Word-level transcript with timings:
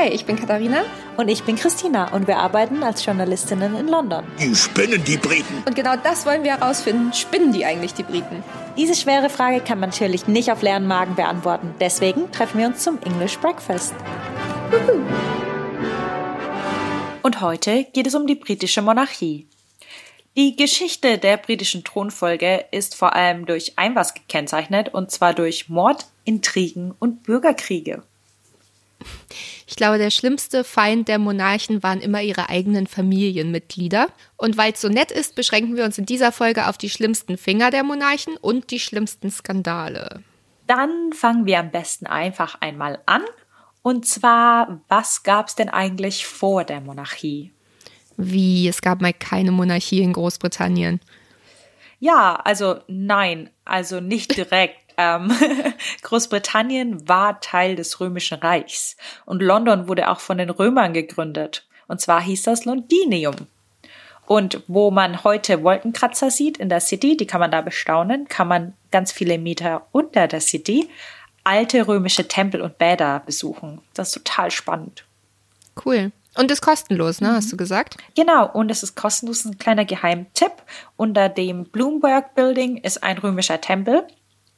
Hi, 0.00 0.08
ich 0.08 0.24
bin 0.24 0.36
Katharina. 0.36 0.84
Und 1.18 1.28
ich 1.28 1.42
bin 1.42 1.56
Christina 1.56 2.14
und 2.14 2.26
wir 2.26 2.38
arbeiten 2.38 2.82
als 2.82 3.04
Journalistinnen 3.04 3.76
in 3.76 3.86
London. 3.86 4.24
Die 4.38 4.54
spinnen 4.54 5.04
die 5.04 5.18
Briten. 5.18 5.62
Und 5.66 5.76
genau 5.76 5.94
das 6.02 6.24
wollen 6.24 6.42
wir 6.42 6.56
herausfinden. 6.56 7.12
Spinnen 7.12 7.52
die 7.52 7.66
eigentlich 7.66 7.92
die 7.92 8.02
Briten? 8.02 8.42
Diese 8.78 8.94
schwere 8.94 9.28
Frage 9.28 9.60
kann 9.60 9.78
man 9.78 9.90
natürlich 9.90 10.26
nicht 10.26 10.50
auf 10.50 10.62
leeren 10.62 10.86
Magen 10.86 11.16
beantworten. 11.16 11.74
Deswegen 11.80 12.32
treffen 12.32 12.60
wir 12.60 12.68
uns 12.68 12.82
zum 12.82 12.98
English 13.02 13.36
Breakfast. 13.40 13.94
Und 17.20 17.42
heute 17.42 17.84
geht 17.92 18.06
es 18.06 18.14
um 18.14 18.26
die 18.26 18.36
britische 18.36 18.80
Monarchie. 18.80 19.48
Die 20.34 20.56
Geschichte 20.56 21.18
der 21.18 21.36
britischen 21.36 21.84
Thronfolge 21.84 22.64
ist 22.70 22.94
vor 22.94 23.14
allem 23.14 23.44
durch 23.44 23.74
ein 23.76 23.94
was 23.94 24.14
gekennzeichnet, 24.14 24.94
und 24.94 25.10
zwar 25.10 25.34
durch 25.34 25.68
Mord, 25.68 26.06
Intrigen 26.24 26.94
und 26.98 27.22
Bürgerkriege. 27.22 28.02
Ich 29.70 29.76
glaube, 29.76 29.98
der 29.98 30.10
schlimmste 30.10 30.64
Feind 30.64 31.06
der 31.06 31.20
Monarchen 31.20 31.84
waren 31.84 32.00
immer 32.00 32.20
ihre 32.20 32.48
eigenen 32.48 32.88
Familienmitglieder. 32.88 34.08
Und 34.36 34.56
weil 34.56 34.72
es 34.72 34.80
so 34.80 34.88
nett 34.88 35.12
ist, 35.12 35.36
beschränken 35.36 35.76
wir 35.76 35.84
uns 35.84 35.96
in 35.96 36.06
dieser 36.06 36.32
Folge 36.32 36.66
auf 36.66 36.76
die 36.76 36.90
schlimmsten 36.90 37.38
Finger 37.38 37.70
der 37.70 37.84
Monarchen 37.84 38.36
und 38.36 38.72
die 38.72 38.80
schlimmsten 38.80 39.30
Skandale. 39.30 40.24
Dann 40.66 41.12
fangen 41.12 41.46
wir 41.46 41.60
am 41.60 41.70
besten 41.70 42.08
einfach 42.08 42.60
einmal 42.60 42.98
an. 43.06 43.22
Und 43.82 44.06
zwar, 44.06 44.80
was 44.88 45.22
gab 45.22 45.46
es 45.46 45.54
denn 45.54 45.68
eigentlich 45.68 46.26
vor 46.26 46.64
der 46.64 46.80
Monarchie? 46.80 47.52
Wie, 48.16 48.66
es 48.66 48.82
gab 48.82 49.00
mal 49.00 49.12
keine 49.12 49.52
Monarchie 49.52 50.00
in 50.00 50.14
Großbritannien. 50.14 50.98
Ja, 52.00 52.34
also 52.34 52.80
nein, 52.88 53.50
also 53.64 54.00
nicht 54.00 54.36
direkt. 54.36 54.89
Ähm, 55.00 55.32
Großbritannien 56.02 57.08
war 57.08 57.40
Teil 57.40 57.74
des 57.74 58.00
Römischen 58.00 58.38
Reichs 58.38 58.98
und 59.24 59.42
London 59.42 59.88
wurde 59.88 60.10
auch 60.10 60.20
von 60.20 60.36
den 60.36 60.50
Römern 60.50 60.92
gegründet. 60.92 61.66
Und 61.88 62.02
zwar 62.02 62.20
hieß 62.20 62.42
das 62.42 62.66
Londinium. 62.66 63.34
Und 64.26 64.62
wo 64.68 64.90
man 64.90 65.24
heute 65.24 65.64
Wolkenkratzer 65.64 66.30
sieht 66.30 66.58
in 66.58 66.68
der 66.68 66.80
City, 66.80 67.16
die 67.16 67.26
kann 67.26 67.40
man 67.40 67.50
da 67.50 67.62
bestaunen, 67.62 68.28
kann 68.28 68.46
man 68.46 68.74
ganz 68.92 69.10
viele 69.10 69.38
Meter 69.38 69.86
unter 69.90 70.28
der 70.28 70.40
City 70.40 70.88
alte 71.42 71.88
römische 71.88 72.28
Tempel 72.28 72.60
und 72.60 72.76
Bäder 72.76 73.22
besuchen. 73.24 73.80
Das 73.94 74.08
ist 74.08 74.24
total 74.24 74.50
spannend. 74.50 75.04
Cool. 75.84 76.12
Und 76.36 76.50
ist 76.50 76.60
kostenlos, 76.60 77.20
ne? 77.20 77.32
Hast 77.32 77.50
du 77.50 77.56
gesagt? 77.56 77.96
Genau, 78.14 78.48
und 78.52 78.70
es 78.70 78.82
ist 78.82 78.94
kostenlos 78.94 79.46
ein 79.46 79.58
kleiner 79.58 79.86
Geheimtipp. 79.86 80.52
Unter 80.96 81.28
dem 81.28 81.64
Bloomberg 81.64 82.34
Building 82.34 82.76
ist 82.76 83.02
ein 83.02 83.18
römischer 83.18 83.60
Tempel. 83.60 84.06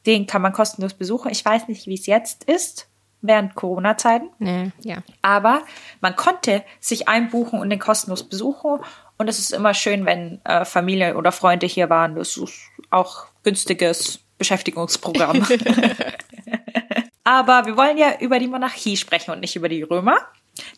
Den 0.06 0.27
kann 0.27 0.42
man 0.42 0.53
kostenlos 0.53 0.95
besuchen. 0.95 1.31
Ich 1.31 1.45
weiß 1.45 1.69
nicht, 1.69 1.86
wie 1.86 1.95
es 1.95 2.06
jetzt 2.06 2.45
ist, 2.45 2.89
während 3.20 3.55
Corona-Zeiten. 3.55 4.31
Nee, 4.39 4.72
ja. 4.83 4.98
Aber 5.22 5.62
man 6.00 6.17
konnte 6.17 6.64
sich 6.81 7.08
einbuchen 7.08 7.61
und 7.61 7.70
den 7.70 7.78
kostenlos 7.78 8.28
besuchen. 8.28 8.80
Und 9.17 9.28
es 9.28 9.39
ist 9.39 9.53
immer 9.53 9.75
schön, 9.75 10.05
wenn 10.05 10.41
äh, 10.45 10.64
Familie 10.64 11.17
oder 11.17 11.30
Freunde 11.30 11.67
hier 11.67 11.89
waren. 11.89 12.17
Das 12.17 12.36
ist 12.36 12.53
auch 12.91 13.27
günstiges 13.45 14.20
Beschäftigungsprogramm. 14.39 15.47
Aber 17.25 17.67
wir 17.67 17.77
wollen 17.77 17.98
ja 17.98 18.19
über 18.19 18.39
die 18.39 18.48
Monarchie 18.48 18.97
sprechen 18.97 19.30
und 19.30 19.41
nicht 19.41 19.55
über 19.55 19.69
die 19.69 19.83
Römer. 19.83 20.17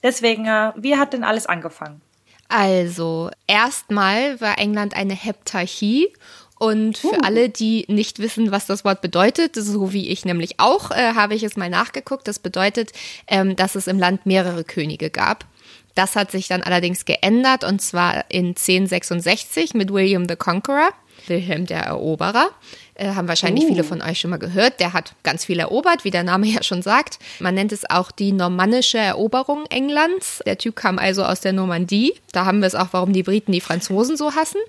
Deswegen, 0.02 0.46
äh, 0.46 0.72
wie 0.76 0.96
hat 0.96 1.12
denn 1.12 1.24
alles 1.24 1.46
angefangen? 1.46 2.02
Also, 2.48 3.30
erstmal 3.46 4.40
war 4.40 4.58
England 4.58 4.94
eine 4.94 5.14
Heptarchie 5.14 6.12
und 6.58 6.98
für 6.98 7.08
uh. 7.08 7.20
alle, 7.22 7.48
die 7.48 7.84
nicht 7.88 8.20
wissen, 8.20 8.52
was 8.52 8.66
das 8.66 8.84
Wort 8.84 9.00
bedeutet, 9.00 9.56
so 9.56 9.92
wie 9.92 10.08
ich 10.08 10.24
nämlich 10.24 10.60
auch, 10.60 10.90
äh, 10.90 11.14
habe 11.14 11.34
ich 11.34 11.42
es 11.42 11.56
mal 11.56 11.70
nachgeguckt. 11.70 12.28
Das 12.28 12.38
bedeutet, 12.38 12.92
ähm, 13.26 13.56
dass 13.56 13.74
es 13.74 13.86
im 13.86 13.98
Land 13.98 14.26
mehrere 14.26 14.64
Könige 14.64 15.10
gab. 15.10 15.46
Das 15.94 16.16
hat 16.16 16.30
sich 16.30 16.48
dann 16.48 16.62
allerdings 16.62 17.04
geändert 17.04 17.64
und 17.64 17.80
zwar 17.80 18.30
in 18.30 18.48
1066 18.48 19.74
mit 19.74 19.92
William 19.92 20.28
the 20.28 20.36
Conqueror, 20.36 20.90
Wilhelm 21.26 21.66
der 21.66 21.82
Eroberer. 21.82 22.50
Äh, 22.94 23.14
haben 23.14 23.26
wahrscheinlich 23.26 23.64
uh. 23.64 23.68
viele 23.68 23.84
von 23.84 24.02
euch 24.02 24.20
schon 24.20 24.30
mal 24.30 24.38
gehört. 24.38 24.78
Der 24.78 24.92
hat 24.92 25.14
ganz 25.24 25.44
viel 25.44 25.58
erobert, 25.58 26.04
wie 26.04 26.10
der 26.12 26.22
Name 26.22 26.46
ja 26.52 26.62
schon 26.62 26.82
sagt. 26.82 27.18
Man 27.40 27.54
nennt 27.54 27.72
es 27.72 27.88
auch 27.90 28.12
die 28.12 28.30
normannische 28.30 28.98
Eroberung 28.98 29.66
Englands. 29.66 30.40
Der 30.46 30.58
Typ 30.58 30.76
kam 30.76 30.98
also 30.98 31.24
aus 31.24 31.40
der 31.40 31.52
Normandie. 31.52 32.14
Da 32.32 32.44
haben 32.44 32.60
wir 32.60 32.68
es 32.68 32.76
auch, 32.76 32.88
warum 32.92 33.12
die 33.12 33.24
Briten 33.24 33.50
die 33.50 33.60
Franzosen 33.60 34.16
so 34.16 34.34
hassen. 34.34 34.60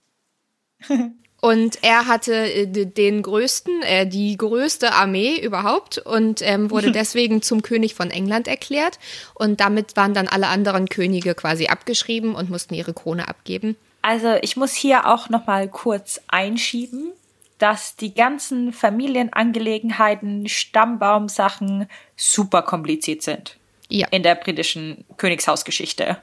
Und 1.45 1.77
er 1.83 2.07
hatte 2.07 2.33
äh, 2.33 2.65
den 2.65 3.21
größten, 3.21 3.83
äh, 3.83 4.07
die 4.07 4.35
größte 4.35 4.93
Armee 4.93 5.35
überhaupt 5.39 5.99
und 5.99 6.41
ähm, 6.41 6.71
wurde 6.71 6.91
deswegen 6.91 7.43
zum 7.43 7.61
König 7.61 7.93
von 7.93 8.09
England 8.09 8.47
erklärt. 8.47 8.97
Und 9.35 9.59
damit 9.59 9.95
waren 9.95 10.15
dann 10.15 10.27
alle 10.27 10.47
anderen 10.47 10.89
Könige 10.89 11.35
quasi 11.35 11.67
abgeschrieben 11.67 12.33
und 12.33 12.49
mussten 12.49 12.73
ihre 12.73 12.95
Krone 12.95 13.27
abgeben. 13.27 13.75
Also 14.01 14.33
ich 14.41 14.57
muss 14.57 14.73
hier 14.73 15.05
auch 15.05 15.29
noch 15.29 15.45
mal 15.45 15.67
kurz 15.69 16.19
einschieben 16.27 17.11
dass 17.57 17.95
die 17.95 18.13
ganzen 18.13 18.73
Familienangelegenheiten, 18.73 20.49
Stammbaumsachen 20.49 21.87
super 22.17 22.63
kompliziert 22.63 23.21
sind. 23.21 23.55
Ja. 23.87 24.07
In 24.11 24.23
der 24.23 24.35
britischen 24.35 25.05
Königshausgeschichte. 25.15 26.17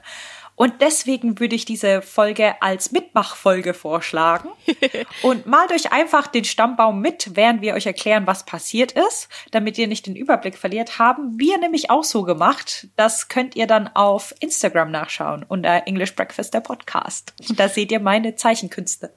Und 0.55 0.81
deswegen 0.81 1.39
würde 1.39 1.55
ich 1.55 1.65
diese 1.65 2.01
Folge 2.01 2.61
als 2.61 2.91
Mitmachfolge 2.91 3.73
vorschlagen. 3.73 4.49
und 5.23 5.45
malt 5.45 5.71
euch 5.71 5.91
einfach 5.91 6.27
den 6.27 6.43
Stammbaum 6.43 7.01
mit, 7.01 7.31
während 7.35 7.61
wir 7.61 7.73
euch 7.73 7.85
erklären, 7.85 8.27
was 8.27 8.45
passiert 8.45 8.91
ist, 8.91 9.29
damit 9.51 9.77
ihr 9.77 9.87
nicht 9.87 10.05
den 10.05 10.15
Überblick 10.15 10.57
verliert. 10.57 10.99
Haben 10.99 11.39
wir 11.39 11.57
nämlich 11.57 11.89
auch 11.89 12.03
so 12.03 12.23
gemacht. 12.23 12.87
Das 12.95 13.29
könnt 13.29 13.55
ihr 13.55 13.67
dann 13.67 13.87
auf 13.87 14.33
Instagram 14.39 14.91
nachschauen 14.91 15.43
unter 15.47 15.87
English 15.87 16.15
Breakfast 16.15 16.53
der 16.53 16.61
Podcast. 16.61 17.33
Und 17.49 17.59
da 17.59 17.67
seht 17.67 17.91
ihr 17.91 17.99
meine 17.99 18.35
Zeichenkünste. 18.35 19.11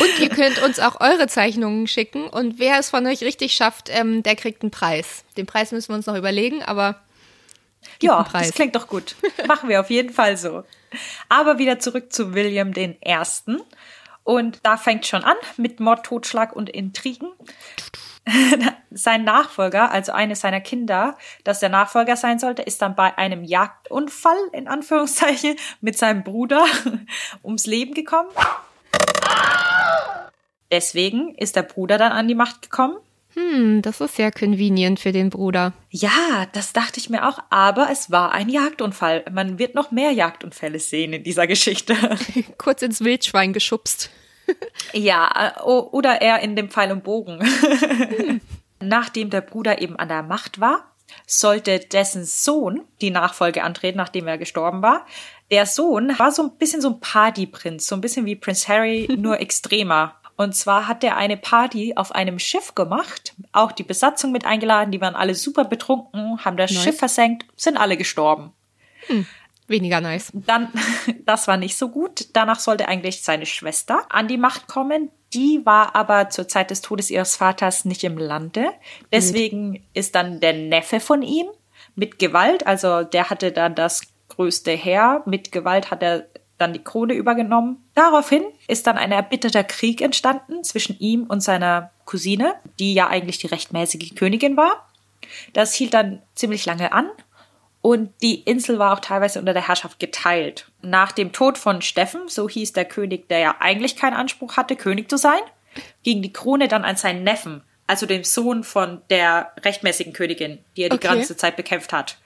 Und 0.00 0.20
ihr 0.20 0.30
könnt 0.30 0.62
uns 0.62 0.80
auch 0.80 1.00
eure 1.00 1.28
Zeichnungen 1.28 1.86
schicken. 1.86 2.26
Und 2.26 2.58
wer 2.58 2.78
es 2.78 2.90
von 2.90 3.06
euch 3.06 3.22
richtig 3.22 3.52
schafft, 3.52 3.90
ähm, 3.90 4.22
der 4.22 4.36
kriegt 4.36 4.62
einen 4.62 4.70
Preis. 4.70 5.24
Den 5.36 5.46
Preis 5.46 5.70
müssen 5.72 5.90
wir 5.90 5.96
uns 5.96 6.06
noch 6.06 6.16
überlegen, 6.16 6.62
aber. 6.62 7.00
Ja, 8.02 8.26
das 8.32 8.52
klingt 8.52 8.76
doch 8.76 8.88
gut. 8.88 9.16
Machen 9.46 9.68
wir 9.68 9.80
auf 9.80 9.90
jeden 9.90 10.12
Fall 10.12 10.36
so. 10.36 10.64
Aber 11.28 11.58
wieder 11.58 11.78
zurück 11.78 12.12
zu 12.12 12.34
William 12.34 12.72
I. 12.76 13.18
Und 14.24 14.60
da 14.62 14.76
fängt 14.76 15.06
schon 15.06 15.24
an 15.24 15.36
mit 15.56 15.80
Mord, 15.80 16.06
Totschlag 16.06 16.54
und 16.54 16.70
Intrigen. 16.70 17.32
Sein 18.90 19.24
Nachfolger, 19.24 19.90
also 19.90 20.12
eines 20.12 20.40
seiner 20.40 20.60
Kinder, 20.60 21.16
das 21.42 21.58
der 21.58 21.70
Nachfolger 21.70 22.16
sein 22.16 22.38
sollte, 22.38 22.62
ist 22.62 22.80
dann 22.80 22.94
bei 22.94 23.16
einem 23.18 23.42
Jagdunfall 23.42 24.36
in 24.52 24.68
Anführungszeichen 24.68 25.56
mit 25.80 25.98
seinem 25.98 26.22
Bruder 26.22 26.64
ums 27.42 27.66
Leben 27.66 27.94
gekommen. 27.94 28.28
Deswegen 30.70 31.34
ist 31.34 31.56
der 31.56 31.62
Bruder 31.62 31.98
dann 31.98 32.12
an 32.12 32.28
die 32.28 32.34
Macht 32.34 32.62
gekommen. 32.62 32.96
Hm, 33.34 33.80
das 33.82 34.00
ist 34.00 34.16
sehr 34.16 34.30
convenient 34.30 35.00
für 35.00 35.12
den 35.12 35.30
Bruder. 35.30 35.72
Ja, 35.90 36.46
das 36.52 36.72
dachte 36.72 37.00
ich 37.00 37.08
mir 37.08 37.26
auch, 37.26 37.38
aber 37.50 37.88
es 37.90 38.10
war 38.10 38.32
ein 38.32 38.48
Jagdunfall. 38.48 39.24
Man 39.30 39.58
wird 39.58 39.74
noch 39.74 39.90
mehr 39.90 40.12
Jagdunfälle 40.12 40.78
sehen 40.78 41.12
in 41.14 41.22
dieser 41.24 41.46
Geschichte. 41.46 41.94
Kurz 42.58 42.82
ins 42.82 43.02
Wildschwein 43.02 43.52
geschubst. 43.52 44.10
ja, 44.92 45.62
oder 45.64 46.20
eher 46.20 46.40
in 46.40 46.56
dem 46.56 46.68
Pfeil 46.68 46.92
und 46.92 47.04
Bogen. 47.04 47.40
Hm. 47.40 48.40
Nachdem 48.80 49.30
der 49.30 49.40
Bruder 49.40 49.80
eben 49.80 49.96
an 49.96 50.08
der 50.08 50.22
Macht 50.22 50.60
war, 50.60 50.92
sollte 51.26 51.78
dessen 51.78 52.24
Sohn 52.24 52.82
die 53.00 53.10
Nachfolge 53.10 53.62
antreten, 53.62 53.98
nachdem 53.98 54.26
er 54.26 54.38
gestorben 54.38 54.82
war. 54.82 55.06
Der 55.50 55.66
Sohn 55.66 56.18
war 56.18 56.32
so 56.32 56.42
ein 56.42 56.56
bisschen 56.58 56.80
so 56.80 56.88
ein 56.88 57.00
Partyprinz, 57.00 57.86
so 57.86 57.94
ein 57.94 58.00
bisschen 58.00 58.26
wie 58.26 58.36
Prince 58.36 58.68
Harry, 58.68 59.08
nur 59.16 59.40
extremer. 59.40 60.16
Und 60.36 60.54
zwar 60.54 60.88
hat 60.88 61.04
er 61.04 61.16
eine 61.16 61.36
Party 61.36 61.94
auf 61.96 62.12
einem 62.12 62.38
Schiff 62.38 62.74
gemacht, 62.74 63.34
auch 63.52 63.72
die 63.72 63.82
Besatzung 63.82 64.32
mit 64.32 64.44
eingeladen, 64.44 64.90
die 64.90 65.00
waren 65.00 65.14
alle 65.14 65.34
super 65.34 65.64
betrunken, 65.64 66.44
haben 66.44 66.56
das 66.56 66.72
nice. 66.72 66.82
Schiff 66.82 66.98
versenkt, 66.98 67.46
sind 67.56 67.76
alle 67.76 67.96
gestorben. 67.96 68.52
Hm, 69.06 69.26
weniger 69.68 70.00
nice. 70.00 70.30
Dann, 70.34 70.68
das 71.24 71.48
war 71.48 71.56
nicht 71.56 71.76
so 71.76 71.88
gut. 71.88 72.28
Danach 72.32 72.60
sollte 72.60 72.88
eigentlich 72.88 73.22
seine 73.22 73.46
Schwester 73.46 74.06
an 74.08 74.28
die 74.28 74.38
Macht 74.38 74.68
kommen. 74.68 75.10
Die 75.34 75.64
war 75.64 75.94
aber 75.96 76.28
zur 76.30 76.48
Zeit 76.48 76.70
des 76.70 76.82
Todes 76.82 77.10
ihres 77.10 77.36
Vaters 77.36 77.84
nicht 77.84 78.04
im 78.04 78.18
Lande. 78.18 78.70
Deswegen 79.12 79.82
ist 79.94 80.14
dann 80.14 80.40
der 80.40 80.52
Neffe 80.52 81.00
von 81.00 81.22
ihm 81.22 81.46
mit 81.94 82.18
Gewalt, 82.18 82.66
also 82.66 83.02
der 83.02 83.30
hatte 83.30 83.52
dann 83.52 83.74
das 83.74 84.02
größte 84.28 84.72
Heer, 84.72 85.22
mit 85.26 85.52
Gewalt 85.52 85.90
hat 85.90 86.02
er 86.02 86.26
dann 86.62 86.72
die 86.72 86.82
Krone 86.82 87.14
übergenommen. 87.14 87.84
Daraufhin 87.94 88.44
ist 88.68 88.86
dann 88.86 88.96
ein 88.96 89.12
erbitterter 89.12 89.64
Krieg 89.64 90.00
entstanden 90.00 90.64
zwischen 90.64 90.98
ihm 90.98 91.24
und 91.24 91.42
seiner 91.42 91.90
Cousine, 92.06 92.54
die 92.78 92.94
ja 92.94 93.08
eigentlich 93.08 93.38
die 93.38 93.48
rechtmäßige 93.48 94.14
Königin 94.14 94.56
war. 94.56 94.88
Das 95.52 95.74
hielt 95.74 95.94
dann 95.94 96.22
ziemlich 96.34 96.64
lange 96.64 96.92
an 96.92 97.10
und 97.82 98.10
die 98.22 98.40
Insel 98.40 98.78
war 98.78 98.92
auch 98.92 99.00
teilweise 99.00 99.38
unter 99.38 99.52
der 99.52 99.66
Herrschaft 99.66 99.98
geteilt. 99.98 100.70
Nach 100.82 101.12
dem 101.12 101.32
Tod 101.32 101.58
von 101.58 101.82
Steffen, 101.82 102.28
so 102.28 102.48
hieß 102.48 102.72
der 102.72 102.84
König, 102.84 103.28
der 103.28 103.38
ja 103.40 103.56
eigentlich 103.60 103.96
keinen 103.96 104.14
Anspruch 104.14 104.56
hatte, 104.56 104.76
König 104.76 105.10
zu 105.10 105.18
sein, 105.18 105.40
ging 106.04 106.22
die 106.22 106.32
Krone 106.32 106.68
dann 106.68 106.84
an 106.84 106.96
seinen 106.96 107.24
Neffen, 107.24 107.62
also 107.86 108.06
dem 108.06 108.24
Sohn 108.24 108.62
von 108.62 109.02
der 109.10 109.52
rechtmäßigen 109.64 110.12
Königin, 110.12 110.58
die 110.76 110.82
er 110.84 110.90
die 110.90 110.96
okay. 110.96 111.08
ganze 111.08 111.36
Zeit 111.36 111.56
bekämpft 111.56 111.92
hat. 111.92 112.18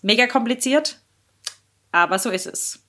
Mega 0.00 0.26
kompliziert, 0.26 0.98
Aber 1.94 2.18
so 2.18 2.30
ist 2.30 2.46
es. 2.46 2.83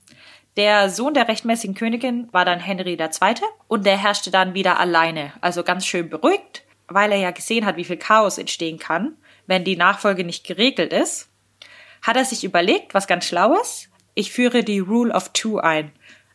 Der 0.56 0.88
Sohn 0.88 1.12
der 1.12 1.28
rechtmäßigen 1.28 1.74
Königin 1.74 2.28
war 2.32 2.44
dann 2.44 2.60
Henry 2.60 2.94
II. 2.94 3.34
und 3.68 3.84
der 3.84 3.98
herrschte 3.98 4.30
dann 4.30 4.54
wieder 4.54 4.80
alleine, 4.80 5.32
also 5.40 5.62
ganz 5.62 5.86
schön 5.86 6.08
beruhigt, 6.08 6.64
weil 6.88 7.12
er 7.12 7.18
ja 7.18 7.30
gesehen 7.30 7.66
hat, 7.66 7.76
wie 7.76 7.84
viel 7.84 7.98
Chaos 7.98 8.38
entstehen 8.38 8.78
kann, 8.78 9.16
wenn 9.46 9.64
die 9.64 9.76
Nachfolge 9.76 10.24
nicht 10.24 10.46
geregelt 10.46 10.92
ist, 10.92 11.28
hat 12.02 12.16
er 12.16 12.24
sich 12.24 12.42
überlegt, 12.42 12.94
was 12.94 13.06
ganz 13.06 13.26
Schlaues, 13.26 13.88
ich 14.14 14.32
führe 14.32 14.64
die 14.64 14.78
Rule 14.78 15.12
of 15.12 15.30
Two 15.34 15.58
ein. 15.58 15.92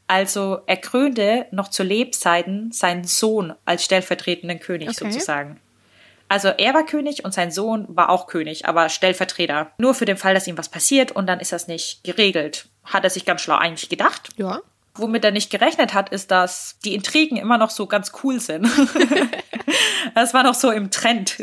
Also 0.08 0.60
er 0.68 0.78
krönte 0.78 1.48
noch 1.52 1.70
zu 1.70 1.84
Lebzeiten 1.84 2.72
seinen 2.72 3.06
Sohn 3.06 3.54
als 3.66 3.86
stellvertretenden 3.86 4.60
König 4.60 4.90
okay. 4.90 5.06
sozusagen. 5.06 5.60
Also 6.32 6.48
er 6.48 6.74
war 6.74 6.86
König 6.86 7.26
und 7.26 7.34
sein 7.34 7.52
Sohn 7.52 7.86
war 7.90 8.10
auch 8.10 8.26
König, 8.26 8.66
aber 8.66 8.88
Stellvertreter. 8.88 9.74
Nur 9.78 9.94
für 9.94 10.06
den 10.06 10.16
Fall, 10.16 10.34
dass 10.34 10.48
ihm 10.48 10.58
was 10.58 10.70
passiert 10.70 11.12
und 11.12 11.28
dann 11.28 11.42
ist 11.42 11.52
das 11.52 11.68
nicht 11.68 12.06
geregelt. 12.06 12.70
Hat 12.86 13.04
er 13.04 13.10
sich 13.10 13.26
ganz 13.26 13.42
schlau 13.42 13.58
eigentlich 13.58 13.90
gedacht. 13.90 14.30
Ja. 14.38 14.62
Womit 14.96 15.26
er 15.26 15.32
nicht 15.32 15.50
gerechnet 15.50 15.94
hat, 15.94 16.08
ist, 16.08 16.32
dass 16.32 16.80
die 16.86 16.96
Intrigen 16.96 17.36
immer 17.36 17.58
noch 17.58 17.70
so 17.70 17.86
ganz 17.86 18.14
cool 18.24 18.40
sind. 18.40 18.66
das 20.16 20.34
war 20.34 20.44
noch 20.44 20.54
so 20.54 20.72
im 20.72 20.90
Trend, 20.90 21.36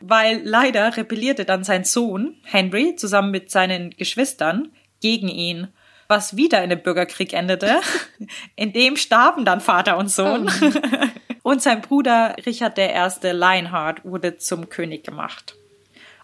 weil 0.00 0.42
leider 0.44 0.94
rebellierte 0.98 1.46
dann 1.46 1.64
sein 1.64 1.84
Sohn 1.84 2.36
Henry 2.44 2.94
zusammen 2.94 3.30
mit 3.30 3.50
seinen 3.50 3.88
Geschwistern 3.88 4.70
gegen 5.00 5.28
ihn, 5.28 5.68
was 6.08 6.36
wieder 6.36 6.58
in 6.58 6.70
einem 6.70 6.82
Bürgerkrieg 6.82 7.32
endete. 7.32 7.80
In 8.54 8.74
dem 8.74 8.96
starben 8.96 9.46
dann 9.46 9.62
Vater 9.62 9.96
und 9.96 10.10
Sohn. 10.10 10.50
Oh. 10.60 10.70
Und 11.46 11.62
sein 11.62 11.80
Bruder 11.80 12.34
Richard 12.44 12.76
I. 12.76 12.90
Lionheart 13.22 14.04
wurde 14.04 14.36
zum 14.36 14.68
König 14.68 15.04
gemacht. 15.04 15.54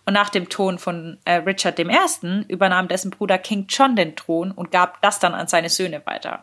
Und 0.04 0.14
nach 0.14 0.30
dem 0.30 0.48
Ton 0.48 0.80
von 0.80 1.18
äh, 1.24 1.34
Richard 1.34 1.78
I. 1.78 1.86
übernahm 2.48 2.88
dessen 2.88 3.12
Bruder 3.12 3.38
King 3.38 3.66
John 3.68 3.94
den 3.94 4.16
Thron 4.16 4.50
und 4.50 4.72
gab 4.72 5.00
das 5.00 5.20
dann 5.20 5.32
an 5.32 5.46
seine 5.46 5.68
Söhne 5.68 6.02
weiter. 6.06 6.42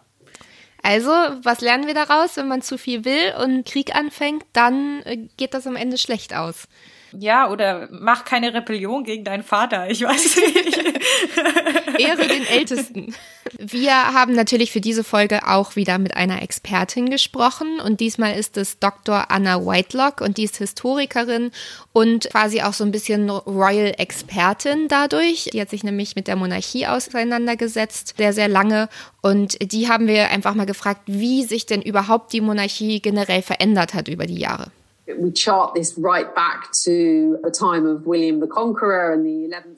Also, 0.81 1.10
was 1.44 1.60
lernen 1.60 1.88
wir 1.88 1.94
daraus? 1.94 2.38
Wenn 2.38 2.48
man 2.48 2.62
zu 2.62 2.78
viel 2.78 3.04
will 3.04 3.34
und 3.44 3.66
Krieg 3.66 3.94
anfängt, 3.94 4.46
dann 4.54 5.02
äh, 5.02 5.28
geht 5.36 5.54
das 5.54 5.68
am 5.68 5.75
Ende 5.75 5.98
schlecht 5.98 6.34
aus. 6.34 6.70
Ja, 7.12 7.50
oder 7.50 7.90
mach 7.92 8.24
keine 8.24 8.54
Rebellion 8.54 9.04
gegen 9.04 9.25
deinen 9.25 9.44
Vater. 9.44 9.90
Ich 9.90 10.04
weiß 10.04 10.38
nicht. 10.38 12.00
Ehre 12.00 12.28
den 12.28 12.48
Ältesten. 12.48 13.14
Wir 13.62 13.92
haben 13.92 14.36
natürlich 14.36 14.72
für 14.72 14.80
diese 14.80 15.04
Folge 15.04 15.46
auch 15.46 15.76
wieder 15.76 15.98
mit 15.98 16.16
einer 16.16 16.42
Expertin 16.42 17.10
gesprochen 17.10 17.82
und 17.82 18.00
diesmal 18.00 18.40
ist 18.40 18.56
es 18.56 18.80
Dr. 18.80 19.30
Anna 19.32 19.66
Whitelock 19.66 20.22
und 20.22 20.38
die 20.38 20.46
ist 20.46 20.56
Historikerin 20.56 21.52
und 21.92 22.30
quasi 22.30 22.62
auch 22.62 22.72
so 22.72 22.86
ein 22.86 22.94
bisschen 22.94 23.30
Royal-Expertin 23.30 24.88
dadurch. 24.88 25.50
Die 25.52 25.60
hat 25.60 25.72
sich 25.72 25.84
nämlich 25.84 26.16
mit 26.16 26.30
der 26.30 26.38
Monarchie 26.38 26.88
auseinandergesetzt, 26.88 28.14
sehr, 28.16 28.32
sehr 28.32 28.48
lange 28.48 28.88
und 29.22 29.58
die 29.74 29.90
haben 29.90 30.08
wir 30.08 30.30
einfach 30.30 30.56
mal 30.56 30.66
gefragt, 30.66 31.02
wie 31.08 31.44
sich 31.44 31.66
denn 31.66 31.82
überhaupt 31.82 32.32
die 32.32 32.40
Monarchie 32.40 33.02
generell 33.02 33.42
verändert 33.42 33.94
hat 33.94 34.08
über 34.08 34.26
die 34.26 34.40
Jahre. 34.40 34.72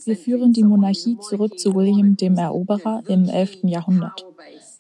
Wir 0.06 0.18
führen 0.18 0.54
die 0.54 0.64
Monarchie 0.64 1.18
zurück 1.20 1.60
zu 1.60 1.74
William 1.76 2.18
dem 2.18 2.38
Eroberer 2.38 3.04
im 3.08 3.30
11. 3.30 3.60
Jahrhundert. 3.64 4.26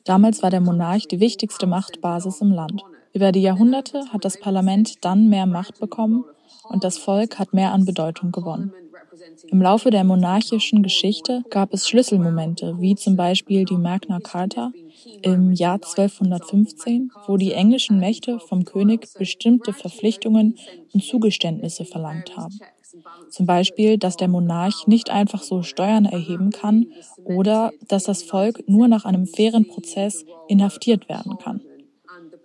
Damals 0.03 0.41
war 0.41 0.49
der 0.49 0.61
Monarch 0.61 1.07
die 1.07 1.19
wichtigste 1.19 1.67
Machtbasis 1.67 2.41
im 2.41 2.51
Land. 2.51 2.83
Über 3.13 3.31
die 3.31 3.41
Jahrhunderte 3.41 4.05
hat 4.11 4.25
das 4.25 4.39
Parlament 4.39 5.03
dann 5.05 5.29
mehr 5.29 5.45
Macht 5.45 5.79
bekommen 5.79 6.25
und 6.69 6.83
das 6.83 6.97
Volk 6.97 7.39
hat 7.39 7.53
mehr 7.53 7.71
an 7.71 7.85
Bedeutung 7.85 8.31
gewonnen. 8.31 8.73
Im 9.47 9.61
Laufe 9.61 9.89
der 9.91 10.03
monarchischen 10.03 10.81
Geschichte 10.83 11.43
gab 11.49 11.73
es 11.73 11.87
Schlüsselmomente, 11.87 12.79
wie 12.79 12.95
zum 12.95 13.15
Beispiel 13.15 13.65
die 13.65 13.77
Magna 13.77 14.19
Carta, 14.19 14.73
im 15.21 15.51
Jahr 15.51 15.79
1215, 15.79 17.11
wo 17.25 17.37
die 17.37 17.53
englischen 17.53 17.99
Mächte 17.99 18.39
vom 18.39 18.65
König 18.65 19.09
bestimmte 19.17 19.73
Verpflichtungen 19.73 20.57
und 20.93 21.03
Zugeständnisse 21.03 21.85
verlangt 21.85 22.35
haben. 22.37 22.61
Zum 23.29 23.45
Beispiel, 23.45 23.97
dass 23.97 24.17
der 24.17 24.27
Monarch 24.27 24.87
nicht 24.87 25.09
einfach 25.09 25.43
so 25.43 25.61
Steuern 25.63 26.05
erheben 26.05 26.51
kann 26.51 26.91
oder 27.23 27.73
dass 27.87 28.03
das 28.03 28.23
Volk 28.23 28.63
nur 28.67 28.87
nach 28.87 29.05
einem 29.05 29.27
fairen 29.27 29.65
Prozess 29.67 30.25
inhaftiert 30.47 31.09
werden 31.09 31.37
kann. 31.37 31.61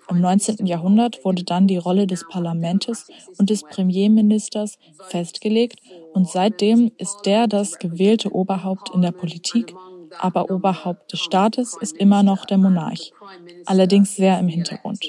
Im 0.09 0.21
19. 0.21 0.67
Jahrhundert 0.67 1.25
wurde 1.25 1.45
dann 1.45 1.67
die 1.67 1.79
Rolle 1.79 2.07
des 2.07 2.27
Parlaments 2.29 3.09
und 3.39 3.51
des 3.51 3.63
Premierministers 3.63 4.79
festgelegt 5.09 5.81
und 6.15 6.29
seitdem 6.29 6.93
ist 6.99 7.23
der 7.25 7.47
das 7.47 7.79
gewählte 7.79 8.33
Oberhaupt 8.33 8.95
in 8.95 9.03
der 9.03 9.13
Politik 9.13 9.75
aber 10.19 10.51
Oberhaupt 10.51 11.13
des 11.13 11.21
Staates 11.21 11.77
ist 11.81 11.97
immer 11.97 12.23
noch 12.23 12.45
der 12.45 12.59
Monarch, 12.59 13.13
allerdings 13.67 14.17
sehr 14.17 14.39
im 14.39 14.49
Hintergrund. 14.49 15.05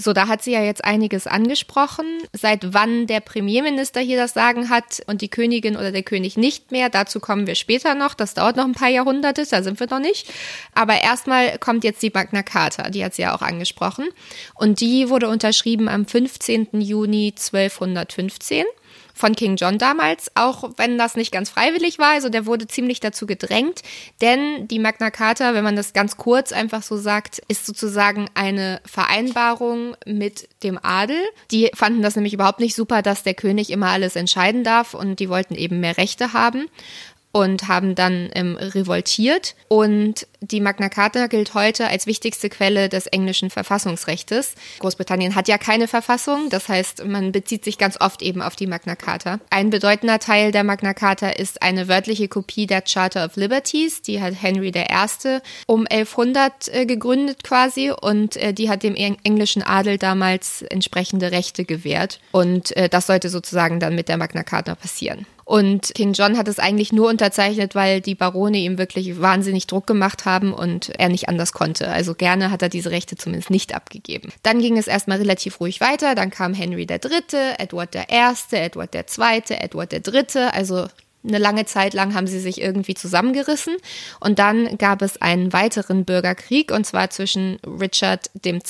So, 0.00 0.12
da 0.12 0.28
hat 0.28 0.42
sie 0.42 0.52
ja 0.52 0.62
jetzt 0.62 0.84
einiges 0.84 1.26
angesprochen. 1.26 2.06
Seit 2.32 2.72
wann 2.72 3.08
der 3.08 3.18
Premierminister 3.18 4.00
hier 4.00 4.16
das 4.16 4.32
Sagen 4.32 4.70
hat 4.70 5.02
und 5.08 5.22
die 5.22 5.28
Königin 5.28 5.76
oder 5.76 5.90
der 5.90 6.04
König 6.04 6.36
nicht 6.36 6.70
mehr, 6.70 6.88
dazu 6.88 7.18
kommen 7.18 7.48
wir 7.48 7.56
später 7.56 7.96
noch. 7.96 8.14
Das 8.14 8.34
dauert 8.34 8.54
noch 8.54 8.64
ein 8.64 8.74
paar 8.74 8.90
Jahrhunderte, 8.90 9.44
da 9.44 9.60
sind 9.60 9.80
wir 9.80 9.88
noch 9.90 9.98
nicht. 9.98 10.32
Aber 10.72 11.02
erstmal 11.02 11.58
kommt 11.58 11.82
jetzt 11.82 12.00
die 12.00 12.12
Magna 12.14 12.44
Carta, 12.44 12.90
die 12.90 13.04
hat 13.04 13.14
sie 13.14 13.22
ja 13.22 13.34
auch 13.34 13.42
angesprochen. 13.42 14.06
Und 14.54 14.80
die 14.80 15.10
wurde 15.10 15.28
unterschrieben 15.28 15.88
am 15.88 16.06
15. 16.06 16.80
Juni 16.80 17.34
1215 17.36 18.66
von 19.18 19.34
King 19.34 19.56
John 19.56 19.78
damals, 19.78 20.30
auch 20.34 20.70
wenn 20.76 20.96
das 20.96 21.16
nicht 21.16 21.32
ganz 21.32 21.50
freiwillig 21.50 21.98
war. 21.98 22.12
Also 22.12 22.28
der 22.28 22.46
wurde 22.46 22.68
ziemlich 22.68 23.00
dazu 23.00 23.26
gedrängt, 23.26 23.82
denn 24.20 24.68
die 24.68 24.78
Magna 24.78 25.10
Carta, 25.10 25.54
wenn 25.54 25.64
man 25.64 25.76
das 25.76 25.92
ganz 25.92 26.16
kurz 26.16 26.52
einfach 26.52 26.82
so 26.82 26.96
sagt, 26.96 27.42
ist 27.48 27.66
sozusagen 27.66 28.30
eine 28.34 28.80
Vereinbarung 28.86 29.96
mit 30.06 30.48
dem 30.62 30.78
Adel. 30.80 31.18
Die 31.50 31.70
fanden 31.74 32.02
das 32.02 32.14
nämlich 32.14 32.32
überhaupt 32.32 32.60
nicht 32.60 32.76
super, 32.76 33.02
dass 33.02 33.24
der 33.24 33.34
König 33.34 33.70
immer 33.70 33.88
alles 33.88 34.14
entscheiden 34.14 34.62
darf 34.62 34.94
und 34.94 35.18
die 35.18 35.28
wollten 35.28 35.56
eben 35.56 35.80
mehr 35.80 35.98
Rechte 35.98 36.32
haben 36.32 36.66
und 37.32 37.68
haben 37.68 37.94
dann 37.94 38.30
ähm, 38.34 38.56
revoltiert. 38.56 39.54
Und 39.68 40.26
die 40.40 40.60
Magna 40.60 40.88
Carta 40.88 41.26
gilt 41.26 41.54
heute 41.54 41.88
als 41.88 42.06
wichtigste 42.06 42.48
Quelle 42.48 42.88
des 42.88 43.06
englischen 43.06 43.50
Verfassungsrechtes. 43.50 44.54
Großbritannien 44.78 45.34
hat 45.34 45.48
ja 45.48 45.58
keine 45.58 45.88
Verfassung, 45.88 46.48
das 46.50 46.68
heißt, 46.68 47.04
man 47.04 47.32
bezieht 47.32 47.64
sich 47.64 47.78
ganz 47.78 48.00
oft 48.00 48.22
eben 48.22 48.40
auf 48.40 48.56
die 48.56 48.66
Magna 48.66 48.96
Carta. 48.96 49.40
Ein 49.50 49.70
bedeutender 49.70 50.18
Teil 50.18 50.52
der 50.52 50.64
Magna 50.64 50.94
Carta 50.94 51.28
ist 51.28 51.62
eine 51.62 51.88
wörtliche 51.88 52.28
Kopie 52.28 52.66
der 52.66 52.82
Charter 52.82 53.24
of 53.24 53.36
Liberties, 53.36 54.02
die 54.02 54.22
hat 54.22 54.34
Henry 54.40 54.68
I. 54.68 55.38
um 55.66 55.86
1100 55.88 56.68
äh, 56.68 56.86
gegründet 56.86 57.44
quasi 57.44 57.90
und 57.90 58.36
äh, 58.36 58.52
die 58.52 58.70
hat 58.70 58.82
dem 58.82 58.94
englischen 58.94 59.62
Adel 59.62 59.98
damals 59.98 60.62
entsprechende 60.62 61.32
Rechte 61.32 61.64
gewährt. 61.64 62.20
Und 62.32 62.76
äh, 62.76 62.88
das 62.88 63.06
sollte 63.06 63.28
sozusagen 63.28 63.80
dann 63.80 63.94
mit 63.94 64.08
der 64.08 64.16
Magna 64.16 64.42
Carta 64.42 64.74
passieren. 64.74 65.26
Und 65.48 65.94
King 65.94 66.12
John 66.12 66.36
hat 66.36 66.46
es 66.46 66.58
eigentlich 66.58 66.92
nur 66.92 67.08
unterzeichnet, 67.08 67.74
weil 67.74 68.02
die 68.02 68.14
Barone 68.14 68.58
ihm 68.58 68.76
wirklich 68.76 69.18
wahnsinnig 69.18 69.66
Druck 69.66 69.86
gemacht 69.86 70.26
haben 70.26 70.52
und 70.52 70.90
er 70.98 71.08
nicht 71.08 71.30
anders 71.30 71.54
konnte. 71.54 71.88
Also 71.88 72.14
gerne 72.14 72.50
hat 72.50 72.60
er 72.60 72.68
diese 72.68 72.90
Rechte 72.90 73.16
zumindest 73.16 73.48
nicht 73.48 73.74
abgegeben. 73.74 74.30
Dann 74.42 74.60
ging 74.60 74.76
es 74.76 74.86
erstmal 74.86 75.16
relativ 75.16 75.58
ruhig 75.58 75.80
weiter. 75.80 76.14
Dann 76.14 76.28
kam 76.28 76.52
Henry 76.52 76.82
III., 76.82 77.54
Edward 77.56 77.94
I., 77.94 78.00
Edward 78.56 78.94
II., 78.94 79.56
Edward 79.56 79.92
III., 79.94 80.42
also 80.52 80.86
eine 81.26 81.38
lange 81.38 81.64
Zeit 81.64 81.94
lang 81.94 82.12
haben 82.12 82.26
sie 82.26 82.40
sich 82.40 82.60
irgendwie 82.60 82.94
zusammengerissen 82.94 83.74
und 84.20 84.38
dann 84.38 84.76
gab 84.76 85.00
es 85.00 85.20
einen 85.22 85.54
weiteren 85.54 86.04
Bürgerkrieg 86.04 86.70
und 86.70 86.84
zwar 86.84 87.08
zwischen 87.08 87.58
Richard 87.66 88.30
II. 88.44 88.60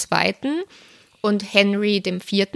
und 1.23 1.53
Henry 1.53 1.97
IV. 2.07 2.47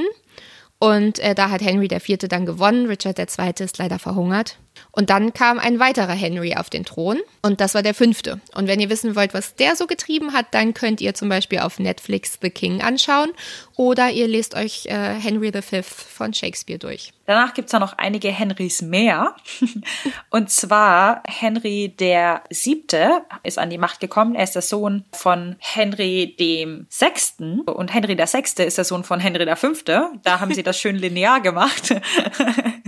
Und 0.83 1.21
äh, 1.21 1.37
da 1.37 1.49
hat 1.49 1.63
Henry 1.63 1.87
IV. 1.87 2.27
dann 2.29 2.45
gewonnen. 2.45 2.87
Richard 2.87 3.17
II. 3.17 3.53
ist 3.61 3.79
leider 3.79 4.01
verhungert. 4.01 4.59
Und 4.91 5.11
dann 5.11 5.33
kam 5.33 5.59
ein 5.59 5.79
weiterer 5.79 6.13
Henry 6.13 6.55
auf 6.57 6.71
den 6.71 6.85
Thron 6.85 7.19
und 7.43 7.61
das 7.61 7.75
war 7.75 7.83
der 7.83 7.95
fünfte. 7.95 8.41
Und 8.55 8.67
wenn 8.67 8.81
ihr 8.81 8.91
wissen 8.91 9.17
wollt, 9.17 9.35
was 9.35 9.55
der 9.55 9.77
so 9.77 9.87
getrieben 9.87 10.33
hat, 10.33 10.47
dann 10.53 10.75
könnt 10.75 11.01
ihr 11.01 11.15
zum 11.15 11.29
Beispiel 11.29 11.61
auf 11.61 11.79
Netflix 11.79 12.39
The 12.43 12.51
King 12.51 12.83
anschauen 12.83 13.33
oder 13.77 14.11
ihr 14.11 14.29
lest 14.29 14.55
euch 14.55 14.87
äh, 14.87 15.15
Henry 15.15 15.53
V 15.53 15.83
von 15.83 16.35
Shakespeare 16.35 16.79
durch. 16.79 17.13
Danach 17.27 17.55
gibt 17.55 17.73
es 17.73 17.81
noch 17.81 17.97
einige 17.99 18.29
Henrys 18.29 18.83
mehr. 18.83 19.37
und 20.31 20.51
zwar 20.51 21.23
Henry 21.27 21.95
der 21.99 22.43
Siebte 22.51 23.23
ist 23.43 23.59
an 23.59 23.71
die 23.71 23.79
Macht 23.79 24.01
gekommen. 24.01 24.35
Er 24.35 24.45
ist 24.45 24.55
der 24.55 24.63
Sohn 24.63 25.05
von 25.13 25.57
Henry 25.59 26.35
dem 26.39 26.87
Sechsten 26.89 27.61
und 27.61 27.95
Henry 27.95 28.17
der 28.17 28.27
Sechste 28.27 28.65
ist 28.65 28.77
der 28.77 28.85
Sohn 28.85 29.05
von 29.05 29.21
Henry 29.21 29.45
der 29.45 29.57
Fünfte. 29.57 30.11
Da 30.25 30.41
haben 30.41 30.53
sie 30.53 30.63
das 30.63 30.79
schön 30.79 30.97
linear 30.97 31.41
gemacht. 31.41 31.95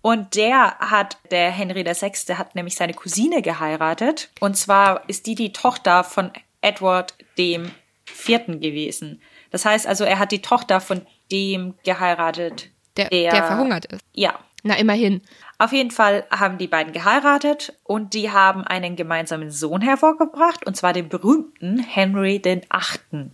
Und 0.00 0.36
der 0.36 0.78
hat, 0.78 1.18
der 1.30 1.50
Henry 1.50 1.84
VI. 1.84 2.34
hat 2.34 2.54
nämlich 2.54 2.76
seine 2.76 2.94
Cousine 2.94 3.42
geheiratet. 3.42 4.30
Und 4.40 4.56
zwar 4.56 5.08
ist 5.08 5.26
die 5.26 5.34
die 5.34 5.52
Tochter 5.52 6.04
von 6.04 6.30
Edward 6.60 7.14
dem 7.36 7.70
Vierten 8.04 8.60
gewesen. 8.60 9.20
Das 9.50 9.64
heißt 9.64 9.86
also, 9.86 10.04
er 10.04 10.18
hat 10.18 10.32
die 10.32 10.42
Tochter 10.42 10.80
von 10.80 11.02
dem 11.30 11.74
geheiratet, 11.84 12.70
Der, 12.96 13.08
der, 13.08 13.32
der 13.32 13.44
verhungert 13.44 13.86
ist. 13.86 14.04
Ja. 14.14 14.38
Na, 14.62 14.74
immerhin. 14.74 15.22
Auf 15.58 15.72
jeden 15.72 15.90
Fall 15.90 16.24
haben 16.30 16.58
die 16.58 16.66
beiden 16.66 16.92
geheiratet 16.92 17.74
und 17.84 18.14
die 18.14 18.30
haben 18.30 18.64
einen 18.64 18.96
gemeinsamen 18.96 19.50
Sohn 19.50 19.82
hervorgebracht, 19.82 20.66
und 20.66 20.76
zwar 20.76 20.92
den 20.92 21.08
berühmten 21.08 21.78
Henry 21.78 22.40
den 22.40 22.62
Achten. 22.68 23.32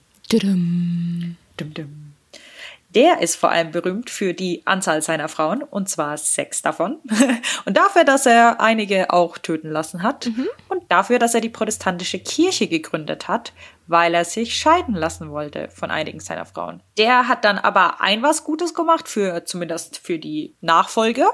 Dum, 1.56 1.73
dum. 1.75 2.03
Der 2.94 3.20
ist 3.20 3.36
vor 3.36 3.50
allem 3.50 3.72
berühmt 3.72 4.08
für 4.08 4.34
die 4.34 4.62
Anzahl 4.66 5.02
seiner 5.02 5.28
Frauen, 5.28 5.62
und 5.62 5.88
zwar 5.88 6.16
sechs 6.16 6.62
davon. 6.62 7.00
Und 7.64 7.76
dafür, 7.76 8.04
dass 8.04 8.26
er 8.26 8.60
einige 8.60 9.12
auch 9.12 9.36
töten 9.38 9.70
lassen 9.70 10.02
hat. 10.02 10.30
Und 10.68 10.82
dafür, 10.88 11.18
dass 11.18 11.34
er 11.34 11.40
die 11.40 11.48
protestantische 11.48 12.20
Kirche 12.20 12.68
gegründet 12.68 13.26
hat, 13.26 13.52
weil 13.86 14.14
er 14.14 14.24
sich 14.24 14.56
scheiden 14.56 14.94
lassen 14.94 15.30
wollte 15.30 15.68
von 15.70 15.90
einigen 15.90 16.20
seiner 16.20 16.46
Frauen. 16.46 16.82
Der 16.96 17.28
hat 17.28 17.44
dann 17.44 17.58
aber 17.58 18.00
ein 18.00 18.22
was 18.22 18.44
Gutes 18.44 18.74
gemacht, 18.74 19.08
für 19.08 19.44
zumindest 19.44 19.98
für 19.98 20.18
die 20.18 20.54
Nachfolge. 20.60 21.26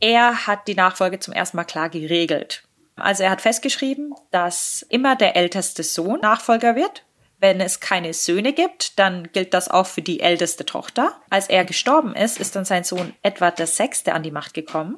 Er 0.00 0.46
hat 0.46 0.68
die 0.68 0.74
Nachfolge 0.74 1.18
zum 1.18 1.34
ersten 1.34 1.56
Mal 1.56 1.64
klar 1.64 1.88
geregelt. 1.88 2.62
Also 2.96 3.24
er 3.24 3.30
hat 3.30 3.42
festgeschrieben, 3.42 4.14
dass 4.30 4.84
immer 4.88 5.16
der 5.16 5.36
älteste 5.36 5.82
Sohn 5.82 6.20
Nachfolger 6.20 6.76
wird. 6.76 7.05
Wenn 7.46 7.60
es 7.60 7.78
keine 7.78 8.12
Söhne 8.12 8.52
gibt, 8.52 8.98
dann 8.98 9.30
gilt 9.32 9.54
das 9.54 9.68
auch 9.68 9.86
für 9.86 10.02
die 10.02 10.18
älteste 10.18 10.66
Tochter. 10.66 11.14
Als 11.30 11.48
er 11.48 11.64
gestorben 11.64 12.12
ist, 12.12 12.40
ist 12.40 12.56
dann 12.56 12.64
sein 12.64 12.82
Sohn 12.82 13.14
Edward 13.22 13.60
VI. 13.60 14.10
an 14.10 14.24
die 14.24 14.32
Macht 14.32 14.52
gekommen. 14.52 14.96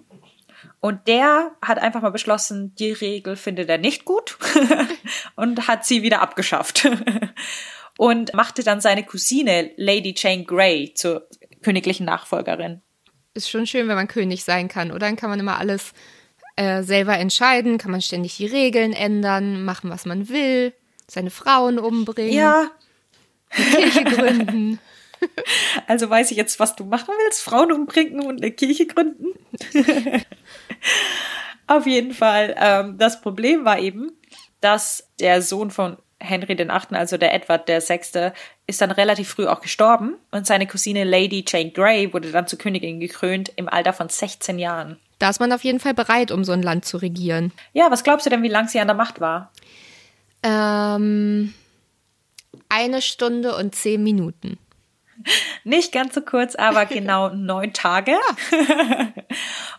Und 0.80 1.06
der 1.08 1.52
hat 1.60 1.78
einfach 1.78 2.00
mal 2.00 2.08
beschlossen, 2.08 2.74
die 2.76 2.92
Regel 2.92 3.36
findet 3.36 3.68
er 3.68 3.76
nicht 3.76 4.06
gut 4.06 4.38
und 5.36 5.68
hat 5.68 5.84
sie 5.84 6.02
wieder 6.02 6.22
abgeschafft. 6.22 6.88
und 7.98 8.32
machte 8.32 8.62
dann 8.62 8.80
seine 8.80 9.04
Cousine 9.04 9.72
Lady 9.76 10.14
Jane 10.16 10.44
Grey 10.44 10.94
zur 10.94 11.28
königlichen 11.62 12.06
Nachfolgerin. 12.06 12.80
Ist 13.34 13.50
schon 13.50 13.66
schön, 13.66 13.88
wenn 13.88 13.96
man 13.96 14.08
König 14.08 14.42
sein 14.42 14.68
kann, 14.68 14.88
oder? 14.88 15.00
Dann 15.00 15.16
kann 15.16 15.28
man 15.28 15.38
immer 15.38 15.58
alles 15.58 15.92
äh, 16.56 16.82
selber 16.82 17.18
entscheiden, 17.18 17.76
kann 17.76 17.90
man 17.90 18.00
ständig 18.00 18.38
die 18.38 18.46
Regeln 18.46 18.94
ändern, 18.94 19.66
machen, 19.66 19.90
was 19.90 20.06
man 20.06 20.30
will, 20.30 20.72
seine 21.10 21.30
Frauen 21.30 21.78
umbringen, 21.78 22.32
Ja, 22.32 22.70
Kirche 23.50 24.04
gründen. 24.04 24.78
also 25.86 26.08
weiß 26.08 26.30
ich 26.30 26.36
jetzt, 26.36 26.60
was 26.60 26.76
du 26.76 26.84
machen 26.84 27.14
willst. 27.24 27.42
Frauen 27.42 27.72
umbringen 27.72 28.24
und 28.24 28.42
eine 28.42 28.50
Kirche 28.50 28.86
gründen. 28.86 29.26
Auf 31.66 31.86
jeden 31.86 32.14
Fall. 32.14 32.54
Ähm, 32.58 32.98
das 32.98 33.20
Problem 33.20 33.64
war 33.64 33.78
eben, 33.78 34.12
dass 34.60 35.08
der 35.20 35.42
Sohn 35.42 35.70
von 35.70 35.96
Henry 36.20 36.56
den 36.56 36.70
Achten, 36.70 36.96
also 36.96 37.16
der 37.16 37.32
Edward 37.34 37.68
der 37.68 37.80
Sechste, 37.80 38.32
ist 38.66 38.80
dann 38.80 38.90
relativ 38.90 39.28
früh 39.28 39.46
auch 39.46 39.60
gestorben 39.60 40.16
und 40.32 40.46
seine 40.46 40.66
Cousine 40.66 41.04
Lady 41.04 41.44
Jane 41.46 41.70
Grey 41.70 42.12
wurde 42.12 42.32
dann 42.32 42.48
zur 42.48 42.58
Königin 42.58 42.98
gekrönt 42.98 43.52
im 43.54 43.68
Alter 43.68 43.92
von 43.92 44.08
16 44.08 44.58
Jahren. 44.58 44.98
Da 45.20 45.30
ist 45.30 45.40
man 45.40 45.52
auf 45.52 45.62
jeden 45.62 45.80
Fall 45.80 45.94
bereit, 45.94 46.32
um 46.32 46.44
so 46.44 46.52
ein 46.52 46.62
Land 46.62 46.84
zu 46.84 46.96
regieren. 46.96 47.52
Ja, 47.72 47.90
was 47.90 48.02
glaubst 48.02 48.26
du 48.26 48.30
denn, 48.30 48.42
wie 48.42 48.48
lang 48.48 48.68
sie 48.68 48.80
an 48.80 48.88
der 48.88 48.96
Macht 48.96 49.20
war? 49.20 49.52
Ähm, 50.42 51.54
eine 52.68 53.02
Stunde 53.02 53.56
und 53.56 53.74
zehn 53.74 54.02
Minuten. 54.02 54.58
Nicht 55.64 55.92
ganz 55.92 56.14
so 56.14 56.20
kurz, 56.20 56.54
aber 56.54 56.86
genau 56.86 57.30
neun 57.30 57.72
Tage. 57.72 58.16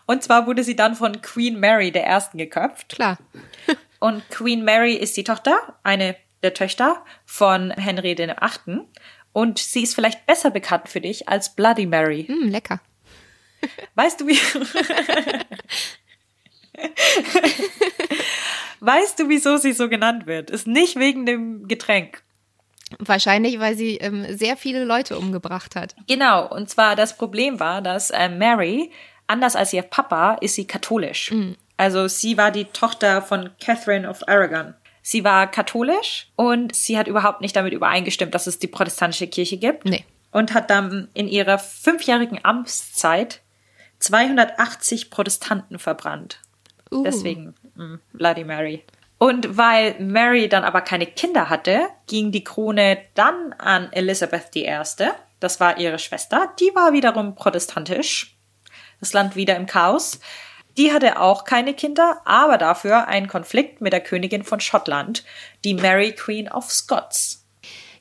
Und 0.06 0.22
zwar 0.22 0.46
wurde 0.46 0.64
sie 0.64 0.76
dann 0.76 0.94
von 0.94 1.22
Queen 1.22 1.58
Mary 1.58 1.90
der 1.90 2.04
Ersten 2.04 2.38
geköpft. 2.38 2.90
Klar. 2.90 3.18
Und 4.00 4.28
Queen 4.30 4.64
Mary 4.64 4.94
ist 4.94 5.16
die 5.18 5.24
Tochter, 5.24 5.58
eine 5.82 6.16
der 6.42 6.54
Töchter 6.54 7.04
von 7.26 7.70
Henry 7.70 8.14
den 8.14 8.32
Achten. 8.36 8.86
Und 9.32 9.58
sie 9.58 9.82
ist 9.82 9.94
vielleicht 9.94 10.24
besser 10.24 10.50
bekannt 10.50 10.88
für 10.88 11.02
dich 11.02 11.28
als 11.28 11.54
Bloody 11.54 11.84
Mary. 11.86 12.24
Hm, 12.26 12.48
lecker. 12.48 12.80
Weißt 13.94 14.20
du, 14.20 14.26
wie. 14.26 14.38
weißt 18.80 19.18
du, 19.18 19.28
wieso 19.28 19.56
sie 19.56 19.72
so 19.72 19.88
genannt 19.88 20.26
wird? 20.26 20.50
Ist 20.50 20.66
nicht 20.66 20.98
wegen 20.98 21.26
dem 21.26 21.68
Getränk. 21.68 22.22
Wahrscheinlich, 22.98 23.60
weil 23.60 23.76
sie 23.76 23.96
ähm, 23.98 24.26
sehr 24.36 24.56
viele 24.56 24.84
Leute 24.84 25.16
umgebracht 25.16 25.76
hat. 25.76 25.94
Genau, 26.08 26.48
und 26.48 26.68
zwar 26.68 26.96
das 26.96 27.16
Problem 27.16 27.60
war, 27.60 27.82
dass 27.82 28.10
äh, 28.10 28.28
Mary, 28.28 28.90
anders 29.26 29.54
als 29.54 29.72
ihr 29.72 29.82
Papa, 29.82 30.34
ist 30.40 30.56
sie 30.56 30.66
katholisch. 30.66 31.30
Also 31.76 32.08
sie 32.08 32.36
war 32.36 32.50
die 32.50 32.64
Tochter 32.64 33.22
von 33.22 33.50
Catherine 33.60 34.08
of 34.08 34.26
Aragon. 34.28 34.74
Sie 35.02 35.24
war 35.24 35.50
katholisch 35.50 36.28
und 36.36 36.74
sie 36.74 36.98
hat 36.98 37.08
überhaupt 37.08 37.40
nicht 37.40 37.56
damit 37.56 37.72
übereingestimmt, 37.72 38.34
dass 38.34 38.46
es 38.46 38.58
die 38.58 38.66
protestantische 38.66 39.28
Kirche 39.28 39.56
gibt. 39.56 39.84
Nee. 39.86 40.04
Und 40.30 40.52
hat 40.52 40.68
dann 40.68 41.08
in 41.14 41.26
ihrer 41.26 41.58
fünfjährigen 41.58 42.44
Amtszeit 42.44 43.40
280 43.98 45.10
Protestanten 45.10 45.78
verbrannt. 45.78 46.40
Uh. 46.90 47.02
Deswegen 47.02 47.54
mm, 47.74 47.94
Bloody 48.12 48.44
Mary. 48.44 48.84
Und 49.18 49.58
weil 49.58 50.00
Mary 50.00 50.48
dann 50.48 50.64
aber 50.64 50.80
keine 50.80 51.06
Kinder 51.06 51.50
hatte, 51.50 51.88
ging 52.06 52.32
die 52.32 52.42
Krone 52.42 52.98
dann 53.14 53.52
an 53.58 53.92
Elisabeth 53.92 54.56
I. 54.56 54.78
Das 55.40 55.60
war 55.60 55.78
ihre 55.78 55.98
Schwester. 55.98 56.52
Die 56.58 56.70
war 56.74 56.92
wiederum 56.92 57.34
protestantisch. 57.34 58.36
Das 59.00 59.12
Land 59.12 59.36
wieder 59.36 59.56
im 59.56 59.66
Chaos. 59.66 60.20
Die 60.78 60.92
hatte 60.92 61.20
auch 61.20 61.44
keine 61.44 61.74
Kinder, 61.74 62.22
aber 62.24 62.56
dafür 62.56 63.08
einen 63.08 63.28
Konflikt 63.28 63.80
mit 63.80 63.92
der 63.92 64.00
Königin 64.00 64.44
von 64.44 64.60
Schottland, 64.60 65.24
die 65.64 65.74
Mary 65.74 66.12
Queen 66.12 66.50
of 66.50 66.70
Scots. 66.70 67.39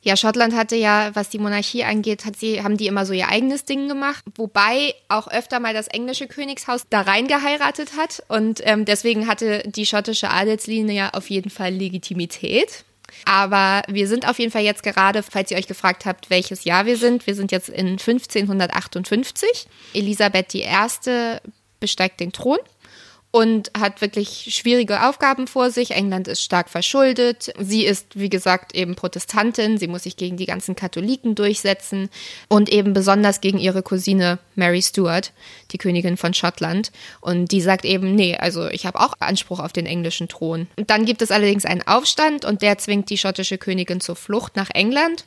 Ja, 0.01 0.15
Schottland 0.15 0.55
hatte 0.55 0.77
ja, 0.77 1.11
was 1.13 1.29
die 1.29 1.39
Monarchie 1.39 1.83
angeht, 1.83 2.23
sie, 2.37 2.63
haben 2.63 2.77
die 2.77 2.87
immer 2.87 3.05
so 3.05 3.11
ihr 3.11 3.27
eigenes 3.27 3.65
Ding 3.65 3.89
gemacht, 3.89 4.23
wobei 4.35 4.95
auch 5.09 5.27
öfter 5.27 5.59
mal 5.59 5.73
das 5.73 5.87
englische 5.87 6.27
Königshaus 6.27 6.83
da 6.89 7.01
rein 7.01 7.27
geheiratet 7.27 7.97
hat 7.97 8.23
und 8.29 8.61
ähm, 8.63 8.85
deswegen 8.85 9.27
hatte 9.27 9.63
die 9.65 9.85
schottische 9.85 10.29
Adelslinie 10.29 10.95
ja 10.95 11.09
auf 11.09 11.29
jeden 11.29 11.49
Fall 11.49 11.73
Legitimität. 11.73 12.85
Aber 13.25 13.81
wir 13.87 14.07
sind 14.07 14.27
auf 14.27 14.39
jeden 14.39 14.51
Fall 14.51 14.61
jetzt 14.61 14.83
gerade, 14.83 15.23
falls 15.23 15.51
ihr 15.51 15.57
euch 15.57 15.67
gefragt 15.67 16.05
habt, 16.05 16.29
welches 16.29 16.63
Jahr 16.63 16.85
wir 16.85 16.95
sind, 16.95 17.27
wir 17.27 17.35
sind 17.35 17.51
jetzt 17.51 17.67
in 17.67 17.97
1558. 17.99 19.67
Elisabeth 19.93 20.55
I. 20.55 20.63
besteigt 21.79 22.19
den 22.19 22.31
Thron 22.31 22.59
und 23.31 23.71
hat 23.77 24.01
wirklich 24.01 24.55
schwierige 24.55 25.07
Aufgaben 25.07 25.45
vor 25.45 25.69
sich. 25.69 25.91
England 25.91 26.27
ist 26.27 26.41
stark 26.41 26.67
verschuldet. 26.67 27.53
Sie 27.59 27.85
ist, 27.85 28.19
wie 28.19 28.29
gesagt, 28.29 28.73
eben 28.73 28.95
Protestantin. 28.95 29.77
Sie 29.77 29.87
muss 29.87 30.03
sich 30.03 30.17
gegen 30.17 30.37
die 30.37 30.47
ganzen 30.47 30.75
Katholiken 30.75 31.35
durchsetzen 31.35 32.09
und 32.47 32.69
eben 32.69 32.93
besonders 32.93 33.39
gegen 33.39 33.59
ihre 33.59 33.83
Cousine 33.83 34.39
Mary 34.55 34.81
Stuart, 34.81 35.31
die 35.71 35.77
Königin 35.77 36.17
von 36.17 36.33
Schottland. 36.33 36.91
Und 37.21 37.51
die 37.51 37.61
sagt 37.61 37.85
eben, 37.85 38.15
nee, 38.15 38.35
also 38.35 38.67
ich 38.67 38.87
habe 38.87 38.99
auch 38.99 39.13
Anspruch 39.19 39.59
auf 39.59 39.73
den 39.73 39.85
englischen 39.85 40.27
Thron. 40.27 40.67
Und 40.75 40.89
dann 40.89 41.05
gibt 41.05 41.21
es 41.21 41.29
allerdings 41.29 41.65
einen 41.65 41.85
Aufstand 41.85 42.45
und 42.45 42.63
der 42.63 42.79
zwingt 42.79 43.11
die 43.11 43.17
schottische 43.17 43.59
Königin 43.59 44.01
zur 44.01 44.15
Flucht 44.15 44.55
nach 44.55 44.71
England. 44.73 45.23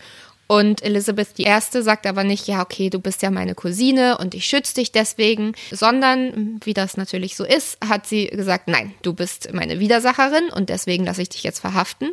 Und 0.52 0.82
Elizabeth 0.82 1.38
I. 1.38 1.46
sagt 1.80 2.06
aber 2.06 2.24
nicht, 2.24 2.46
ja, 2.46 2.60
okay, 2.60 2.90
du 2.90 3.00
bist 3.00 3.22
ja 3.22 3.30
meine 3.30 3.54
Cousine 3.54 4.18
und 4.18 4.34
ich 4.34 4.44
schütze 4.44 4.74
dich 4.74 4.92
deswegen, 4.92 5.54
sondern, 5.70 6.60
wie 6.62 6.74
das 6.74 6.98
natürlich 6.98 7.36
so 7.36 7.44
ist, 7.46 7.78
hat 7.82 8.06
sie 8.06 8.26
gesagt, 8.26 8.68
nein, 8.68 8.94
du 9.00 9.14
bist 9.14 9.54
meine 9.54 9.80
Widersacherin 9.80 10.50
und 10.50 10.68
deswegen 10.68 11.06
lasse 11.06 11.22
ich 11.22 11.30
dich 11.30 11.42
jetzt 11.42 11.60
verhaften. 11.60 12.10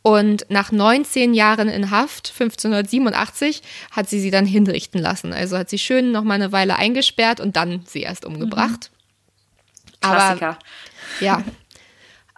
Und 0.00 0.46
nach 0.48 0.72
19 0.72 1.34
Jahren 1.34 1.68
in 1.68 1.90
Haft, 1.90 2.30
1587, 2.30 3.60
hat 3.90 4.08
sie 4.08 4.20
sie 4.20 4.30
dann 4.30 4.46
hinrichten 4.46 4.98
lassen. 4.98 5.34
Also 5.34 5.58
hat 5.58 5.68
sie 5.68 5.78
schön 5.78 6.10
noch 6.10 6.24
mal 6.24 6.36
eine 6.36 6.52
Weile 6.52 6.76
eingesperrt 6.76 7.38
und 7.38 7.56
dann 7.56 7.82
sie 7.84 8.00
erst 8.00 8.24
umgebracht. 8.24 8.90
Aber 10.00 10.14
Klassiker. 10.16 10.58
ja. 11.20 11.44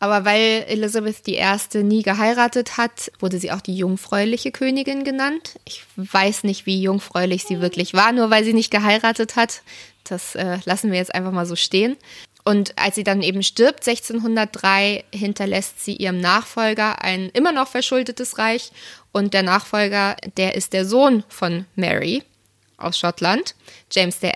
Aber 0.01 0.25
weil 0.25 0.65
Elizabeth 0.67 1.29
I. 1.29 1.83
nie 1.83 2.03
geheiratet 2.03 2.79
hat, 2.79 3.13
wurde 3.21 3.39
sie 3.39 3.53
auch 3.53 3.61
die 3.61 3.77
jungfräuliche 3.77 4.51
Königin 4.51 5.05
genannt. 5.05 5.61
Ich 5.67 5.85
weiß 5.97 6.43
nicht, 6.45 6.65
wie 6.65 6.81
jungfräulich 6.81 7.45
sie 7.45 7.61
wirklich 7.61 7.93
war, 7.93 8.11
nur 8.13 8.31
weil 8.31 8.43
sie 8.43 8.55
nicht 8.55 8.71
geheiratet 8.71 9.37
hat. 9.37 9.63
Das 10.05 10.35
äh, 10.35 10.59
lassen 10.65 10.91
wir 10.91 10.99
jetzt 10.99 11.15
einfach 11.15 11.33
mal 11.33 11.45
so 11.45 11.55
stehen. 11.55 11.99
Und 12.45 12.79
als 12.79 12.95
sie 12.95 13.05
dann 13.05 13.23
eben 13.23 13.43
stirbt, 13.43 13.87
1603, 13.87 15.05
hinterlässt 15.13 15.85
sie 15.85 15.97
ihrem 15.97 16.19
Nachfolger 16.19 17.03
ein 17.03 17.29
immer 17.35 17.53
noch 17.53 17.69
verschuldetes 17.69 18.39
Reich. 18.39 18.73
Und 19.13 19.35
der 19.35 19.43
Nachfolger, 19.43 20.17
der 20.39 20.55
ist 20.55 20.73
der 20.73 20.87
Sohn 20.87 21.25
von 21.29 21.67
Mary 21.77 22.23
aus 22.79 22.99
Schottland, 22.99 23.55
James 23.93 24.23
I. 24.23 24.31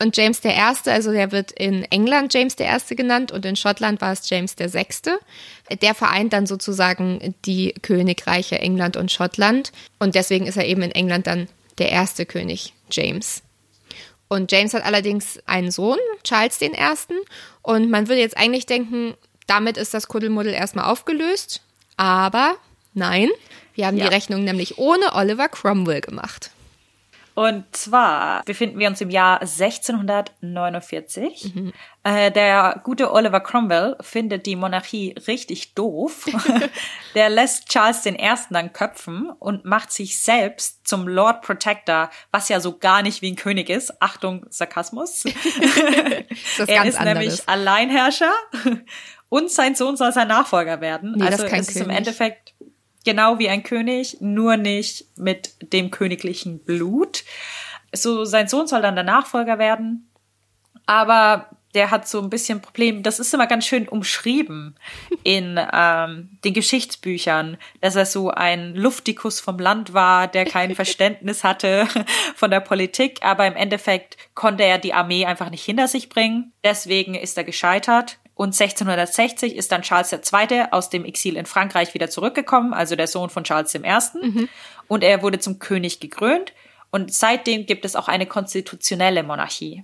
Und 0.00 0.16
James 0.16 0.44
I., 0.44 0.50
also 0.90 1.10
der 1.12 1.32
wird 1.32 1.50
in 1.52 1.82
England 1.84 2.32
James 2.32 2.56
I. 2.60 2.94
genannt 2.94 3.32
und 3.32 3.44
in 3.44 3.56
Schottland 3.56 4.00
war 4.00 4.12
es 4.12 4.30
James 4.30 4.54
VI. 4.56 4.86
Der 5.82 5.94
vereint 5.94 6.32
dann 6.32 6.46
sozusagen 6.46 7.34
die 7.44 7.74
Königreiche 7.82 8.60
England 8.60 8.96
und 8.96 9.10
Schottland. 9.10 9.72
Und 9.98 10.14
deswegen 10.14 10.46
ist 10.46 10.56
er 10.56 10.66
eben 10.66 10.82
in 10.82 10.92
England 10.92 11.26
dann 11.26 11.48
der 11.78 11.90
erste 11.90 12.26
König, 12.26 12.74
James. 12.92 13.42
Und 14.28 14.52
James 14.52 14.74
hat 14.74 14.84
allerdings 14.84 15.40
einen 15.46 15.70
Sohn, 15.72 15.98
Charles 16.22 16.60
I. 16.62 16.70
Und 17.62 17.90
man 17.90 18.08
würde 18.08 18.20
jetzt 18.20 18.36
eigentlich 18.36 18.66
denken, 18.66 19.14
damit 19.46 19.76
ist 19.78 19.94
das 19.94 20.06
Kuddelmuddel 20.06 20.52
erstmal 20.52 20.84
aufgelöst. 20.84 21.62
Aber 21.96 22.54
nein, 22.94 23.30
wir 23.74 23.86
haben 23.86 23.96
Ja. 23.96 24.08
die 24.08 24.14
Rechnung 24.14 24.44
nämlich 24.44 24.78
ohne 24.78 25.14
Oliver 25.14 25.48
Cromwell 25.48 26.02
gemacht. 26.02 26.50
Und 27.38 27.64
zwar 27.70 28.42
befinden 28.46 28.80
wir 28.80 28.88
uns 28.88 29.00
im 29.00 29.10
Jahr 29.10 29.40
1649. 29.42 31.54
Mhm. 31.54 31.72
Äh, 32.02 32.32
der 32.32 32.80
gute 32.82 33.12
Oliver 33.12 33.38
Cromwell 33.38 33.94
findet 34.00 34.44
die 34.44 34.56
Monarchie 34.56 35.14
richtig 35.28 35.74
doof. 35.74 36.26
der 37.14 37.30
lässt 37.30 37.68
Charles 37.68 38.04
I. 38.04 38.16
dann 38.50 38.72
köpfen 38.72 39.30
und 39.38 39.64
macht 39.64 39.92
sich 39.92 40.20
selbst 40.20 40.84
zum 40.84 41.06
Lord 41.06 41.42
Protector, 41.42 42.10
was 42.32 42.48
ja 42.48 42.58
so 42.58 42.76
gar 42.76 43.02
nicht 43.02 43.22
wie 43.22 43.30
ein 43.30 43.36
König 43.36 43.70
ist. 43.70 44.02
Achtung, 44.02 44.44
Sarkasmus. 44.50 45.24
er 45.24 46.86
ist 46.86 46.98
anderes. 46.98 46.98
nämlich 46.98 47.48
Alleinherrscher 47.48 48.32
und 49.28 49.48
sein 49.48 49.76
Sohn 49.76 49.96
soll 49.96 50.12
sein 50.12 50.26
Nachfolger 50.26 50.80
werden. 50.80 51.14
Nee, 51.16 51.26
also 51.26 51.44
das 51.44 51.52
ist, 51.52 51.68
es 51.68 51.76
ist 51.76 51.82
im 51.82 51.90
Endeffekt 51.90 52.54
genau 53.08 53.38
wie 53.38 53.48
ein 53.48 53.62
König, 53.62 54.18
nur 54.20 54.58
nicht 54.58 55.06
mit 55.16 55.72
dem 55.72 55.90
königlichen 55.90 56.58
Blut. 56.62 57.24
So, 57.90 58.26
sein 58.26 58.48
Sohn 58.48 58.66
soll 58.66 58.82
dann 58.82 58.96
der 58.96 59.04
Nachfolger 59.04 59.58
werden. 59.58 60.10
Aber 60.84 61.48
der 61.72 61.90
hat 61.90 62.06
so 62.06 62.20
ein 62.20 62.28
bisschen 62.28 62.60
Problem. 62.60 63.02
Das 63.02 63.18
ist 63.18 63.32
immer 63.32 63.46
ganz 63.46 63.64
schön 63.64 63.88
umschrieben 63.88 64.78
in 65.24 65.58
ähm, 65.72 66.38
den 66.44 66.52
Geschichtsbüchern, 66.52 67.56
dass 67.80 67.96
er 67.96 68.04
so 68.04 68.30
ein 68.30 68.74
Luftikus 68.74 69.40
vom 69.40 69.58
Land 69.58 69.94
war, 69.94 70.28
der 70.28 70.44
kein 70.44 70.74
Verständnis 70.74 71.44
hatte 71.44 71.88
von 72.34 72.50
der 72.50 72.60
Politik, 72.60 73.20
aber 73.22 73.46
im 73.46 73.56
Endeffekt 73.56 74.18
konnte 74.34 74.64
er 74.64 74.76
die 74.76 74.92
Armee 74.92 75.24
einfach 75.24 75.48
nicht 75.48 75.64
hinter 75.64 75.88
sich 75.88 76.10
bringen. 76.10 76.52
Deswegen 76.62 77.14
ist 77.14 77.38
er 77.38 77.44
gescheitert. 77.44 78.18
Und 78.38 78.54
1660 78.54 79.56
ist 79.56 79.72
dann 79.72 79.82
Charles 79.82 80.12
II. 80.12 80.66
aus 80.70 80.90
dem 80.90 81.04
Exil 81.04 81.36
in 81.36 81.44
Frankreich 81.44 81.92
wieder 81.92 82.08
zurückgekommen, 82.08 82.72
also 82.72 82.94
der 82.94 83.08
Sohn 83.08 83.30
von 83.30 83.42
Charles 83.42 83.74
I. 83.74 83.80
Mhm. 83.80 84.48
Und 84.86 85.02
er 85.02 85.22
wurde 85.22 85.40
zum 85.40 85.58
König 85.58 85.98
gekrönt. 85.98 86.52
Und 86.92 87.12
seitdem 87.12 87.66
gibt 87.66 87.84
es 87.84 87.96
auch 87.96 88.06
eine 88.06 88.26
konstitutionelle 88.26 89.24
Monarchie. 89.24 89.82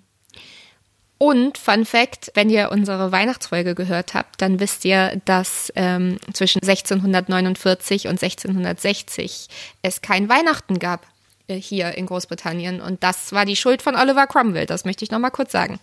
Und 1.19 1.59
Fun 1.59 1.85
Fact, 1.85 2.31
wenn 2.35 2.49
ihr 2.49 2.71
unsere 2.71 3.11
Weihnachtsfolge 3.11 3.75
gehört 3.75 4.15
habt, 4.15 4.41
dann 4.41 4.61
wisst 4.61 4.85
ihr, 4.85 5.21
dass 5.25 5.73
ähm, 5.75 6.19
zwischen 6.33 6.63
1649 6.63 8.07
und 8.07 8.23
1660 8.23 9.49
es 9.83 10.01
kein 10.01 10.29
Weihnachten 10.29 10.79
gab 10.79 11.09
äh, 11.49 11.57
hier 11.57 11.97
in 11.97 12.07
Großbritannien. 12.07 12.81
Und 12.81 13.03
das 13.03 13.33
war 13.33 13.47
die 13.47 13.57
Schuld 13.57 13.83
von 13.83 13.97
Oliver 13.97 14.29
Cromwell. 14.29 14.67
Das 14.67 14.85
möchte 14.85 15.05
ich 15.05 15.11
noch 15.11 15.19
mal 15.19 15.31
kurz 15.31 15.51
sagen. 15.51 15.81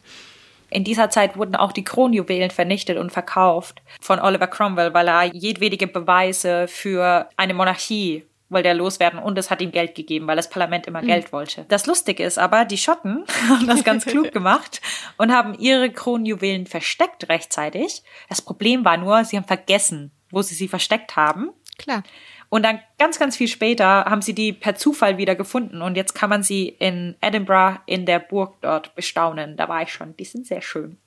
In 0.71 0.83
dieser 0.83 1.09
Zeit 1.09 1.37
wurden 1.37 1.55
auch 1.55 1.73
die 1.73 1.83
Kronjuwelen 1.83 2.49
vernichtet 2.49 2.97
und 2.97 3.11
verkauft 3.11 3.83
von 3.99 4.19
Oliver 4.19 4.47
Cromwell, 4.47 4.93
weil 4.93 5.07
er 5.07 5.25
jedwedige 5.25 5.85
Beweise 5.85 6.67
für 6.67 7.29
eine 7.35 7.53
Monarchie 7.53 8.23
wollte 8.51 8.67
er 8.67 8.73
loswerden 8.73 9.19
und 9.19 9.37
es 9.37 9.49
hat 9.49 9.61
ihm 9.61 9.71
Geld 9.71 9.95
gegeben, 9.95 10.27
weil 10.27 10.35
das 10.35 10.49
Parlament 10.49 10.85
immer 10.85 11.01
mhm. 11.01 11.07
Geld 11.07 11.31
wollte. 11.31 11.65
Das 11.69 11.85
Lustige 11.85 12.23
ist 12.23 12.37
aber, 12.37 12.65
die 12.65 12.77
Schotten 12.77 13.23
haben 13.49 13.67
das 13.67 13.83
ganz 13.83 14.05
klug 14.05 14.31
gemacht 14.33 14.81
und 15.17 15.31
haben 15.31 15.53
ihre 15.57 15.89
Kronjuwelen 15.89 16.67
versteckt 16.67 17.29
rechtzeitig. 17.29 18.03
Das 18.29 18.41
Problem 18.41 18.83
war 18.85 18.97
nur, 18.97 19.23
sie 19.23 19.37
haben 19.37 19.45
vergessen, 19.45 20.11
wo 20.31 20.41
sie 20.41 20.55
sie 20.55 20.67
versteckt 20.67 21.15
haben. 21.15 21.51
Klar. 21.77 22.03
Und 22.51 22.63
dann 22.63 22.81
ganz, 22.99 23.17
ganz 23.17 23.37
viel 23.37 23.47
später 23.47 24.03
haben 24.03 24.21
sie 24.21 24.35
die 24.35 24.51
per 24.51 24.75
Zufall 24.75 25.17
wieder 25.17 25.35
gefunden 25.35 25.81
und 25.81 25.95
jetzt 25.95 26.13
kann 26.13 26.29
man 26.29 26.43
sie 26.43 26.67
in 26.67 27.15
Edinburgh 27.21 27.79
in 27.85 28.05
der 28.05 28.19
Burg 28.19 28.55
dort 28.59 28.93
bestaunen. 28.93 29.55
Da 29.55 29.69
war 29.69 29.83
ich 29.83 29.93
schon. 29.93 30.17
Die 30.17 30.25
sind 30.25 30.45
sehr 30.45 30.61
schön. 30.61 30.97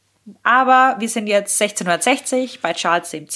Aber 0.43 0.97
wir 1.01 1.09
sind 1.11 1.27
jetzt 1.27 1.61
1660 1.61 2.63
bei 2.63 2.73
Charles 2.73 3.13
II., 3.13 3.27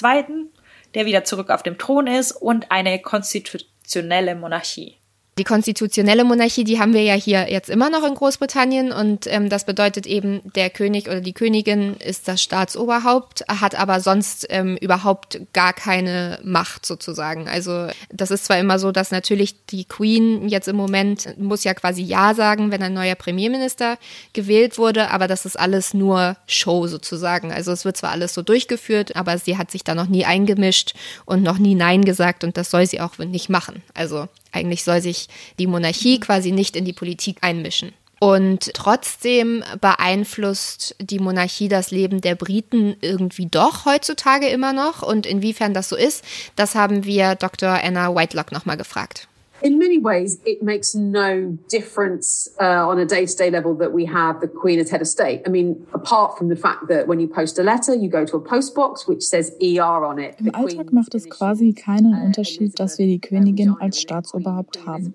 der 0.95 1.05
wieder 1.05 1.25
zurück 1.25 1.51
auf 1.51 1.63
dem 1.63 1.77
Thron 1.77 2.07
ist 2.07 2.33
und 2.33 2.73
eine 2.73 2.99
konstitutionelle 2.99 4.35
Monarchie. 4.35 4.97
Die 5.39 5.45
konstitutionelle 5.45 6.25
Monarchie, 6.25 6.65
die 6.65 6.81
haben 6.81 6.93
wir 6.93 7.03
ja 7.03 7.15
hier 7.15 7.49
jetzt 7.49 7.71
immer 7.71 7.91
noch 7.91 8.05
in 8.05 8.15
Großbritannien 8.15 8.91
und 8.91 9.29
ähm, 9.29 9.49
das 9.49 9.65
bedeutet 9.65 10.05
eben, 10.05 10.41
der 10.57 10.69
König 10.69 11.07
oder 11.07 11.21
die 11.21 11.33
Königin 11.33 11.95
ist 11.95 12.27
das 12.27 12.43
Staatsoberhaupt, 12.43 13.45
hat 13.47 13.79
aber 13.79 14.01
sonst 14.01 14.49
ähm, 14.51 14.77
überhaupt 14.79 15.41
gar 15.53 15.73
keine 15.73 16.41
Macht 16.43 16.85
sozusagen. 16.85 17.49
Also 17.49 17.87
das 18.11 18.33
ist 18.33 18.47
zwar 18.47 18.59
immer 18.59 18.81
so, 18.81 18.91
dass 18.91 19.13
natürlich 19.13 19.55
die 19.67 19.85
Queen 19.85 20.49
jetzt 20.49 20.67
im 20.67 20.75
Moment 20.75 21.39
muss 21.39 21.63
ja 21.63 21.73
quasi 21.73 22.03
Ja 22.03 22.35
sagen, 22.35 22.73
wenn 22.73 22.83
ein 22.83 22.95
neuer 22.95 23.15
Premierminister 23.15 23.97
gewählt 24.33 24.77
wurde, 24.77 25.11
aber 25.11 25.29
das 25.29 25.47
ist 25.47 25.57
alles 25.59 25.95
nur 25.95 26.37
Show 26.49 26.89
sozusagen. 26.89 27.53
Also 27.53 27.71
es 27.71 27.85
wird 27.85 27.97
zwar 27.97 28.11
alles 28.11 28.35
so 28.35 28.43
durchgeführt, 28.43 29.15
aber 29.15 29.39
sie 29.39 29.57
hat 29.57 29.71
sich 29.71 29.85
da 29.85 29.95
noch 29.95 30.09
nie 30.09 30.25
eingemischt 30.25 30.95
und 31.27 31.45
noch 31.45 31.59
nie 31.59 31.77
Nein 31.77 32.05
gesagt 32.05 32.43
und 32.43 32.57
das 32.57 32.73
soll 32.73 32.87
sie 32.87 33.01
auch 33.01 33.19
nicht 33.19 33.49
machen. 33.49 33.83
Also 33.95 34.27
eigentlich 34.53 34.85
soll 34.85 35.01
sich 35.01 35.29
die 35.59 35.67
Monarchie 35.67 36.21
quasi 36.21 36.53
nicht 36.53 36.77
in 36.77 36.85
die 36.85 36.93
Politik 36.93 37.39
einmischen. 37.43 37.93
Und 38.21 38.75
trotzdem 38.75 39.63
beeinflusst 39.81 40.97
die 41.01 41.21
Monarchie 41.21 41.69
das 41.69 41.93
Leben 41.93 42.21
der 42.21 42.35
Briten 42.35 42.97
irgendwie 43.01 43.47
doch 43.47 43.85
heutzutage 43.85 44.49
immer 44.49 44.73
noch. 44.73 45.03
Und 45.03 45.25
inwiefern 45.25 45.73
das 45.73 45.89
so 45.89 45.97
ist, 45.97 46.25
das 46.57 46.75
haben 46.75 47.05
wir 47.05 47.37
Dr. 47.37 47.71
Anna 47.71 48.15
Whitelock 48.15 48.51
nochmal 48.51 48.77
gefragt. 48.77 49.29
In 49.63 49.79
many 49.79 49.99
ways, 49.99 50.39
it 50.45 50.63
makes 50.63 50.95
no 50.95 51.59
difference 51.69 52.49
uh, 52.61 52.89
on 52.89 52.99
a 52.99 53.07
day 53.07 53.27
to 53.27 53.37
day 53.37 53.51
level 53.51 53.75
that 53.77 53.93
we 53.93 54.05
have 54.07 54.41
the 54.41 54.49
Queen 54.49 54.79
as 54.79 54.91
head 54.91 55.01
of 55.01 55.09
state. 55.09 55.43
I 55.47 55.51
mean, 55.51 55.87
apart 55.93 56.39
from 56.39 56.49
the 56.49 56.57
fact 56.57 56.89
that 56.89 57.07
when 57.07 57.21
you 57.21 57.29
post 57.29 57.59
a 57.59 57.63
letter, 57.63 57.95
you 57.95 58.09
go 58.09 58.25
to 58.25 58.37
a 58.37 58.41
post 58.41 58.75
box 58.75 59.07
which 59.07 59.23
says 59.23 59.53
ER 59.61 60.05
on 60.05 60.19
it. 60.19 60.37
Im 60.39 60.55
Alltag 60.55 60.93
macht 60.93 61.15
es 61.15 61.29
quasi 61.29 61.73
keinen 61.73 62.15
uh, 62.15 62.25
Unterschied, 62.25 62.79
dass 62.79 62.99
wir 62.99 63.07
die 63.07 63.21
Königin 63.21 63.75
als 63.79 64.01
Staatsoberhaupt 64.01 64.87
haben. 64.87 65.15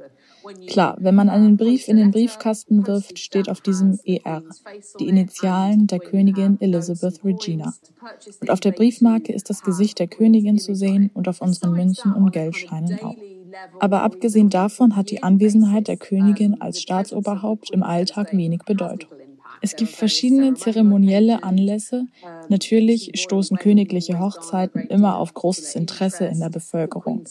Klar, 0.68 0.98
wenn 1.00 1.16
man 1.16 1.30
einen 1.30 1.56
Brief 1.56 1.88
in 1.88 1.96
den 1.96 2.12
Briefkasten 2.12 2.86
wirft, 2.86 3.18
steht 3.20 3.50
auf 3.50 3.62
diesem 3.62 3.98
ER, 4.04 4.44
die 5.00 5.08
Initialen 5.08 5.88
der 5.88 6.00
Königin 6.00 6.60
Elizabeth 6.60 7.24
Regina. 7.24 7.74
Und 8.42 8.50
auf 8.50 8.60
der 8.60 8.72
Briefmarke 8.72 9.32
ist 9.32 9.50
das 9.50 9.62
Gesicht 9.62 10.00
der 10.00 10.08
Königin 10.08 10.58
zu 10.58 10.76
sehen 10.76 11.12
und 11.14 11.30
auf 11.30 11.42
unseren 11.42 11.72
Münzen 11.72 12.14
und 12.14 12.32
Geldscheinen 12.32 13.00
auch. 13.02 13.16
Aber 13.80 14.04
abgesehen 14.04 14.50
davon 14.50 14.96
hat 14.96 15.10
die 15.12 15.24
Anwesenheit 15.24 15.88
der 15.88 15.98
Königin 15.98 16.60
als 16.62 16.82
Staatsoberhaupt 16.82 17.72
im 17.72 17.84
Alltag 17.84 18.32
wenig 18.34 18.62
Bedeutung. 18.66 19.10
Es 19.63 19.78
gibt 19.78 19.92
verschiedene 19.92 20.56
zeremonielle 20.56 21.42
Anlässe. 21.42 22.08
Natürlich 22.50 23.12
stoßen 23.16 23.56
königliche 23.56 24.20
Hochzeiten 24.20 24.82
immer 24.82 25.18
auf 25.18 25.34
großes 25.34 25.76
Interesse 25.76 26.26
in 26.26 26.42
der 26.42 26.50
Bevölkerung. 26.50 27.24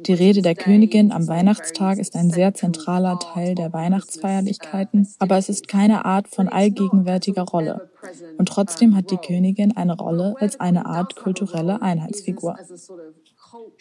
Die 0.00 0.12
Rede 0.12 0.42
der 0.42 0.56
Königin 0.56 1.12
am 1.12 1.28
Weihnachtstag 1.28 1.98
ist 1.98 2.16
ein 2.16 2.30
sehr 2.30 2.54
zentraler 2.54 3.20
Teil 3.20 3.54
der 3.54 3.72
Weihnachtsfeierlichkeiten, 3.72 5.06
aber 5.20 5.36
es 5.36 5.48
ist 5.48 5.68
keine 5.68 6.04
Art 6.04 6.26
von 6.26 6.48
allgegenwärtiger 6.48 7.42
Rolle. 7.42 7.88
Und 8.36 8.48
trotzdem 8.48 8.96
hat 8.96 9.12
die 9.12 9.18
Königin 9.18 9.76
eine 9.76 9.96
Rolle 9.96 10.34
als 10.40 10.58
eine 10.58 10.86
Art 10.86 11.14
kulturelle 11.14 11.82
Einheitsfigur. 11.82 12.56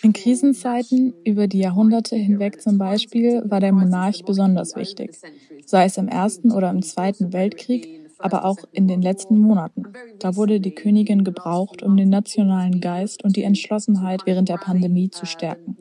In 0.02 0.13
Krisenzeiten 0.13 1.13
über 1.24 1.48
die 1.48 1.60
Jahrhunderte 1.60 2.15
hinweg 2.15 2.62
zum 2.62 2.78
Beispiel 2.78 3.41
war 3.45 3.60
der 3.60 3.71
Monarch 3.71 4.24
besonders 4.26 4.76
wichtig, 4.76 5.17
sei 5.65 5.86
es 5.86 5.98
im 5.98 6.08
Ersten 6.08 6.52
oder 6.52 6.69
im 6.69 6.82
Zweiten 6.82 7.34
Weltkrieg 7.34 8.04
aber 8.25 8.43
auch 8.43 8.57
in 8.71 8.88
den 8.88 9.03
letzten 9.03 9.38
Monaten. 9.38 9.83
Da 10.17 10.35
wurde 10.35 10.59
die 10.59 10.73
Königin 10.73 11.23
gebraucht, 11.23 11.83
um 11.83 11.95
den 11.95 12.09
nationalen 12.09 12.81
Geist 12.81 13.23
und 13.23 13.35
die 13.35 13.43
Entschlossenheit 13.43 14.25
während 14.25 14.49
der 14.49 14.57
Pandemie 14.57 15.11
zu 15.11 15.27
stärken. 15.27 15.77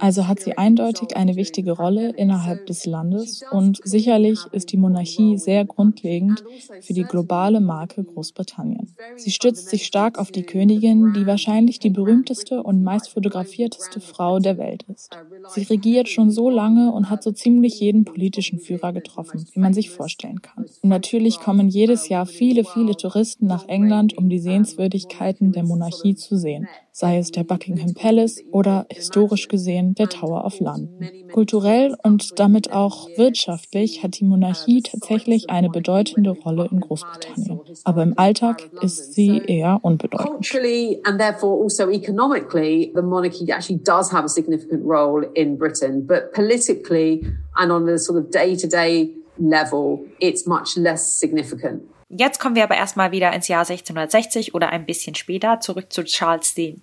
Also 0.00 0.26
hat 0.26 0.40
sie 0.40 0.58
eindeutig 0.58 1.16
eine 1.16 1.36
wichtige 1.36 1.70
Rolle 1.70 2.10
innerhalb 2.10 2.66
des 2.66 2.84
Landes 2.84 3.44
und 3.52 3.80
sicherlich 3.84 4.40
ist 4.50 4.72
die 4.72 4.76
Monarchie 4.76 5.38
sehr 5.38 5.64
grundlegend 5.64 6.42
für 6.80 6.94
die 6.94 7.04
globale 7.04 7.60
Marke 7.60 8.02
Großbritannien. 8.02 8.92
Sie 9.14 9.30
stützt 9.30 9.68
sich 9.68 9.86
stark 9.86 10.18
auf 10.18 10.32
die 10.32 10.42
Königin, 10.42 11.12
die 11.12 11.26
wahrscheinlich 11.28 11.78
die 11.78 11.90
berühmteste 11.90 12.64
und 12.64 12.82
meist 12.82 13.08
fotografierteste 13.10 14.00
Frau 14.00 14.40
der 14.40 14.58
Welt 14.58 14.82
ist. 14.92 15.16
Sie 15.50 15.62
regiert 15.62 16.08
schon 16.08 16.32
so 16.32 16.50
lange 16.50 16.90
und 16.90 17.08
hat 17.08 17.22
so 17.22 17.30
ziemlich 17.30 17.78
jeden 17.78 18.04
politischen 18.04 18.58
Führer 18.58 18.92
getroffen, 18.92 19.46
wie 19.52 19.60
man 19.60 19.74
sich 19.74 19.90
vorstellen 19.90 20.42
kann. 20.42 20.64
Und 20.82 20.88
natürlich 20.88 21.38
kommen 21.38 21.68
jedes 21.84 22.08
Jahr 22.08 22.24
viele, 22.24 22.64
viele 22.64 22.96
Touristen 22.96 23.46
nach 23.46 23.68
England, 23.68 24.16
um 24.16 24.30
die 24.30 24.38
Sehenswürdigkeiten 24.38 25.52
der 25.52 25.64
Monarchie 25.64 26.14
zu 26.14 26.38
sehen, 26.38 26.66
sei 26.92 27.18
es 27.18 27.30
der 27.30 27.44
Buckingham 27.44 27.92
Palace 27.92 28.42
oder 28.52 28.86
historisch 28.88 29.48
gesehen 29.48 29.94
der 29.94 30.08
Tower 30.08 30.46
of 30.46 30.60
London. 30.60 30.88
Kulturell 31.30 31.94
und 32.02 32.38
damit 32.38 32.72
auch 32.72 33.08
wirtschaftlich 33.18 34.02
hat 34.02 34.18
die 34.18 34.24
Monarchie 34.24 34.80
tatsächlich 34.80 35.50
eine 35.50 35.68
bedeutende 35.68 36.30
Rolle 36.30 36.70
in 36.72 36.80
Großbritannien. 36.80 37.60
Aber 37.84 38.02
im 38.02 38.18
Alltag 38.18 38.70
ist 38.80 39.12
sie 39.12 39.42
eher 39.46 39.80
unbedeutend. 39.82 40.30
Also 40.30 40.42
and 47.56 47.70
on 47.70 47.86
the 47.86 47.98
sort 47.98 48.18
of 48.18 48.30
day-to-day 48.30 49.04
-day 49.04 49.23
level, 49.38 50.06
it's 50.18 50.46
much 50.46 50.76
less 50.76 51.18
significant. 51.18 51.82
Jetzt 52.08 52.38
kommen 52.38 52.54
wir 52.54 52.64
aber 52.64 52.76
erstmal 52.76 53.12
wieder 53.12 53.32
ins 53.32 53.48
Jahr 53.48 53.62
1660 53.62 54.54
oder 54.54 54.68
ein 54.68 54.86
bisschen 54.86 55.14
später 55.14 55.60
zurück 55.60 55.92
zu 55.92 56.04
Charles 56.04 56.56
II. 56.56 56.76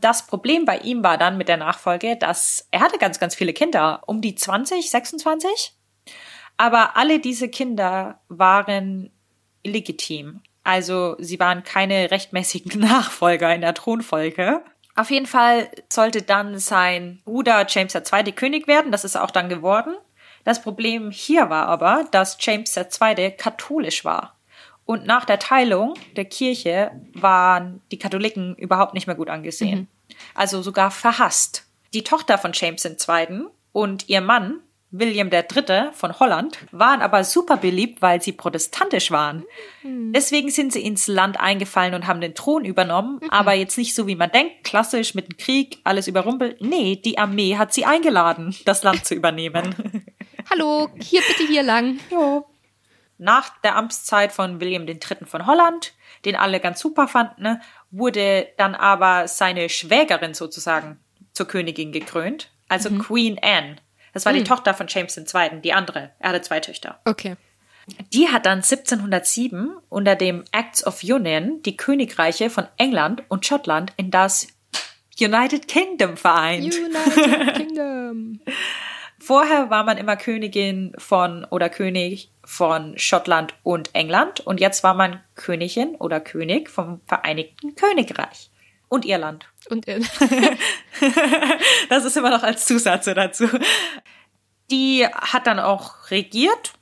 Das 0.00 0.26
Problem 0.26 0.64
bei 0.64 0.78
ihm 0.78 1.04
war 1.04 1.18
dann 1.18 1.36
mit 1.36 1.48
der 1.48 1.58
Nachfolge, 1.58 2.16
dass 2.16 2.66
er 2.70 2.80
hatte 2.80 2.98
ganz, 2.98 3.20
ganz 3.20 3.34
viele 3.34 3.52
Kinder. 3.52 4.02
Um 4.06 4.20
die 4.20 4.34
20, 4.34 4.90
26? 4.90 5.74
Aber 6.56 6.96
alle 6.96 7.20
diese 7.20 7.48
Kinder 7.48 8.20
waren 8.28 9.10
illegitim. 9.62 10.40
Also 10.64 11.16
sie 11.18 11.38
waren 11.38 11.62
keine 11.62 12.10
rechtmäßigen 12.10 12.80
Nachfolger 12.80 13.54
in 13.54 13.60
der 13.60 13.74
Thronfolge. 13.74 14.62
Auf 14.96 15.10
jeden 15.10 15.26
Fall 15.26 15.70
sollte 15.88 16.22
dann 16.22 16.58
sein 16.58 17.20
Bruder 17.24 17.64
James 17.68 17.94
II. 17.94 18.32
König 18.32 18.66
werden. 18.66 18.92
Das 18.92 19.04
ist 19.04 19.16
auch 19.16 19.30
dann 19.30 19.48
geworden. 19.48 19.94
Das 20.44 20.62
Problem 20.62 21.10
hier 21.10 21.50
war 21.50 21.66
aber, 21.66 22.06
dass 22.10 22.36
James 22.40 22.76
II. 22.76 23.30
katholisch 23.32 24.04
war. 24.04 24.36
Und 24.84 25.06
nach 25.06 25.24
der 25.24 25.38
Teilung 25.38 25.94
der 26.16 26.24
Kirche 26.24 26.90
waren 27.14 27.80
die 27.92 27.98
Katholiken 27.98 28.56
überhaupt 28.56 28.94
nicht 28.94 29.06
mehr 29.06 29.16
gut 29.16 29.30
angesehen. 29.30 29.80
Mhm. 29.80 30.16
Also 30.34 30.62
sogar 30.62 30.90
verhasst. 30.90 31.66
Die 31.94 32.02
Tochter 32.02 32.38
von 32.38 32.52
James 32.54 32.84
II. 32.84 33.44
und 33.72 34.08
ihr 34.08 34.20
Mann 34.20 34.60
William 34.92 35.30
III. 35.30 35.92
von 35.92 36.18
Holland 36.18 36.58
waren 36.72 37.00
aber 37.00 37.22
super 37.22 37.56
beliebt, 37.56 38.02
weil 38.02 38.20
sie 38.20 38.32
protestantisch 38.32 39.10
waren. 39.10 39.44
Mhm. 39.82 40.12
Deswegen 40.12 40.50
sind 40.50 40.72
sie 40.72 40.84
ins 40.84 41.06
Land 41.06 41.38
eingefallen 41.38 41.94
und 41.94 42.06
haben 42.08 42.20
den 42.20 42.34
Thron 42.34 42.64
übernommen, 42.64 43.20
mhm. 43.22 43.30
aber 43.30 43.54
jetzt 43.54 43.78
nicht 43.78 43.94
so, 43.94 44.08
wie 44.08 44.16
man 44.16 44.32
denkt, 44.32 44.64
klassisch 44.64 45.14
mit 45.14 45.28
dem 45.28 45.36
Krieg, 45.36 45.78
alles 45.84 46.08
überrumpelt. 46.08 46.60
Nee, 46.60 46.96
die 46.96 47.18
Armee 47.18 47.56
hat 47.56 47.72
sie 47.72 47.84
eingeladen, 47.84 48.54
das 48.64 48.82
Land 48.82 49.04
zu 49.04 49.14
übernehmen. 49.14 50.04
Hallo, 50.50 50.90
hier 51.00 51.22
bitte 51.28 51.46
hier 51.46 51.62
lang. 51.62 52.00
Jo. 52.10 52.46
Nach 53.18 53.50
der 53.60 53.76
Amtszeit 53.76 54.32
von 54.32 54.60
William 54.60 54.86
III. 54.86 55.26
von 55.26 55.46
Holland, 55.46 55.92
den 56.24 56.34
alle 56.34 56.58
ganz 56.58 56.80
super 56.80 57.06
fanden, 57.06 57.60
wurde 57.90 58.48
dann 58.56 58.74
aber 58.74 59.28
seine 59.28 59.68
Schwägerin 59.68 60.34
sozusagen 60.34 60.98
zur 61.32 61.46
Königin 61.46 61.92
gekrönt, 61.92 62.50
also 62.68 62.90
mhm. 62.90 62.98
Queen 63.00 63.38
Anne. 63.40 63.76
Das 64.12 64.26
war 64.26 64.32
mhm. 64.32 64.38
die 64.38 64.44
Tochter 64.44 64.74
von 64.74 64.86
James 64.88 65.16
II., 65.16 65.60
die 65.62 65.72
andere. 65.72 66.10
Er 66.18 66.30
hatte 66.30 66.42
zwei 66.42 66.58
Töchter. 66.58 67.00
Okay. 67.04 67.36
Die 68.12 68.28
hat 68.28 68.46
dann 68.46 68.58
1707 68.58 69.72
unter 69.88 70.16
dem 70.16 70.44
Acts 70.52 70.84
of 70.86 71.02
Union 71.02 71.62
die 71.62 71.76
Königreiche 71.76 72.50
von 72.50 72.66
England 72.76 73.22
und 73.28 73.46
Schottland 73.46 73.92
in 73.96 74.10
das 74.10 74.48
United 75.20 75.68
Kingdom 75.68 76.16
vereint. 76.16 76.74
United 76.74 77.54
Kingdom. 77.56 78.40
Vorher 79.22 79.68
war 79.68 79.84
man 79.84 79.98
immer 79.98 80.16
Königin 80.16 80.94
von 80.96 81.44
oder 81.44 81.68
König 81.68 82.30
von 82.42 82.98
Schottland 82.98 83.54
und 83.62 83.94
England 83.94 84.40
und 84.40 84.60
jetzt 84.60 84.82
war 84.82 84.94
man 84.94 85.20
Königin 85.34 85.94
oder 85.96 86.20
König 86.20 86.70
vom 86.70 87.02
Vereinigten 87.06 87.74
Königreich 87.74 88.50
und 88.88 89.04
Irland. 89.04 89.46
Und 89.68 89.86
Irland. 89.86 90.10
das 91.90 92.06
ist 92.06 92.16
immer 92.16 92.30
noch 92.30 92.42
als 92.42 92.64
Zusatz 92.64 93.04
dazu. 93.04 93.46
Die 94.70 95.06
hat 95.06 95.46
dann 95.46 95.58
auch 95.58 96.10
regiert 96.10 96.72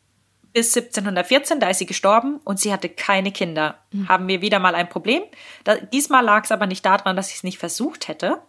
bis 0.53 0.77
1714, 0.77 1.59
da 1.59 1.69
ist 1.71 1.79
sie 1.79 1.87
gestorben 1.87 2.41
und 2.45 2.61
sie 2.61 2.73
hatte 2.73 2.89
keine 2.89 3.33
Kinder. 3.33 3.79
Mhm. 3.93 4.09
Haben 4.09 4.29
wir 4.29 4.41
wieder 4.41 4.61
mal 4.61 4.77
ein 4.77 4.89
Problem. 4.89 5.23
Da, 5.65 5.75
diesmal 5.77 6.25
lag 6.25 6.45
es 6.45 6.53
aber 6.53 6.67
nicht 6.67 6.87
daran, 6.87 7.17
dass 7.17 7.29
sie 7.29 7.35
es 7.37 7.43
nicht 7.43 7.59
versucht 7.59 8.07
hätte. 8.07 8.41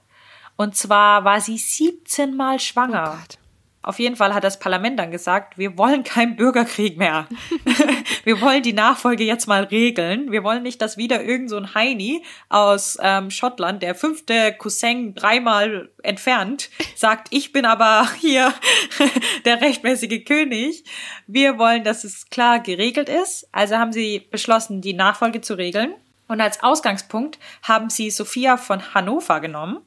Und 0.58 0.76
zwar 0.76 1.24
war 1.24 1.42
sie 1.42 1.58
17 1.58 2.36
Mal 2.36 2.60
schwanger. 2.60 3.18
Oh 3.20 3.49
auf 3.82 3.98
jeden 3.98 4.18
Fall 4.18 4.34
hat 4.34 4.44
das 4.44 4.60
Parlament 4.60 5.00
dann 5.00 5.10
gesagt, 5.10 5.58
wir 5.58 5.78
wollen 5.78 6.04
keinen 6.04 6.36
Bürgerkrieg 6.36 6.98
mehr. 6.98 7.28
wir 8.26 8.42
wollen 8.42 8.62
die 8.62 8.74
Nachfolge 8.74 9.24
jetzt 9.24 9.48
mal 9.48 9.64
regeln. 9.64 10.32
Wir 10.32 10.44
wollen 10.44 10.64
nicht, 10.64 10.82
dass 10.82 10.98
wieder 10.98 11.24
irgend 11.24 11.50
so 11.50 11.56
ein 11.56 11.74
Heini 11.74 12.24
aus 12.50 12.98
ähm, 13.02 13.32
Schottland, 13.32 13.82
der 13.82 13.96
fünfte 13.96 14.54
Cousin 14.54 15.16
dreimal 15.16 15.90
entfernt, 16.04 16.70
sagt, 16.96 17.30
ich 17.32 17.54
bin 17.54 17.66
aber 17.66 18.10
hier 18.20 18.54
der 19.46 19.62
rechtmäßige 19.62 20.26
König. 20.26 20.84
Wir 21.26 21.58
wollen, 21.58 21.86
dass 21.86 22.04
es 22.04 22.30
klar 22.30 22.60
geregelt 22.60 23.08
ist. 23.08 23.48
Also 23.54 23.78
haben 23.78 23.94
sie 23.94 24.28
beschlossen, 24.30 24.82
die 24.82 24.94
Nachfolge 24.94 25.40
zu 25.40 25.54
regeln. 25.54 25.94
Und 26.28 26.42
als 26.42 26.62
Ausgangspunkt 26.62 27.40
haben 27.64 27.90
sie 27.90 28.12
Sophia 28.12 28.58
von 28.58 28.94
Hannover 28.94 29.40
genommen 29.40 29.80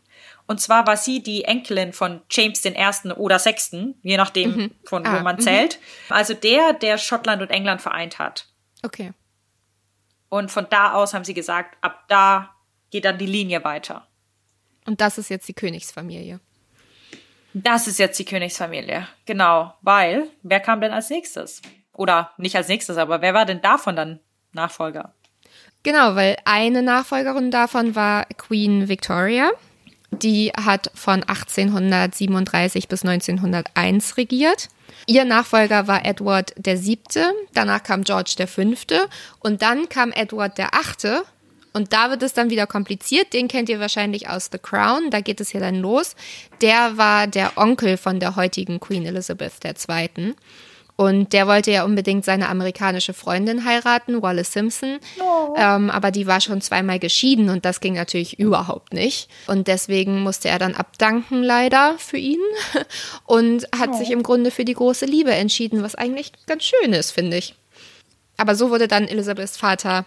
und 0.47 0.61
zwar 0.61 0.87
war 0.87 0.97
sie 0.97 1.23
die 1.23 1.45
Enkelin 1.45 1.93
von 1.93 2.23
James 2.31 2.65
I. 2.65 3.13
oder 3.17 3.39
VI., 3.45 3.95
je 4.03 4.17
nachdem, 4.17 4.57
mhm. 4.57 4.71
von 4.85 5.05
wo 5.05 5.11
ah, 5.11 5.23
man 5.23 5.37
mhm. 5.37 5.41
zählt. 5.41 5.79
Also 6.09 6.35
der, 6.35 6.73
der 6.73 6.99
Schottland 6.99 7.43
und 7.43 7.51
England 7.51 7.81
vereint 7.81 8.19
hat. 8.19 8.49
Okay. 8.83 9.13
Und 10.29 10.51
von 10.51 10.67
da 10.71 10.93
aus 10.93 11.15
haben 11.15 11.25
sie 11.25 11.35
gesagt, 11.35 11.77
ab 11.83 12.05
da 12.09 12.55
geht 12.91 13.05
dann 13.05 13.19
die 13.19 13.27
Linie 13.27 13.65
weiter. 13.65 14.07
Und 14.87 15.01
das 15.01 15.19
ist 15.19 15.29
jetzt 15.29 15.47
die 15.49 15.55
Königsfamilie. 15.55 16.41
Das 17.55 17.87
ist 17.87 17.99
jetzt 17.99 18.19
die 18.19 18.25
Königsfamilie, 18.25 19.07
genau. 19.27 19.75
Weil, 19.83 20.29
wer 20.43 20.61
kam 20.61 20.81
denn 20.81 20.93
als 20.93 21.11
nächstes? 21.11 21.61
Oder 21.93 22.33
nicht 22.39 22.57
als 22.57 22.69
nächstes, 22.69 22.97
aber 22.97 23.21
wer 23.21 23.35
war 23.35 23.45
denn 23.45 23.61
davon 23.61 23.95
dann 23.95 24.21
Nachfolger? 24.53 25.15
Genau, 25.83 26.15
weil 26.15 26.37
eine 26.45 26.83
Nachfolgerin 26.83 27.51
davon 27.51 27.95
war 27.95 28.25
Queen 28.37 28.89
Victoria. 28.89 29.51
Die 30.13 30.53
hat 30.53 30.91
von 30.95 31.23
1837 31.23 32.89
bis 32.89 33.05
1901 33.05 34.17
regiert. 34.17 34.69
Ihr 35.07 35.25
Nachfolger 35.25 35.89
war 35.89 36.05
Edward 36.05 36.55
VII., 36.57 36.99
danach 37.55 37.83
kam 37.83 38.05
George 38.05 38.35
V. 38.47 38.63
und 39.41 39.63
dann 39.63 39.89
kam 39.89 40.13
Edward 40.13 40.59
VIII. 40.59 41.23
Und 41.73 41.93
da 41.95 42.11
wird 42.11 42.23
es 42.23 42.35
dann 42.35 42.51
wieder 42.51 42.67
kompliziert. 42.67 43.33
Den 43.33 43.49
kennt 43.49 43.71
ihr 43.71 43.81
wahrscheinlich 43.81 44.29
aus 44.29 44.51
The 44.53 44.59
Crown. 44.59 45.11
Da 45.11 45.21
geht 45.21 45.41
es 45.41 45.55
ja 45.55 45.61
dann 45.61 45.77
los. 45.77 46.15
Der 46.61 46.99
war 46.99 47.27
der 47.27 47.57
Onkel 47.57 47.97
von 47.97 48.21
der 48.21 48.37
heutigen 48.37 48.79
Queen 48.79 49.07
Elizabeth 49.07 49.55
II. 49.65 50.35
Und 50.97 51.33
der 51.33 51.47
wollte 51.47 51.71
ja 51.71 51.85
unbedingt 51.85 52.25
seine 52.25 52.49
amerikanische 52.49 53.15
Freundin 53.15 53.65
heiraten, 53.65 54.23
Wallace 54.23 54.53
Simpson. 54.53 54.99
Oh. 55.21 55.55
Ähm, 55.57 55.91
aber 55.91 56.11
die 56.11 56.27
war 56.27 56.41
schon 56.41 56.61
zweimal 56.61 56.99
geschieden 56.99 57.49
und 57.49 57.65
das 57.65 57.81
ging 57.81 57.95
natürlich 57.95 58.39
überhaupt 58.39 58.93
nicht. 58.93 59.29
Und 59.47 59.69
deswegen 59.69 60.21
musste 60.21 60.49
er 60.49 60.59
dann 60.59 60.75
abdanken, 60.75 61.43
leider 61.43 61.95
für 61.99 62.19
ihn. 62.19 62.41
Und 63.25 63.67
hat 63.77 63.91
oh. 63.93 63.95
sich 63.95 64.11
im 64.11 64.23
Grunde 64.23 64.51
für 64.51 64.65
die 64.65 64.75
große 64.75 65.07
Liebe 65.07 65.33
entschieden, 65.33 65.83
was 65.83 65.95
eigentlich 65.95 66.33
ganz 66.47 66.65
schön 66.65 66.93
ist, 66.93 67.11
finde 67.11 67.39
ich. 67.39 67.55
Aber 68.37 68.55
so 68.55 68.71
wurde 68.71 68.89
dann 68.89 69.09
Elisabeths 69.09 69.57
Vater 69.57 70.05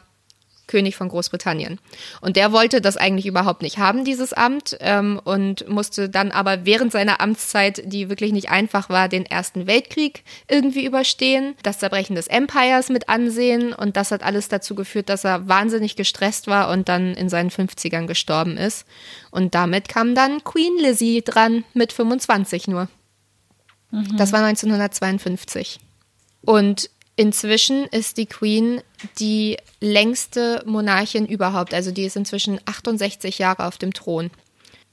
König 0.68 0.96
von 0.96 1.10
Großbritannien. 1.10 1.80
Und 2.22 2.36
der 2.36 2.52
wollte 2.52 2.82
das 2.82 2.98
eigentlich 2.98 3.26
überhaupt 3.26 3.62
nicht 3.62 3.78
haben, 3.78 4.04
dieses 4.04 4.34
Amt, 4.34 4.78
ähm, 4.80 5.20
und 5.24 5.68
musste 5.68 6.10
dann 6.10 6.32
aber 6.32 6.66
während 6.66 6.92
seiner 6.92 7.22
Amtszeit, 7.22 7.82
die 7.86 8.10
wirklich 8.10 8.32
nicht 8.32 8.50
einfach 8.50 8.90
war, 8.90 9.10
den 9.10 9.26
Ersten 9.26 9.68
Weltkrieg 9.68 10.24
irgendwie 10.48 10.86
überstehen, 10.86 11.56
das 11.64 11.80
Zerbrechen 11.80 12.16
des 12.16 12.28
Empires 12.28 12.90
mit 12.90 13.10
ansehen. 13.10 13.74
Und 13.74 13.98
das 13.98 14.12
hat 14.12 14.24
alles 14.24 14.48
dazu 14.48 14.76
geführt, 14.76 15.10
dass 15.10 15.24
er 15.24 15.48
wahnsinnig 15.48 15.96
gestresst 15.96 16.48
war 16.48 16.70
und 16.70 16.90
dann 16.90 17.14
in 17.14 17.30
seinen 17.30 17.50
50ern 17.50 18.08
gestorben 18.08 18.58
ist. 18.58 18.86
Und 19.32 19.56
damit 19.56 19.90
kam 19.90 20.16
dann 20.16 20.44
Queen 20.44 20.78
Lizzie 20.80 21.22
dran 21.24 21.64
mit 21.74 21.94
25 21.94 22.68
nur. 22.68 22.88
Mhm. 23.92 24.18
Das 24.18 24.32
war 24.32 24.44
1952. 24.44 25.80
Und 26.42 26.90
Inzwischen 27.18 27.86
ist 27.86 28.18
die 28.18 28.26
Queen 28.26 28.82
die 29.20 29.58
längste 29.80 30.62
Monarchin 30.66 31.26
überhaupt. 31.26 31.74
Also 31.74 31.92
die 31.92 32.04
ist 32.04 32.18
inzwischen 32.18 32.60
68 32.66 33.40
Jahre 33.40 33.66
auf 33.66 33.78
dem 33.78 33.94
Thron. 33.94 34.32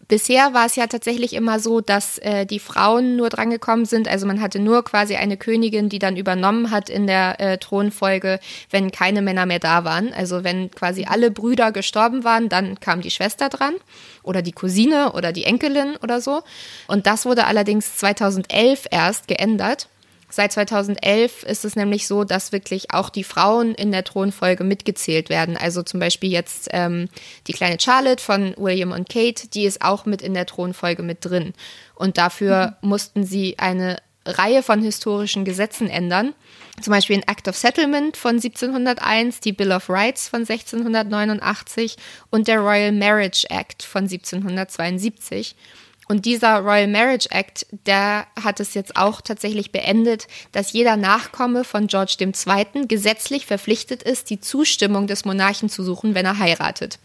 Bisher 0.08 0.52
war 0.52 0.66
es 0.66 0.76
ja 0.76 0.86
tatsächlich 0.88 1.32
immer 1.32 1.58
so, 1.58 1.80
dass 1.80 2.18
äh, 2.18 2.44
die 2.44 2.58
Frauen 2.58 3.16
nur 3.16 3.28
drangekommen 3.28 3.86
sind. 3.86 4.08
Also 4.08 4.26
man 4.26 4.40
hatte 4.40 4.58
nur 4.58 4.84
quasi 4.84 5.16
eine 5.16 5.36
Königin, 5.36 5.88
die 5.88 5.98
dann 5.98 6.16
übernommen 6.16 6.70
hat 6.70 6.90
in 6.90 7.06
der 7.06 7.40
äh, 7.40 7.56
Thronfolge, 7.58 8.38
wenn 8.70 8.92
keine 8.92 9.22
Männer 9.22 9.46
mehr 9.46 9.60
da 9.60 9.84
waren. 9.84 10.12
Also 10.12 10.44
wenn 10.44 10.70
quasi 10.70 11.06
alle 11.08 11.30
Brüder 11.30 11.72
gestorben 11.72 12.24
waren, 12.24 12.48
dann 12.48 12.78
kam 12.78 13.00
die 13.00 13.10
Schwester 13.10 13.48
dran 13.48 13.74
oder 14.22 14.42
die 14.42 14.52
Cousine 14.52 15.12
oder 15.12 15.32
die 15.32 15.44
Enkelin 15.44 15.96
oder 16.02 16.20
so. 16.20 16.42
Und 16.88 17.06
das 17.06 17.24
wurde 17.24 17.46
allerdings 17.46 17.96
2011 17.96 18.86
erst 18.90 19.28
geändert. 19.28 19.88
Seit 20.34 20.50
2011 20.52 21.42
ist 21.42 21.66
es 21.66 21.76
nämlich 21.76 22.08
so, 22.08 22.24
dass 22.24 22.52
wirklich 22.52 22.94
auch 22.94 23.10
die 23.10 23.22
Frauen 23.22 23.74
in 23.74 23.92
der 23.92 24.02
Thronfolge 24.02 24.64
mitgezählt 24.64 25.28
werden. 25.28 25.58
Also 25.58 25.82
zum 25.82 26.00
Beispiel 26.00 26.30
jetzt 26.30 26.70
ähm, 26.72 27.10
die 27.48 27.52
kleine 27.52 27.78
Charlotte 27.78 28.22
von 28.22 28.54
William 28.56 28.92
und 28.92 29.10
Kate, 29.10 29.48
die 29.48 29.66
ist 29.66 29.82
auch 29.82 30.06
mit 30.06 30.22
in 30.22 30.32
der 30.32 30.46
Thronfolge 30.46 31.02
mit 31.02 31.18
drin. 31.22 31.52
Und 31.94 32.16
dafür 32.16 32.78
mhm. 32.80 32.88
mussten 32.88 33.24
sie 33.24 33.58
eine 33.58 33.98
Reihe 34.24 34.62
von 34.62 34.80
historischen 34.80 35.44
Gesetzen 35.44 35.90
ändern. 35.90 36.32
Zum 36.80 36.92
Beispiel 36.92 37.16
ein 37.16 37.28
Act 37.28 37.46
of 37.48 37.56
Settlement 37.58 38.16
von 38.16 38.36
1701, 38.36 39.40
die 39.40 39.52
Bill 39.52 39.72
of 39.72 39.90
Rights 39.90 40.28
von 40.28 40.40
1689 40.40 41.96
und 42.30 42.48
der 42.48 42.60
Royal 42.60 42.92
Marriage 42.92 43.44
Act 43.50 43.82
von 43.82 44.04
1772. 44.04 45.54
Und 46.12 46.26
dieser 46.26 46.58
Royal 46.58 46.88
Marriage 46.88 47.26
Act, 47.30 47.64
der 47.86 48.26
hat 48.38 48.60
es 48.60 48.74
jetzt 48.74 48.96
auch 48.96 49.22
tatsächlich 49.22 49.72
beendet, 49.72 50.26
dass 50.52 50.74
jeder 50.74 50.98
Nachkomme 50.98 51.64
von 51.64 51.86
George 51.86 52.16
II. 52.20 52.86
gesetzlich 52.86 53.46
verpflichtet 53.46 54.02
ist, 54.02 54.28
die 54.28 54.38
Zustimmung 54.38 55.06
des 55.06 55.24
Monarchen 55.24 55.70
zu 55.70 55.82
suchen, 55.82 56.14
wenn 56.14 56.26
er 56.26 56.38
heiratet. 56.38 56.98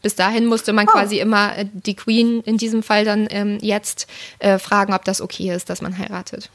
Bis 0.00 0.14
dahin 0.14 0.46
musste 0.46 0.72
man 0.72 0.86
oh. 0.86 0.92
quasi 0.92 1.18
immer 1.18 1.58
äh, 1.58 1.66
die 1.72 1.96
Queen 1.96 2.40
in 2.42 2.56
diesem 2.56 2.84
Fall 2.84 3.04
dann 3.04 3.26
ähm, 3.30 3.58
jetzt 3.62 4.06
äh, 4.38 4.60
fragen, 4.60 4.94
ob 4.94 5.04
das 5.04 5.20
okay 5.20 5.52
ist, 5.52 5.68
dass 5.68 5.82
man 5.82 5.98
heiratet. 5.98 6.48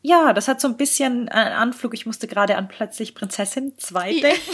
Ja, 0.00 0.32
das 0.32 0.48
hat 0.48 0.62
so 0.62 0.68
ein 0.68 0.78
bisschen 0.78 1.28
einen 1.28 1.52
Anflug. 1.52 1.92
Ich 1.92 2.06
musste 2.06 2.28
gerade 2.28 2.56
an 2.56 2.68
plötzlich 2.68 3.14
Prinzessin 3.14 3.74
2 3.76 4.20
denken. 4.22 4.40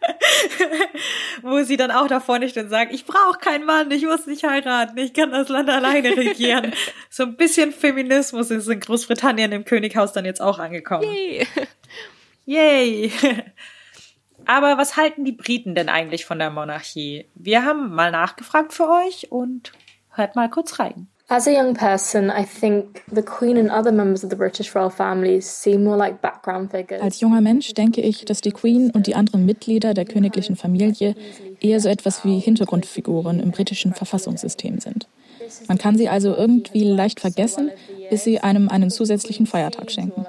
Wo 1.42 1.62
sie 1.62 1.76
dann 1.76 1.90
auch 1.90 2.06
davor 2.06 2.38
nicht 2.38 2.56
und 2.56 2.68
sagt, 2.68 2.92
ich 2.92 3.04
brauche 3.04 3.38
keinen 3.38 3.64
Mann, 3.64 3.90
ich 3.90 4.04
muss 4.04 4.26
nicht 4.26 4.44
heiraten, 4.44 4.96
ich 4.98 5.12
kann 5.12 5.30
das 5.30 5.48
Land 5.48 5.68
alleine 5.68 6.08
regieren. 6.16 6.72
so 7.08 7.24
ein 7.24 7.36
bisschen 7.36 7.72
Feminismus 7.72 8.50
ist 8.50 8.68
in 8.68 8.80
Großbritannien 8.80 9.52
im 9.52 9.64
Könighaus 9.64 10.12
dann 10.12 10.24
jetzt 10.24 10.40
auch 10.40 10.58
angekommen. 10.58 11.04
Yay! 11.04 11.46
Yay! 12.46 13.12
Aber 14.46 14.78
was 14.78 14.96
halten 14.96 15.24
die 15.24 15.32
Briten 15.32 15.74
denn 15.74 15.88
eigentlich 15.88 16.24
von 16.24 16.38
der 16.38 16.50
Monarchie? 16.50 17.28
Wir 17.34 17.64
haben 17.64 17.94
mal 17.94 18.10
nachgefragt 18.10 18.72
für 18.72 18.88
euch 18.88 19.30
und 19.30 19.72
hört 20.10 20.34
mal 20.34 20.50
kurz 20.50 20.78
rein. 20.78 21.08
As 21.32 21.46
a 21.46 21.52
young 21.52 21.74
person, 21.74 22.28
I 22.28 22.44
think 22.44 23.04
the 23.06 23.22
Queen 23.22 23.56
and 23.56 23.70
other 23.70 23.92
members 23.92 24.24
of 24.24 24.30
the 24.30 24.36
British 24.36 24.74
royal 24.74 24.90
family 24.90 25.40
seem 25.40 25.84
more 25.84 25.96
like 25.96 26.20
background 26.20 26.72
figures. 26.72 27.00
Als 27.00 27.20
junger 27.20 27.40
Mensch 27.40 27.72
denke 27.72 28.00
ich, 28.00 28.24
dass 28.24 28.40
die 28.40 28.50
Queen 28.50 28.90
und 28.90 29.06
die 29.06 29.14
anderen 29.14 29.46
Mitglieder 29.46 29.94
der 29.94 30.06
königlichen 30.06 30.56
Familie 30.56 31.14
eher 31.60 31.78
so 31.78 31.88
etwas 31.88 32.24
wie 32.24 32.40
Hintergrundfiguren 32.40 33.38
im 33.38 33.52
britischen 33.52 33.94
Verfassungssystem 33.94 34.80
sind. 34.80 35.06
Man 35.68 35.78
kann 35.78 35.96
sie 35.96 36.08
also 36.08 36.34
irgendwie 36.34 36.84
leicht 36.84 37.20
vergessen, 37.20 37.70
bis 38.10 38.24
sie 38.24 38.40
einem 38.40 38.68
einen 38.68 38.90
zusätzlichen 38.90 39.46
Feiertag 39.46 39.90
schenken. 39.90 40.26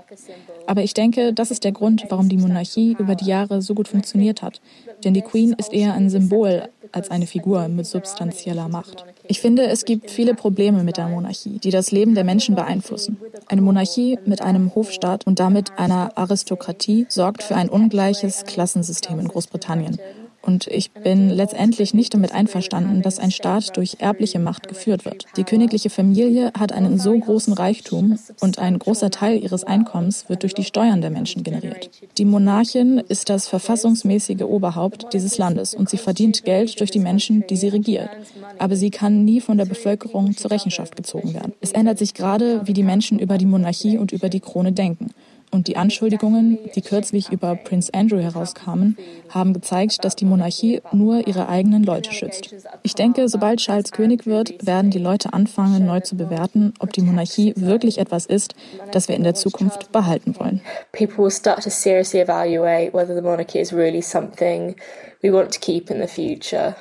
Aber 0.67 0.83
ich 0.83 0.93
denke, 0.93 1.33
das 1.33 1.51
ist 1.51 1.63
der 1.63 1.71
Grund, 1.71 2.05
warum 2.09 2.29
die 2.29 2.37
Monarchie 2.37 2.95
über 2.97 3.15
die 3.15 3.25
Jahre 3.25 3.61
so 3.61 3.73
gut 3.73 3.87
funktioniert 3.87 4.41
hat. 4.41 4.61
Denn 5.03 5.13
die 5.13 5.21
Queen 5.21 5.53
ist 5.53 5.73
eher 5.73 5.93
ein 5.93 6.09
Symbol 6.09 6.69
als 6.91 7.09
eine 7.09 7.25
Figur 7.27 7.67
mit 7.67 7.85
substanzieller 7.85 8.67
Macht. 8.67 9.05
Ich 9.27 9.39
finde, 9.39 9.67
es 9.67 9.85
gibt 9.85 10.11
viele 10.11 10.33
Probleme 10.33 10.83
mit 10.83 10.97
der 10.97 11.07
Monarchie, 11.07 11.59
die 11.59 11.71
das 11.71 11.91
Leben 11.91 12.15
der 12.15 12.23
Menschen 12.23 12.55
beeinflussen. 12.55 13.17
Eine 13.47 13.61
Monarchie 13.61 14.19
mit 14.25 14.41
einem 14.41 14.73
Hofstaat 14.75 15.25
und 15.25 15.39
damit 15.39 15.77
einer 15.77 16.17
Aristokratie 16.17 17.05
sorgt 17.09 17.43
für 17.43 17.55
ein 17.55 17.69
ungleiches 17.69 18.43
Klassensystem 18.45 19.19
in 19.19 19.27
Großbritannien 19.27 19.97
und 20.41 20.67
ich 20.67 20.91
bin 20.91 21.29
letztendlich 21.29 21.93
nicht 21.93 22.13
damit 22.13 22.33
einverstanden, 22.33 23.01
dass 23.01 23.19
ein 23.19 23.31
Staat 23.31 23.77
durch 23.77 23.97
erbliche 23.99 24.39
Macht 24.39 24.67
geführt 24.67 25.05
wird. 25.05 25.25
Die 25.37 25.43
königliche 25.43 25.89
Familie 25.89 26.51
hat 26.57 26.71
einen 26.71 26.97
so 26.97 27.17
großen 27.17 27.53
Reichtum 27.53 28.17
und 28.39 28.59
ein 28.59 28.79
großer 28.79 29.11
Teil 29.11 29.41
ihres 29.41 29.63
Einkommens 29.63 30.29
wird 30.29 30.43
durch 30.43 30.53
die 30.53 30.63
Steuern 30.63 31.01
der 31.01 31.11
Menschen 31.11 31.43
generiert. 31.43 31.89
Die 32.17 32.25
Monarchin 32.25 32.97
ist 32.97 33.29
das 33.29 33.47
verfassungsmäßige 33.47 34.41
Oberhaupt 34.41 35.13
dieses 35.13 35.37
Landes 35.37 35.73
und 35.73 35.89
sie 35.89 35.97
verdient 35.97 36.43
Geld 36.43 36.79
durch 36.79 36.91
die 36.91 36.99
Menschen, 36.99 37.45
die 37.47 37.57
sie 37.57 37.69
regiert. 37.69 38.09
Aber 38.57 38.75
sie 38.75 38.89
kann 38.89 39.23
nie 39.23 39.41
von 39.41 39.57
der 39.57 39.65
Bevölkerung 39.65 40.35
zur 40.35 40.51
Rechenschaft 40.51 40.95
gezogen 40.95 41.33
werden. 41.33 41.53
Es 41.61 41.71
ändert 41.71 41.97
sich 41.97 42.13
gerade, 42.13 42.61
wie 42.65 42.73
die 42.73 42.83
Menschen 42.83 43.19
über 43.19 43.37
die 43.37 43.45
Monarchie 43.45 43.97
und 43.97 44.11
über 44.11 44.29
die 44.29 44.39
Krone 44.39 44.71
denken. 44.71 45.11
Und 45.51 45.67
die 45.67 45.75
Anschuldigungen, 45.75 46.57
die 46.75 46.81
kürzlich 46.81 47.29
über 47.29 47.55
Prince 47.55 47.93
Andrew 47.93 48.19
herauskamen, 48.19 48.97
haben 49.29 49.53
gezeigt, 49.53 50.03
dass 50.05 50.15
die 50.15 50.23
Monarchie 50.23 50.81
nur 50.93 51.27
ihre 51.27 51.49
eigenen 51.49 51.83
Leute 51.83 52.13
schützt. 52.13 52.55
Ich 52.83 52.95
denke, 52.95 53.27
sobald 53.27 53.59
Charles 53.59 53.91
König 53.91 54.25
wird, 54.25 54.65
werden 54.65 54.91
die 54.91 54.99
Leute 54.99 55.33
anfangen, 55.33 55.85
neu 55.85 55.99
zu 55.99 56.15
bewerten, 56.15 56.73
ob 56.79 56.93
die 56.93 57.01
Monarchie 57.01 57.53
wirklich 57.57 57.97
etwas 57.97 58.25
ist, 58.25 58.55
das 58.91 59.09
wir 59.09 59.15
in 59.15 59.23
der 59.23 59.35
Zukunft 59.35 59.91
behalten 59.91 60.35
wollen. 60.39 60.61
People 60.93 61.25
will 61.25 61.31
start 61.31 61.63
to 61.63 61.69
seriously 61.69 62.21
evaluate 62.21 62.93
whether 62.93 63.13
the 63.13 63.21
monarchy 63.21 63.59
is 63.59 63.73
really 63.73 64.01
something 64.01 64.75
we 65.21 65.33
want 65.33 65.53
to 65.53 65.59
keep 65.59 65.89
in 65.89 66.01
the 66.01 66.07
future. 66.07 66.75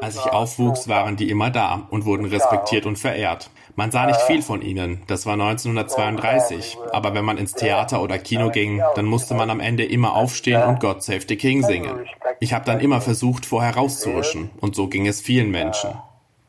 Als 0.00 0.16
ich 0.16 0.32
aufwuchs, 0.32 0.88
waren 0.88 1.16
die 1.16 1.30
immer 1.30 1.50
da 1.50 1.86
und 1.90 2.06
wurden 2.06 2.26
respektiert 2.26 2.86
und 2.86 2.98
verehrt. 2.98 3.50
Man 3.78 3.92
sah 3.92 4.06
nicht 4.06 4.20
viel 4.22 4.42
von 4.42 4.60
ihnen, 4.60 5.02
das 5.06 5.24
war 5.24 5.34
1932, 5.34 6.76
aber 6.90 7.14
wenn 7.14 7.24
man 7.24 7.38
ins 7.38 7.52
Theater 7.52 8.02
oder 8.02 8.18
Kino 8.18 8.50
ging, 8.50 8.82
dann 8.96 9.04
musste 9.04 9.34
man 9.34 9.50
am 9.50 9.60
Ende 9.60 9.84
immer 9.84 10.16
aufstehen 10.16 10.64
und 10.64 10.80
God 10.80 11.00
Save 11.00 11.20
the 11.28 11.36
King 11.36 11.62
singen. 11.62 12.00
Ich 12.40 12.52
habe 12.52 12.64
dann 12.64 12.80
immer 12.80 13.00
versucht, 13.00 13.46
vorher 13.46 13.76
rauszurutschen 13.76 14.50
und 14.60 14.74
so 14.74 14.88
ging 14.88 15.06
es 15.06 15.20
vielen 15.20 15.52
Menschen. 15.52 15.90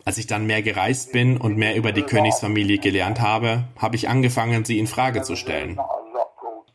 Als 0.05 0.17
ich 0.17 0.25
dann 0.25 0.47
mehr 0.47 0.63
gereist 0.63 1.11
bin 1.11 1.37
und 1.37 1.55
mehr 1.55 1.75
über 1.75 1.91
die 1.91 2.01
Königsfamilie 2.01 2.79
gelernt 2.79 3.21
habe, 3.21 3.65
habe 3.77 3.95
ich 3.95 4.09
angefangen, 4.09 4.65
sie 4.65 4.79
in 4.79 4.87
Frage 4.87 5.21
zu 5.21 5.35
stellen. 5.35 5.79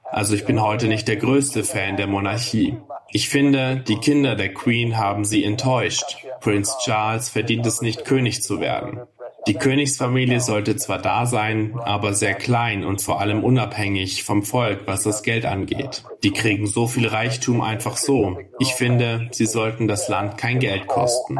Also 0.05 0.37
ich 0.37 0.45
bin 0.45 0.63
heute 0.63 0.87
nicht 0.87 1.09
der 1.09 1.17
größte 1.17 1.65
Fan 1.65 1.97
der 1.97 2.07
Monarchie. 2.07 2.77
Ich 3.11 3.29
finde, 3.29 3.83
die 3.89 3.97
Kinder 3.97 4.37
der 4.37 4.55
Queen 4.55 4.99
haben 4.99 5.25
sie 5.25 5.43
enttäuscht. 5.43 6.25
Prince 6.41 6.77
Charles 6.85 7.29
verdient 7.29 7.67
es 7.67 7.83
nicht, 7.83 8.05
König 8.05 8.41
zu 8.41 8.61
werden. 8.61 9.01
Die 9.47 9.55
Königsfamilie 9.55 10.41
sollte 10.41 10.77
zwar 10.77 10.99
da 10.99 11.27
sein, 11.27 11.79
aber 11.79 12.15
sehr 12.15 12.35
klein 12.35 12.83
und 12.83 13.03
vor 13.03 13.21
allem 13.21 13.45
unabhängig 13.45 14.25
vom 14.25 14.43
Volk, 14.43 14.87
was 14.87 15.03
das 15.03 15.23
Geld 15.23 15.45
angeht. 15.45 16.03
Die 16.23 16.31
kriegen 16.31 16.67
so 16.67 16.87
viel 16.87 17.07
Reichtum 17.07 17.61
einfach 17.61 17.99
so. 17.99 18.39
Ich 18.59 18.73
finde, 18.73 19.29
sie 19.33 19.45
sollten 19.45 19.87
das 19.87 20.09
Land 20.09 20.39
kein 20.39 20.61
Geld 20.61 20.87
kosten. 20.87 21.39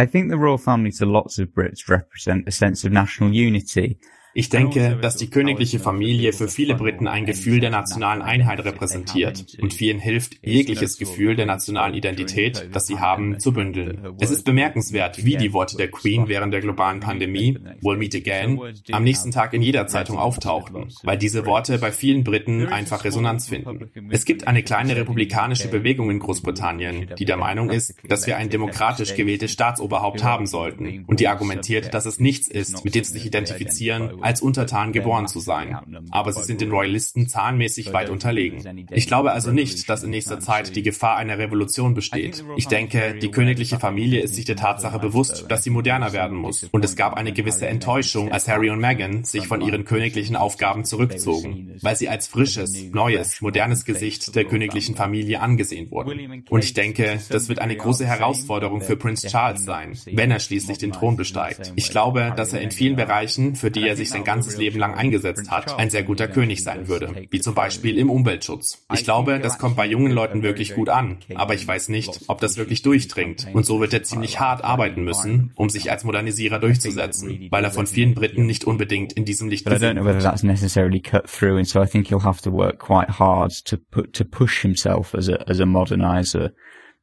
I 0.00 0.06
think 0.06 0.30
the 0.30 0.36
royal 0.36 0.58
family 0.58 0.92
to 0.92 1.04
lots 1.04 1.38
of 1.38 1.52
Brits 1.52 1.88
represent 1.88 2.48
a 2.48 2.50
sense 2.50 2.86
of 2.86 2.92
national 2.92 3.30
unity 3.30 3.98
ich 4.38 4.50
denke, 4.50 4.96
dass 5.02 5.16
die 5.16 5.30
königliche 5.30 5.80
Familie 5.80 6.32
für 6.32 6.46
viele 6.46 6.76
Briten 6.76 7.08
ein 7.08 7.26
Gefühl 7.26 7.58
der 7.58 7.70
nationalen 7.70 8.22
Einheit 8.22 8.64
repräsentiert 8.64 9.56
und 9.60 9.74
vielen 9.74 9.98
hilft, 9.98 10.38
jegliches 10.46 10.96
Gefühl 10.96 11.34
der 11.34 11.44
nationalen 11.44 11.92
Identität, 11.92 12.68
das 12.72 12.86
sie 12.86 13.00
haben, 13.00 13.40
zu 13.40 13.52
bündeln. 13.52 14.14
Es 14.20 14.30
ist 14.30 14.44
bemerkenswert, 14.44 15.24
wie 15.24 15.36
die 15.36 15.52
Worte 15.52 15.76
der 15.76 15.90
Queen 15.90 16.28
während 16.28 16.54
der 16.54 16.60
globalen 16.60 17.00
Pandemie, 17.00 17.58
We'll 17.82 17.96
Meet 17.96 18.14
Again, 18.14 18.60
am 18.92 19.02
nächsten 19.02 19.32
Tag 19.32 19.54
in 19.54 19.62
jeder 19.62 19.88
Zeitung 19.88 20.18
auftauchten, 20.18 20.86
weil 21.02 21.18
diese 21.18 21.44
Worte 21.44 21.78
bei 21.78 21.90
vielen 21.90 22.22
Briten 22.22 22.68
einfach 22.68 23.02
Resonanz 23.02 23.48
finden. 23.48 23.90
Es 24.10 24.24
gibt 24.24 24.46
eine 24.46 24.62
kleine 24.62 24.94
republikanische 24.94 25.66
Bewegung 25.66 26.12
in 26.12 26.20
Großbritannien, 26.20 27.10
die 27.18 27.24
der 27.24 27.38
Meinung 27.38 27.70
ist, 27.70 27.92
dass 28.06 28.28
wir 28.28 28.36
ein 28.36 28.50
demokratisch 28.50 29.16
gewähltes 29.16 29.50
Staatsoberhaupt 29.50 30.22
haben 30.22 30.46
sollten. 30.46 31.06
Und 31.08 31.18
die 31.18 31.26
argumentiert, 31.26 31.92
dass 31.92 32.06
es 32.06 32.20
nichts 32.20 32.46
ist, 32.46 32.84
mit 32.84 32.94
dem 32.94 33.02
sie 33.02 33.14
sich 33.14 33.26
identifizieren, 33.26 34.12
als 34.28 34.42
Untertan 34.42 34.92
geboren 34.92 35.26
zu 35.26 35.40
sein. 35.40 35.74
Aber 36.10 36.32
sie 36.34 36.42
sind 36.42 36.60
den 36.60 36.70
Royalisten 36.70 37.28
zahlenmäßig 37.28 37.94
weit 37.94 38.10
unterlegen. 38.10 38.86
Ich 38.90 39.06
glaube 39.06 39.32
also 39.32 39.50
nicht, 39.50 39.88
dass 39.88 40.04
in 40.04 40.10
nächster 40.10 40.38
Zeit 40.38 40.76
die 40.76 40.82
Gefahr 40.82 41.16
einer 41.16 41.38
Revolution 41.38 41.94
besteht. 41.94 42.44
Ich 42.56 42.68
denke, 42.68 43.14
die 43.14 43.30
königliche 43.30 43.78
Familie 43.78 44.20
ist 44.20 44.34
sich 44.34 44.44
der 44.44 44.56
Tatsache 44.56 44.98
bewusst, 44.98 45.46
dass 45.48 45.64
sie 45.64 45.70
moderner 45.70 46.12
werden 46.12 46.36
muss. 46.36 46.64
Und 46.64 46.84
es 46.84 46.94
gab 46.94 47.14
eine 47.14 47.32
gewisse 47.32 47.66
Enttäuschung, 47.68 48.30
als 48.30 48.46
Harry 48.48 48.68
und 48.68 48.80
Meghan 48.80 49.24
sich 49.24 49.46
von 49.46 49.62
ihren 49.62 49.86
königlichen 49.86 50.36
Aufgaben 50.36 50.84
zurückzogen, 50.84 51.78
weil 51.80 51.96
sie 51.96 52.10
als 52.10 52.28
frisches, 52.28 52.84
neues, 52.92 53.40
modernes 53.40 53.86
Gesicht 53.86 54.36
der 54.36 54.44
königlichen 54.44 54.94
Familie 54.94 55.40
angesehen 55.40 55.90
wurden. 55.90 56.44
Und 56.50 56.64
ich 56.64 56.74
denke, 56.74 57.18
das 57.30 57.48
wird 57.48 57.60
eine 57.60 57.76
große 57.76 58.04
Herausforderung 58.04 58.82
für 58.82 58.96
Prince 58.96 59.26
Charles 59.28 59.64
sein, 59.64 59.96
wenn 60.12 60.30
er 60.30 60.40
schließlich 60.40 60.76
den 60.76 60.92
Thron 60.92 61.16
besteigt. 61.16 61.72
Ich 61.76 61.90
glaube, 61.90 62.34
dass 62.36 62.52
er 62.52 62.60
in 62.60 62.70
vielen 62.70 62.96
Bereichen, 62.96 63.56
für 63.56 63.70
die 63.70 63.88
er 63.88 63.96
sich 63.96 64.10
sein 64.18 64.24
ganzes 64.24 64.56
Leben 64.56 64.78
lang 64.78 64.94
eingesetzt 64.94 65.50
hat, 65.50 65.78
ein 65.78 65.90
sehr 65.90 66.02
guter 66.02 66.28
König 66.28 66.62
sein 66.62 66.88
würde, 66.88 67.26
wie 67.30 67.40
zum 67.40 67.54
Beispiel 67.54 67.98
im 67.98 68.10
Umweltschutz. 68.10 68.84
Ich 68.92 69.04
glaube, 69.04 69.38
das 69.40 69.58
kommt 69.58 69.76
bei 69.76 69.86
jungen 69.86 70.12
Leuten 70.12 70.42
wirklich 70.42 70.74
gut 70.74 70.88
an, 70.88 71.18
aber 71.34 71.54
ich 71.54 71.66
weiß 71.66 71.88
nicht, 71.88 72.20
ob 72.28 72.40
das 72.40 72.56
wirklich 72.56 72.82
durchdringt. 72.82 73.46
Und 73.52 73.66
so 73.66 73.80
wird 73.80 73.92
er 73.92 74.02
ziemlich 74.02 74.40
hart 74.40 74.64
arbeiten 74.64 75.04
müssen, 75.04 75.52
um 75.54 75.68
sich 75.70 75.90
als 75.90 76.04
Modernisierer 76.04 76.58
durchzusetzen, 76.58 77.48
weil 77.50 77.64
er 77.64 77.70
von 77.70 77.86
vielen 77.86 78.14
Briten 78.14 78.46
nicht 78.46 78.64
unbedingt 78.64 79.12
in 79.12 79.24
diesem 79.24 79.48
Licht 79.48 79.66
gesehen 79.66 80.04
wird. 80.04 80.22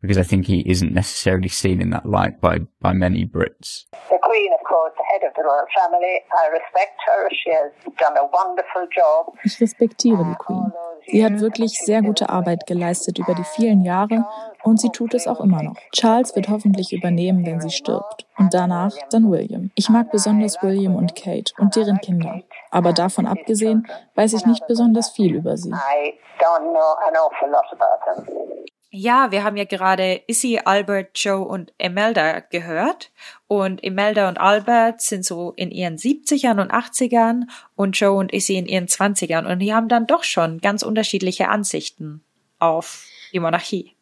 Because 0.06 0.18
I 0.18 0.24
think 0.24 0.46
he 0.46 0.60
isn't 0.66 0.94
necessarily 0.94 1.50
seen 1.50 1.82
in 1.82 1.90
that 1.92 2.06
light 2.06 2.40
by, 2.40 2.60
by 2.82 2.94
many 2.94 3.26
Brits. 3.26 3.86
The 4.10 4.20
Queen, 4.22 4.52
of 4.54 4.64
course, 4.68 4.94
the 4.98 5.06
head 5.12 5.28
of 5.28 5.34
the 5.36 5.44
royal 5.44 5.68
family. 5.76 6.22
I 6.32 6.48
respect 6.52 6.98
her. 7.08 7.30
She 7.32 7.52
has 7.52 7.72
done 7.98 8.18
a 8.18 8.26
wonderful 8.26 8.88
job. 8.96 9.36
Ich 9.44 9.60
respektiere 9.60 10.24
die 10.24 10.36
Queen. 10.36 10.72
Sie 11.08 11.24
hat 11.24 11.40
wirklich 11.40 11.80
sehr 11.82 12.02
gute 12.02 12.30
Arbeit 12.30 12.66
geleistet 12.66 13.20
über 13.20 13.36
die 13.36 13.44
vielen 13.44 13.82
Jahre 13.82 14.26
und 14.64 14.80
sie 14.80 14.90
tut 14.90 15.14
es 15.14 15.28
auch 15.28 15.40
immer 15.40 15.62
noch. 15.62 15.76
Charles 15.92 16.36
wird 16.36 16.50
hoffentlich 16.50 16.94
übernehmen, 16.94 17.46
wenn 17.46 17.62
sie 17.62 17.70
stirbt. 17.70 18.26
Und 18.38 18.54
danach 18.54 18.94
dann 19.12 19.30
William. 19.30 19.72
Ich 19.76 19.90
mag 19.90 20.12
besonders 20.12 20.62
William 20.64 20.96
und 20.96 21.16
Kate 21.16 21.54
und 21.60 21.76
deren 21.76 22.00
Kinder. 22.00 22.42
Aber 22.72 22.92
davon 22.92 23.28
abgesehen 23.28 23.88
weiß 24.16 24.34
ich 24.34 24.46
nicht 24.46 24.66
besonders 24.68 25.12
viel 25.12 25.36
über 25.36 25.58
sie. 25.58 25.72
I 25.72 26.14
don't 26.40 26.72
know 26.72 26.96
an 27.08 27.16
awful 27.16 27.50
lot 27.50 27.66
about 27.72 28.24
them. 28.24 28.66
Ja, 28.98 29.30
wir 29.30 29.44
haben 29.44 29.58
ja 29.58 29.66
gerade 29.66 30.22
Issy, 30.28 30.62
Albert, 30.64 31.20
Joe 31.22 31.44
und 31.44 31.74
Imelda 31.78 32.40
gehört. 32.40 33.12
Und 33.46 33.84
Imelda 33.84 34.30
und 34.30 34.40
Albert 34.40 35.02
sind 35.02 35.26
so 35.26 35.52
in 35.58 35.70
ihren 35.70 35.98
70ern 35.98 36.62
und 36.62 36.72
80ern 36.72 37.44
und 37.76 38.00
Joe 38.00 38.14
und 38.14 38.32
Issy 38.32 38.56
in 38.56 38.68
ihren 38.68 38.88
20ern. 38.88 39.52
Und 39.52 39.60
die 39.60 39.74
haben 39.74 39.90
dann 39.90 40.08
doch 40.08 40.24
schon 40.24 40.60
ganz 40.62 40.82
unterschiedliche 40.82 41.50
Ansichten 41.50 42.24
auf 42.58 43.06
die 43.34 43.42
Monarchie. 43.42 43.95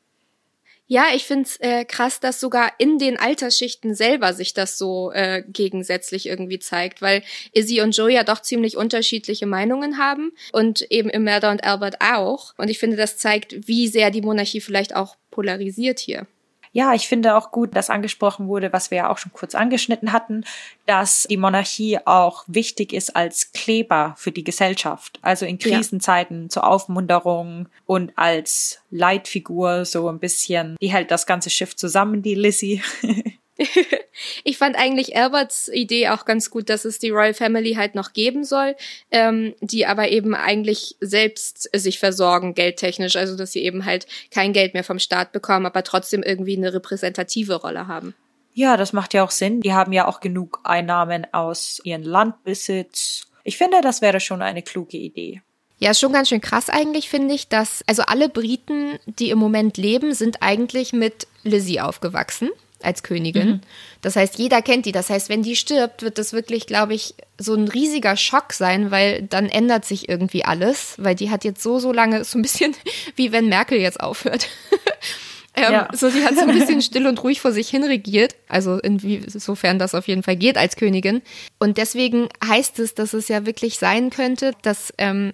Ja, 0.88 1.06
ich 1.16 1.24
find's 1.24 1.58
äh, 1.58 1.86
krass, 1.86 2.20
dass 2.20 2.42
sogar 2.42 2.74
in 2.78 3.00
den 3.00 3.18
Altersschichten 3.18 3.96
selber 3.96 4.34
sich 4.34 4.54
das 4.54 4.78
so 4.78 5.12
äh, 5.12 5.42
gegensätzlich 5.48 6.28
irgendwie 6.28 6.60
zeigt, 6.60 7.02
weil 7.02 7.24
Izzy 7.54 7.82
und 7.82 7.96
Joe 7.96 8.12
ja 8.12 8.24
doch 8.24 8.42
ziemlich 8.42 8.76
unterschiedliche 8.76 9.46
Meinungen 9.46 9.98
haben 9.98 10.34
und 10.52 10.82
eben 10.92 11.10
Imelda 11.10 11.52
und 11.52 11.64
Albert 11.64 11.96
auch. 12.02 12.54
Und 12.58 12.70
ich 12.70 12.80
finde, 12.80 12.98
das 12.98 13.18
zeigt, 13.18 13.68
wie 13.68 13.88
sehr 13.88 14.12
die 14.12 14.22
Monarchie 14.22 14.60
vielleicht 14.60 14.94
auch 14.96 15.16
polarisiert 15.32 16.00
hier. 16.00 16.28
Ja, 16.76 16.96
ich 16.96 17.08
finde 17.08 17.36
auch 17.36 17.52
gut, 17.52 17.76
dass 17.76 17.92
angesprochen 17.92 18.48
wurde, 18.48 18.74
was 18.74 18.90
wir 18.90 18.98
ja 18.98 19.10
auch 19.10 19.20
schon 19.20 19.32
kurz 19.32 19.54
angeschnitten 19.54 20.12
hatten, 20.12 20.44
dass 20.88 21.28
die 21.30 21.38
Monarchie 21.38 22.00
auch 22.06 22.44
wichtig 22.48 22.94
ist 22.94 23.16
als 23.16 23.52
Kleber 23.52 24.16
für 24.18 24.32
die 24.32 24.44
Gesellschaft. 24.44 25.20
Also 25.22 25.46
in 25.46 25.60
Krisenzeiten 25.60 26.44
ja. 26.44 26.50
zur 26.50 26.66
Aufmunterung 26.66 27.70
und 27.86 28.12
als 28.16 28.82
Leitfigur 28.90 29.86
so 29.86 30.10
ein 30.10 30.18
bisschen, 30.18 30.76
die 30.82 30.92
hält 30.92 31.12
das 31.12 31.28
ganze 31.28 31.52
Schiff 31.52 31.76
zusammen, 31.76 32.24
die 32.24 32.36
Lizzie. 32.36 32.82
ich 34.44 34.58
fand 34.58 34.76
eigentlich 34.76 35.16
Alberts 35.16 35.70
Idee 35.70 36.10
auch 36.10 36.26
ganz 36.26 36.50
gut, 36.50 36.70
dass 36.70 36.86
es 36.86 37.00
die 37.00 37.12
Royal 37.12 37.34
Family 37.34 37.76
halt 37.76 37.96
noch 37.96 38.14
geben 38.14 38.44
soll, 38.44 38.76
ähm, 39.12 39.54
die 39.62 39.86
aber 39.86 40.10
eben 40.10 40.34
eigentlich 40.34 40.96
selbst 41.00 41.70
sich 41.74 42.00
versorgen, 42.00 42.56
geldtechnisch. 42.56 43.16
Also, 43.16 43.38
dass 43.38 43.52
sie 43.52 43.64
eben 43.64 43.86
halt 43.86 44.08
kein 44.32 44.54
Geld 44.54 44.74
mehr 44.74 44.84
vom 44.84 45.00
Staat 45.00 45.32
bekommen, 45.32 45.66
aber 45.66 45.84
trotzdem 45.84 46.24
irgendwie 46.24 46.58
eine 46.58 46.74
repräsentative 46.74 47.56
Rolle 47.56 47.88
haben. 47.88 48.16
Ja, 48.54 48.78
das 48.78 48.94
macht 48.94 49.14
ja 49.14 49.24
auch 49.24 49.32
Sinn. 49.32 49.62
Die 49.62 49.74
haben 49.74 49.94
ja 49.94 50.08
auch 50.08 50.20
genug 50.20 50.60
Einnahmen 50.64 51.28
aus 51.32 51.82
ihrem 51.84 52.04
Landbesitz. 52.04 53.28
Ich 53.44 53.58
finde, 53.58 53.82
das 53.82 54.02
wäre 54.02 54.20
schon 54.20 54.42
eine 54.42 54.62
kluge 54.62 54.98
Idee. 54.98 55.42
Ja, 55.80 55.92
ist 55.92 56.00
schon 56.00 56.14
ganz 56.14 56.30
schön 56.30 56.40
krass 56.40 56.70
eigentlich, 56.70 57.10
finde 57.10 57.34
ich, 57.34 57.50
dass, 57.50 57.84
also 57.88 58.04
alle 58.04 58.30
Briten, 58.30 59.00
die 59.06 59.32
im 59.32 59.40
Moment 59.40 59.78
leben, 59.78 60.14
sind 60.14 60.42
eigentlich 60.42 60.94
mit 60.94 61.28
Lizzie 61.44 61.82
aufgewachsen 61.82 62.52
als 62.84 63.04
Königin. 63.04 63.48
Mhm. 63.48 63.62
Das 64.02 64.16
heißt, 64.16 64.38
jeder 64.38 64.62
kennt 64.62 64.86
die. 64.86 64.92
Das 64.92 65.10
heißt, 65.10 65.30
wenn 65.30 65.44
die 65.44 65.56
stirbt, 65.56 66.02
wird 66.02 66.18
das 66.18 66.34
wirklich, 66.34 66.68
glaube 66.68 66.94
ich, 66.94 67.16
so 67.40 67.54
ein 67.54 67.68
riesiger 67.68 68.18
Schock 68.18 68.54
sein, 68.54 68.92
weil 68.92 69.24
dann 69.24 69.48
ändert 69.48 69.86
sich 69.86 70.10
irgendwie 70.10 70.46
alles, 70.46 70.96
weil 70.98 71.16
die 71.16 71.30
hat 71.30 71.44
jetzt 71.44 71.64
so, 71.64 71.80
so 71.80 71.92
lange, 71.92 72.24
so 72.24 72.38
ein 72.38 72.42
bisschen 72.42 72.76
wie 73.16 73.32
wenn 73.32 73.48
Merkel 73.48 73.80
jetzt 73.80 74.00
aufhört. 74.00 74.48
ähm, 75.56 75.74
ja. 75.74 75.88
So, 75.94 76.10
die 76.10 76.24
hat 76.24 76.36
so 76.36 76.42
ein 76.42 76.58
bisschen 76.58 76.82
still 76.82 77.08
und 77.08 77.24
ruhig 77.24 77.42
vor 77.42 77.52
sich 77.52 77.70
hin 77.70 77.84
regiert, 77.84 78.36
also 78.48 78.78
insofern 78.80 79.80
das 79.80 79.96
auf 79.96 80.08
jeden 80.08 80.24
Fall 80.24 80.36
geht 80.36 80.58
als 80.58 80.76
Königin. 80.76 81.22
Und 81.60 81.78
deswegen 81.78 82.30
heißt 82.46 82.80
es, 82.80 82.96
dass 82.96 83.14
es 83.14 83.28
ja 83.28 83.46
wirklich 83.46 83.78
sein 83.78 84.10
könnte, 84.10 84.54
dass 84.62 84.94
ähm, 84.98 85.34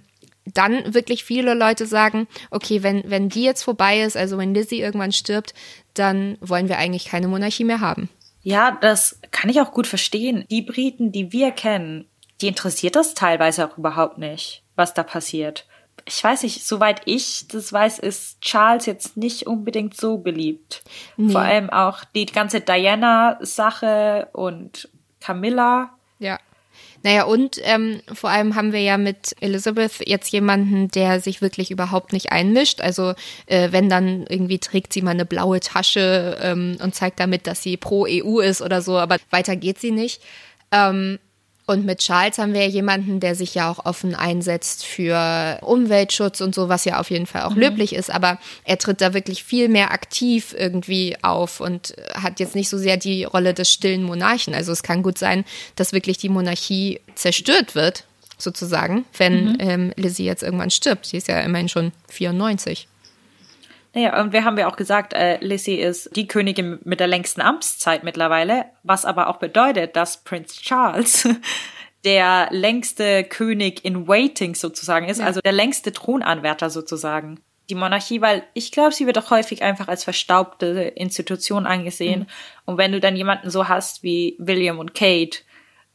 dann 0.54 0.94
wirklich 0.94 1.24
viele 1.24 1.54
Leute 1.54 1.86
sagen, 1.86 2.28
okay, 2.52 2.84
wenn, 2.84 3.04
wenn 3.10 3.30
die 3.30 3.44
jetzt 3.44 3.64
vorbei 3.64 4.02
ist, 4.02 4.18
also 4.18 4.38
wenn 4.38 4.54
Lizzie 4.54 4.82
irgendwann 4.82 5.12
stirbt, 5.12 5.54
dann 5.94 6.38
wollen 6.42 6.70
wir 6.70 6.78
eigentlich 6.78 7.06
keine 7.06 7.28
Monarchie 7.28 7.64
mehr 7.64 7.82
haben. 7.82 8.10
Ja, 8.42 8.78
das 8.82 9.20
kann 9.32 9.50
ich 9.50 9.60
auch 9.62 9.72
gut 9.72 9.88
verstehen. 9.88 10.46
Die 10.50 10.62
Briten, 10.62 11.12
die 11.12 11.32
wir 11.32 11.52
kennen, 11.52 12.06
die 12.42 12.48
interessiert 12.48 12.96
das 12.96 13.14
teilweise 13.14 13.68
auch 13.68 13.78
überhaupt 13.78 14.18
nicht, 14.18 14.64
was 14.76 14.94
da 14.94 15.04
passiert. 15.04 15.66
Ich 16.06 16.24
weiß 16.24 16.44
nicht, 16.44 16.66
soweit 16.66 17.02
ich 17.06 17.48
das 17.50 17.74
weiß, 17.74 18.00
ist 18.00 18.42
Charles 18.42 18.86
jetzt 18.86 19.18
nicht 19.18 19.46
unbedingt 19.46 19.96
so 19.96 20.18
beliebt. 20.18 20.84
Nee. 21.18 21.34
Vor 21.34 21.42
allem 21.42 21.70
auch 21.70 22.04
die 22.16 22.26
ganze 22.26 22.62
Diana-Sache 22.62 24.30
und 24.32 24.90
Camilla. 25.20 25.92
Ja. 26.18 26.40
Naja, 27.04 27.24
und 27.24 27.60
ähm, 27.64 28.02
vor 28.12 28.30
allem 28.30 28.56
haben 28.56 28.74
wir 28.74 28.82
ja 28.82 28.98
mit 28.98 29.36
Elizabeth 29.40 30.06
jetzt 30.06 30.32
jemanden, 30.32 30.90
der 30.90 31.22
sich 31.22 31.42
wirklich 31.42 31.72
überhaupt 31.72 32.12
nicht 32.12 32.32
einmischt. 32.32 32.82
Also 32.82 33.14
äh, 33.46 33.72
wenn 33.72 33.90
dann 33.90 34.26
irgendwie 34.28 34.60
trägt 34.60 34.92
sie 34.92 35.02
mal 35.02 35.12
eine 35.12 35.26
blaue 35.26 35.62
Tasche 35.62 36.38
ähm, 36.42 36.78
und 36.82 36.96
zeigt 36.96 37.20
damit, 37.20 37.48
dass 37.48 37.64
sie 37.64 37.78
pro 37.78 38.06
EU 38.06 38.40
ist 38.40 38.62
oder 38.62 38.82
so, 38.82 38.98
aber 38.98 39.18
weiter 39.30 39.56
geht 39.56 39.80
sie 39.80 39.92
nicht. 39.92 40.22
Ähm, 40.72 41.20
und 41.70 41.86
mit 41.86 42.00
Charles 42.00 42.40
haben 42.40 42.54
wir 42.54 42.62
ja 42.62 42.68
jemanden, 42.68 43.20
der 43.20 43.36
sich 43.36 43.54
ja 43.54 43.70
auch 43.70 43.86
offen 43.86 44.16
einsetzt 44.16 44.84
für 44.84 45.60
Umweltschutz 45.62 46.42
und 46.42 46.56
so, 46.56 46.68
was 46.68 46.84
ja 46.84 47.00
auf 47.00 47.12
jeden 47.12 47.28
Fall 47.28 47.44
auch 47.44 47.54
mhm. 47.54 47.62
löblich 47.62 47.94
ist. 47.94 48.12
Aber 48.12 48.40
er 48.64 48.80
tritt 48.80 49.02
da 49.02 49.14
wirklich 49.14 49.44
viel 49.44 49.70
mehr 49.70 49.92
aktiv 49.92 50.56
irgendwie 50.58 51.16
auf 51.22 51.60
und 51.60 51.96
hat 52.16 52.40
jetzt 52.40 52.56
nicht 52.56 52.70
so 52.70 52.80
sehr 52.80 52.98
die 52.98 53.24
Rolle 53.24 53.54
des 53.54 53.72
stillen 53.72 54.02
Monarchen. 54.02 54.56
Also 54.56 54.72
es 54.72 54.82
kann 54.82 55.04
gut 55.04 55.20
sein, 55.20 55.46
dass 55.76 55.94
wirklich 55.94 56.18
die 56.18 56.30
Monarchie 56.30 57.02
zerstört 57.14 57.76
wird, 57.76 58.06
sozusagen, 58.40 59.06
wenn 59.16 59.52
mhm. 59.52 59.58
ähm, 59.60 59.94
Lizzie 59.96 60.26
jetzt 60.26 60.42
irgendwann 60.42 60.72
stirbt. 60.72 61.06
Sie 61.06 61.18
ist 61.18 61.28
ja 61.28 61.40
immerhin 61.42 61.70
schon 61.70 61.92
94. 62.10 62.88
Naja, 63.94 64.22
und 64.22 64.34
wir 64.34 64.46
haben 64.46 64.58
ja 64.58 64.68
auch 64.68 64.76
gesagt, 64.76 65.14
äh, 65.14 65.38
Lizzie 65.44 65.80
ist 65.80 66.16
die 66.16 66.28
Königin 66.28 66.80
mit 66.84 67.00
der 67.00 67.08
längsten 67.08 67.42
Amtszeit 67.42 68.04
mittlerweile, 68.04 68.66
was 68.84 69.06
aber 69.06 69.28
auch 69.28 69.38
bedeutet, 69.38 69.96
dass 69.96 70.24
Prinz 70.24 70.62
Charles 70.62 71.28
der 72.06 72.50
längste 72.52 73.24
König 73.24 73.84
in 73.84 74.08
Waiting 74.08 74.56
sozusagen 74.56 75.08
ist, 75.10 75.20
ja. 75.20 75.26
also 75.26 75.42
der 75.42 75.52
längste 75.52 75.92
Thronanwärter 75.92 76.70
sozusagen. 76.70 77.40
Die 77.70 77.76
Monarchie, 77.76 78.22
weil 78.22 78.44
ich 78.54 78.72
glaube, 78.72 78.94
sie 78.94 79.06
wird 79.06 79.18
auch 79.18 79.30
häufig 79.30 79.62
einfach 79.62 79.88
als 79.88 80.04
verstaubte 80.04 80.94
Institution 80.96 81.68
angesehen. 81.68 82.22
Mhm. 82.22 82.28
Und 82.66 82.78
wenn 82.78 82.92
du 82.92 83.00
dann 83.00 83.16
jemanden 83.16 83.52
so 83.52 83.68
hast 83.68 84.02
wie 84.02 84.36
William 84.40 84.80
und 84.80 84.96
Kate, 84.96 85.40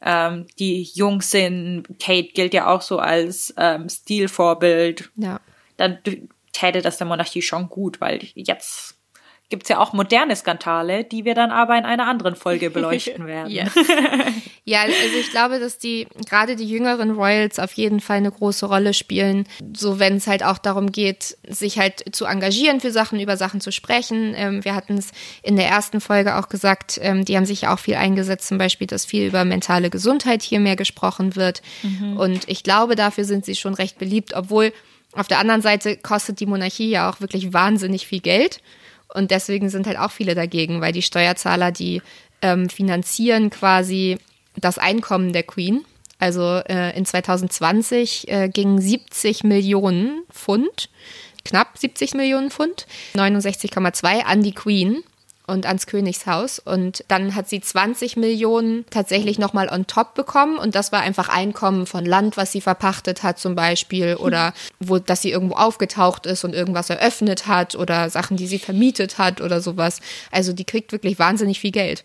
ähm, 0.01 0.45
die 0.59 0.83
jung 0.83 1.21
sind, 1.21 1.83
Kate 1.99 2.29
gilt 2.33 2.53
ja 2.53 2.67
auch 2.67 2.81
so 2.81 2.99
als 2.99 3.53
ähm, 3.57 3.89
Stilvorbild. 3.89 5.11
Ja. 5.17 5.41
Dann 5.75 5.99
täte 6.55 6.81
das 6.81 6.97
der 6.97 7.07
Monarchie 7.07 7.41
schon 7.41 7.69
gut, 7.69 8.01
weil 8.01 8.19
jetzt 8.33 8.95
gibt's 9.49 9.69
ja 9.69 9.77
auch 9.77 9.93
moderne 9.93 10.35
Skandale, 10.35 11.03
die 11.03 11.23
wir 11.23 11.35
dann 11.35 11.51
aber 11.51 11.77
in 11.77 11.85
einer 11.85 12.07
anderen 12.07 12.35
Folge 12.35 12.71
beleuchten 12.71 13.27
werden. 13.27 13.51
yes. 13.51 13.71
ja, 14.63 14.81
also 14.81 15.17
ich 15.19 15.29
glaube, 15.29 15.59
dass 15.59 15.77
die 15.77 16.07
gerade 16.27 16.55
die 16.55 16.67
jüngeren 16.67 17.11
Royals 17.11 17.59
auf 17.59 17.73
jeden 17.73 17.99
Fall 17.99 18.17
eine 18.17 18.31
große 18.31 18.65
Rolle 18.65 18.95
spielen, 18.95 19.47
so 19.75 19.99
wenn 19.99 20.15
es 20.15 20.25
halt 20.25 20.43
auch 20.43 20.57
darum 20.57 20.91
geht, 20.91 21.37
sich 21.47 21.77
halt 21.77 22.15
zu 22.15 22.25
engagieren 22.25 22.81
für 22.81 22.89
Sachen, 22.89 23.19
über 23.19 23.37
Sachen 23.37 23.61
zu 23.61 23.71
sprechen. 23.71 24.33
Ähm, 24.35 24.65
wir 24.65 24.73
hatten 24.73 24.97
es 24.97 25.11
in 25.43 25.57
der 25.57 25.67
ersten 25.67 26.01
Folge 26.01 26.37
auch 26.37 26.49
gesagt, 26.49 26.99
ähm, 27.03 27.23
die 27.23 27.37
haben 27.37 27.45
sich 27.45 27.61
ja 27.61 27.73
auch 27.73 27.79
viel 27.79 27.95
eingesetzt, 27.95 28.47
zum 28.47 28.57
Beispiel, 28.57 28.87
dass 28.87 29.05
viel 29.05 29.27
über 29.27 29.45
mentale 29.45 29.91
Gesundheit 29.91 30.41
hier 30.41 30.59
mehr 30.59 30.75
gesprochen 30.75 31.35
wird. 31.35 31.61
Mhm. 31.83 32.17
Und 32.17 32.49
ich 32.49 32.63
glaube, 32.63 32.95
dafür 32.95 33.25
sind 33.25 33.45
sie 33.45 33.55
schon 33.55 33.75
recht 33.75 33.99
beliebt, 33.99 34.33
obwohl 34.33 34.73
auf 35.15 35.27
der 35.27 35.39
anderen 35.39 35.61
Seite 35.61 35.97
kostet 35.97 36.39
die 36.39 36.45
Monarchie 36.45 36.89
ja 36.89 37.09
auch 37.09 37.21
wirklich 37.21 37.53
wahnsinnig 37.53 38.07
viel 38.07 38.19
Geld. 38.19 38.61
Und 39.13 39.31
deswegen 39.31 39.69
sind 39.69 39.87
halt 39.87 39.97
auch 39.97 40.11
viele 40.11 40.35
dagegen, 40.35 40.81
weil 40.81 40.91
die 40.91 41.01
Steuerzahler, 41.01 41.71
die 41.71 42.01
ähm, 42.41 42.69
finanzieren 42.69 43.49
quasi 43.49 44.17
das 44.55 44.77
Einkommen 44.77 45.33
der 45.33 45.43
Queen. 45.43 45.85
Also 46.19 46.61
äh, 46.67 46.97
in 46.97 47.05
2020 47.05 48.27
äh, 48.29 48.49
gingen 48.49 48.79
70 48.79 49.43
Millionen 49.43 50.23
Pfund, 50.31 50.89
knapp 51.43 51.77
70 51.77 52.13
Millionen 52.13 52.51
Pfund, 52.51 52.87
69,2 53.15 54.23
an 54.23 54.41
die 54.41 54.53
Queen 54.53 55.03
und 55.47 55.65
ans 55.65 55.87
Königshaus. 55.87 56.59
Und 56.59 57.03
dann 57.07 57.35
hat 57.35 57.47
sie 57.49 57.61
20 57.61 58.17
Millionen 58.17 58.85
tatsächlich 58.89 59.39
nochmal 59.39 59.69
on 59.69 59.87
top 59.87 60.13
bekommen. 60.13 60.57
Und 60.57 60.75
das 60.75 60.91
war 60.91 61.01
einfach 61.01 61.29
Einkommen 61.29 61.85
von 61.85 62.05
Land, 62.05 62.37
was 62.37 62.51
sie 62.51 62.61
verpachtet 62.61 63.23
hat 63.23 63.39
zum 63.39 63.55
Beispiel. 63.55 64.15
Oder 64.15 64.53
wo, 64.79 64.99
dass 64.99 65.21
sie 65.21 65.31
irgendwo 65.31 65.55
aufgetaucht 65.55 66.25
ist 66.25 66.43
und 66.43 66.53
irgendwas 66.53 66.89
eröffnet 66.89 67.47
hat 67.47 67.75
oder 67.75 68.09
Sachen, 68.09 68.37
die 68.37 68.47
sie 68.47 68.59
vermietet 68.59 69.17
hat 69.17 69.41
oder 69.41 69.61
sowas. 69.61 69.99
Also 70.31 70.53
die 70.53 70.65
kriegt 70.65 70.91
wirklich 70.91 71.19
wahnsinnig 71.19 71.59
viel 71.59 71.71
Geld. 71.71 72.03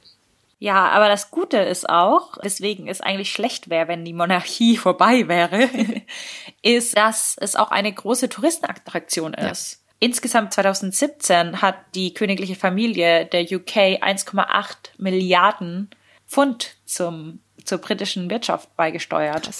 Ja, 0.62 0.90
aber 0.90 1.08
das 1.08 1.30
Gute 1.30 1.56
ist 1.56 1.88
auch, 1.88 2.36
weswegen 2.42 2.86
es 2.86 3.00
eigentlich 3.00 3.32
schlecht 3.32 3.70
wäre, 3.70 3.88
wenn 3.88 4.04
die 4.04 4.12
Monarchie 4.12 4.76
vorbei 4.76 5.26
wäre, 5.26 5.70
ist, 6.62 6.96
dass 6.96 7.36
es 7.40 7.56
auch 7.56 7.70
eine 7.70 7.92
große 7.92 8.28
Touristenattraktion 8.28 9.32
ist. 9.34 9.72
Ja. 9.72 9.89
Insgesamt 10.00 10.54
2017 10.54 11.60
hat 11.60 11.76
die 11.94 12.14
königliche 12.14 12.56
Familie 12.56 13.26
der 13.26 13.42
UK 13.42 14.00
1,8 14.02 14.76
Milliarden 14.96 15.90
Pfund 16.26 16.76
zum, 16.86 17.40
zur 17.64 17.78
britischen 17.78 18.30
Wirtschaft 18.30 18.74
beigesteuert. 18.76 19.50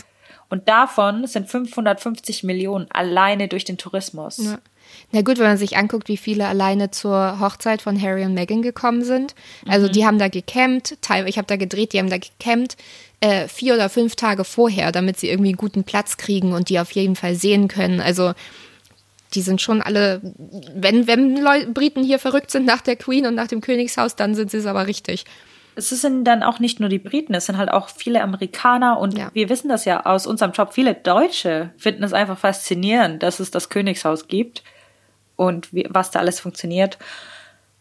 Und 0.48 0.68
davon 0.68 1.26
sind 1.26 1.48
550 1.48 2.42
Millionen 2.42 2.90
alleine 2.90 3.48
durch 3.48 3.64
den 3.64 3.76
Tourismus. 3.76 4.38
Ja. 4.38 4.58
Na 5.12 5.20
gut, 5.22 5.38
wenn 5.38 5.46
man 5.46 5.56
sich 5.56 5.76
anguckt, 5.76 6.08
wie 6.08 6.16
viele 6.16 6.46
alleine 6.46 6.90
zur 6.90 7.38
Hochzeit 7.38 7.82
von 7.82 8.00
Harry 8.00 8.24
und 8.24 8.34
Meghan 8.34 8.62
gekommen 8.62 9.04
sind. 9.04 9.34
Also 9.68 9.86
mhm. 9.86 9.92
die 9.92 10.06
haben 10.06 10.18
da 10.18 10.28
gecampt, 10.28 10.96
ich 11.26 11.38
habe 11.38 11.46
da 11.46 11.56
gedreht, 11.56 11.92
die 11.92 11.98
haben 11.98 12.10
da 12.10 12.18
gecampt 12.18 12.76
äh, 13.20 13.46
vier 13.46 13.74
oder 13.74 13.88
fünf 13.88 14.16
Tage 14.16 14.44
vorher, 14.44 14.90
damit 14.90 15.20
sie 15.20 15.28
irgendwie 15.28 15.50
einen 15.50 15.58
guten 15.58 15.84
Platz 15.84 16.16
kriegen 16.16 16.52
und 16.54 16.70
die 16.70 16.80
auf 16.80 16.90
jeden 16.92 17.14
Fall 17.14 17.34
sehen 17.34 17.68
können. 17.68 18.00
Also 18.00 18.32
die 19.34 19.42
sind 19.42 19.60
schon 19.60 19.82
alle, 19.82 20.20
wenn, 20.74 21.06
wenn 21.06 21.36
Leute, 21.36 21.68
Briten 21.68 22.02
hier 22.02 22.18
verrückt 22.18 22.50
sind 22.50 22.66
nach 22.66 22.80
der 22.80 22.96
Queen 22.96 23.26
und 23.26 23.34
nach 23.34 23.46
dem 23.46 23.60
Königshaus, 23.60 24.16
dann 24.16 24.34
sind 24.34 24.50
sie 24.50 24.58
es 24.58 24.66
aber 24.66 24.86
richtig. 24.86 25.24
Es 25.76 25.88
sind 25.88 26.24
dann 26.24 26.42
auch 26.42 26.58
nicht 26.58 26.80
nur 26.80 26.88
die 26.88 26.98
Briten, 26.98 27.32
es 27.32 27.46
sind 27.46 27.56
halt 27.56 27.70
auch 27.70 27.88
viele 27.88 28.22
Amerikaner 28.22 28.98
und 28.98 29.16
ja. 29.16 29.30
wir 29.32 29.48
wissen 29.48 29.68
das 29.68 29.84
ja 29.84 30.04
aus 30.04 30.26
unserem 30.26 30.52
Job. 30.52 30.72
Viele 30.72 30.94
Deutsche 30.94 31.70
finden 31.78 32.02
es 32.02 32.12
einfach 32.12 32.38
faszinierend, 32.38 33.22
dass 33.22 33.40
es 33.40 33.50
das 33.50 33.68
Königshaus 33.68 34.26
gibt 34.26 34.64
und 35.36 35.72
wie, 35.72 35.86
was 35.88 36.10
da 36.10 36.18
alles 36.18 36.40
funktioniert. 36.40 36.98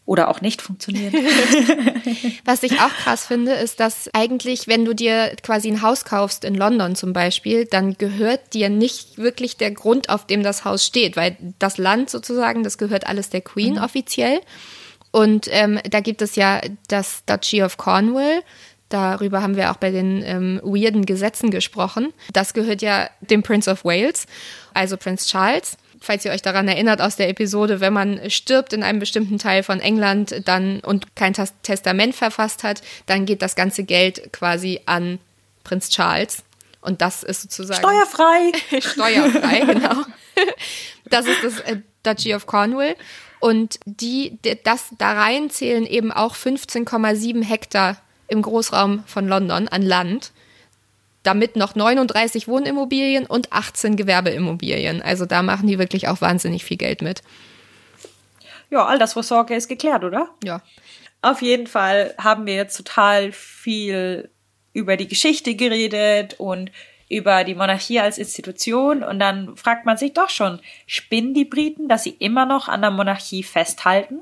Oder 0.06 0.28
auch 0.28 0.40
nicht 0.40 0.60
funktionieren. 0.60 1.12
Was 2.44 2.62
ich 2.62 2.80
auch 2.80 2.92
krass 2.92 3.26
finde, 3.26 3.52
ist, 3.52 3.78
dass 3.78 4.10
eigentlich, 4.12 4.66
wenn 4.66 4.84
du 4.84 4.94
dir 4.94 5.36
quasi 5.42 5.68
ein 5.68 5.82
Haus 5.82 6.04
kaufst 6.04 6.44
in 6.44 6.54
London 6.54 6.96
zum 6.96 7.12
Beispiel, 7.12 7.64
dann 7.64 7.94
gehört 7.94 8.54
dir 8.54 8.70
nicht 8.70 9.18
wirklich 9.18 9.56
der 9.56 9.70
Grund, 9.70 10.08
auf 10.08 10.26
dem 10.26 10.42
das 10.42 10.64
Haus 10.64 10.84
steht, 10.84 11.16
weil 11.16 11.36
das 11.58 11.78
Land 11.78 12.10
sozusagen, 12.10 12.64
das 12.64 12.76
gehört 12.76 13.06
alles 13.06 13.30
der 13.30 13.40
Queen 13.40 13.74
mhm. 13.74 13.82
offiziell. 13.82 14.40
Und 15.12 15.48
ähm, 15.50 15.78
da 15.88 16.00
gibt 16.00 16.22
es 16.22 16.36
ja 16.36 16.60
das 16.88 17.24
Duchy 17.26 17.62
of 17.62 17.76
Cornwall. 17.76 18.42
Darüber 18.88 19.42
haben 19.42 19.56
wir 19.56 19.70
auch 19.70 19.76
bei 19.76 19.92
den 19.92 20.22
ähm, 20.24 20.60
weirden 20.64 21.06
Gesetzen 21.06 21.50
gesprochen. 21.50 22.12
Das 22.32 22.54
gehört 22.54 22.82
ja 22.82 23.08
dem 23.20 23.42
Prince 23.42 23.70
of 23.70 23.84
Wales, 23.84 24.26
also 24.74 24.96
Prince 24.96 25.28
Charles 25.28 25.76
falls 26.00 26.24
ihr 26.24 26.32
euch 26.32 26.42
daran 26.42 26.66
erinnert 26.66 27.00
aus 27.00 27.16
der 27.16 27.28
Episode, 27.28 27.80
wenn 27.80 27.92
man 27.92 28.30
stirbt 28.30 28.72
in 28.72 28.82
einem 28.82 28.98
bestimmten 28.98 29.38
Teil 29.38 29.62
von 29.62 29.80
England 29.80 30.42
dann 30.46 30.80
und 30.80 31.14
kein 31.14 31.34
Testament 31.34 32.14
verfasst 32.14 32.64
hat, 32.64 32.82
dann 33.06 33.26
geht 33.26 33.42
das 33.42 33.54
ganze 33.54 33.84
Geld 33.84 34.32
quasi 34.32 34.80
an 34.86 35.18
Prinz 35.64 35.90
Charles. 35.90 36.42
Und 36.80 37.02
das 37.02 37.22
ist 37.22 37.42
sozusagen. 37.42 37.80
Steuerfrei! 37.80 38.52
steuerfrei, 38.80 39.60
genau. 39.60 40.02
Das 41.10 41.26
ist 41.26 41.44
das 41.44 41.60
äh, 41.60 41.76
Duchy 42.02 42.34
of 42.34 42.46
Cornwall. 42.46 42.96
Und 43.38 43.78
die, 43.84 44.38
das 44.64 44.88
da 44.98 45.12
rein 45.12 45.50
zählen 45.50 45.86
eben 45.86 46.12
auch 46.12 46.34
15,7 46.34 47.42
Hektar 47.44 48.00
im 48.28 48.42
Großraum 48.42 49.04
von 49.06 49.28
London 49.28 49.68
an 49.68 49.82
Land 49.82 50.32
damit 51.22 51.56
noch 51.56 51.74
39 51.74 52.48
Wohnimmobilien 52.48 53.26
und 53.26 53.52
18 53.52 53.96
Gewerbeimmobilien. 53.96 55.02
Also 55.02 55.26
da 55.26 55.42
machen 55.42 55.66
die 55.66 55.78
wirklich 55.78 56.08
auch 56.08 56.20
wahnsinnig 56.20 56.64
viel 56.64 56.76
Geld 56.76 57.02
mit. 57.02 57.22
Ja, 58.70 58.86
Altersvorsorge 58.86 59.54
ist 59.54 59.68
geklärt, 59.68 60.04
oder? 60.04 60.30
Ja. 60.44 60.62
Auf 61.22 61.42
jeden 61.42 61.66
Fall 61.66 62.14
haben 62.18 62.46
wir 62.46 62.54
jetzt 62.54 62.76
total 62.76 63.32
viel 63.32 64.30
über 64.72 64.96
die 64.96 65.08
Geschichte 65.08 65.54
geredet 65.54 66.36
und 66.38 66.70
über 67.10 67.42
die 67.42 67.56
Monarchie 67.56 67.98
als 67.98 68.18
Institution 68.18 69.02
und 69.02 69.18
dann 69.18 69.56
fragt 69.56 69.84
man 69.84 69.96
sich 69.96 70.14
doch 70.14 70.30
schon, 70.30 70.60
spinnen 70.86 71.34
die 71.34 71.44
Briten, 71.44 71.88
dass 71.88 72.04
sie 72.04 72.10
immer 72.10 72.46
noch 72.46 72.68
an 72.68 72.82
der 72.82 72.92
Monarchie 72.92 73.42
festhalten? 73.42 74.20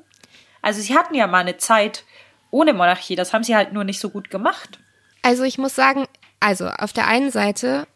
Also 0.62 0.80
sie 0.80 0.96
hatten 0.96 1.14
ja 1.14 1.26
mal 1.26 1.40
eine 1.40 1.58
Zeit 1.58 2.04
ohne 2.50 2.72
Monarchie, 2.72 3.14
das 3.14 3.34
haben 3.34 3.44
sie 3.44 3.54
halt 3.54 3.74
nur 3.74 3.84
nicht 3.84 4.00
so 4.00 4.08
gut 4.08 4.30
gemacht. 4.30 4.78
Also 5.20 5.42
ich 5.42 5.58
muss 5.58 5.74
sagen, 5.74 6.06
also 6.40 6.68
auf 6.68 6.92
der 6.92 7.06
einen 7.06 7.30
Seite 7.30 7.86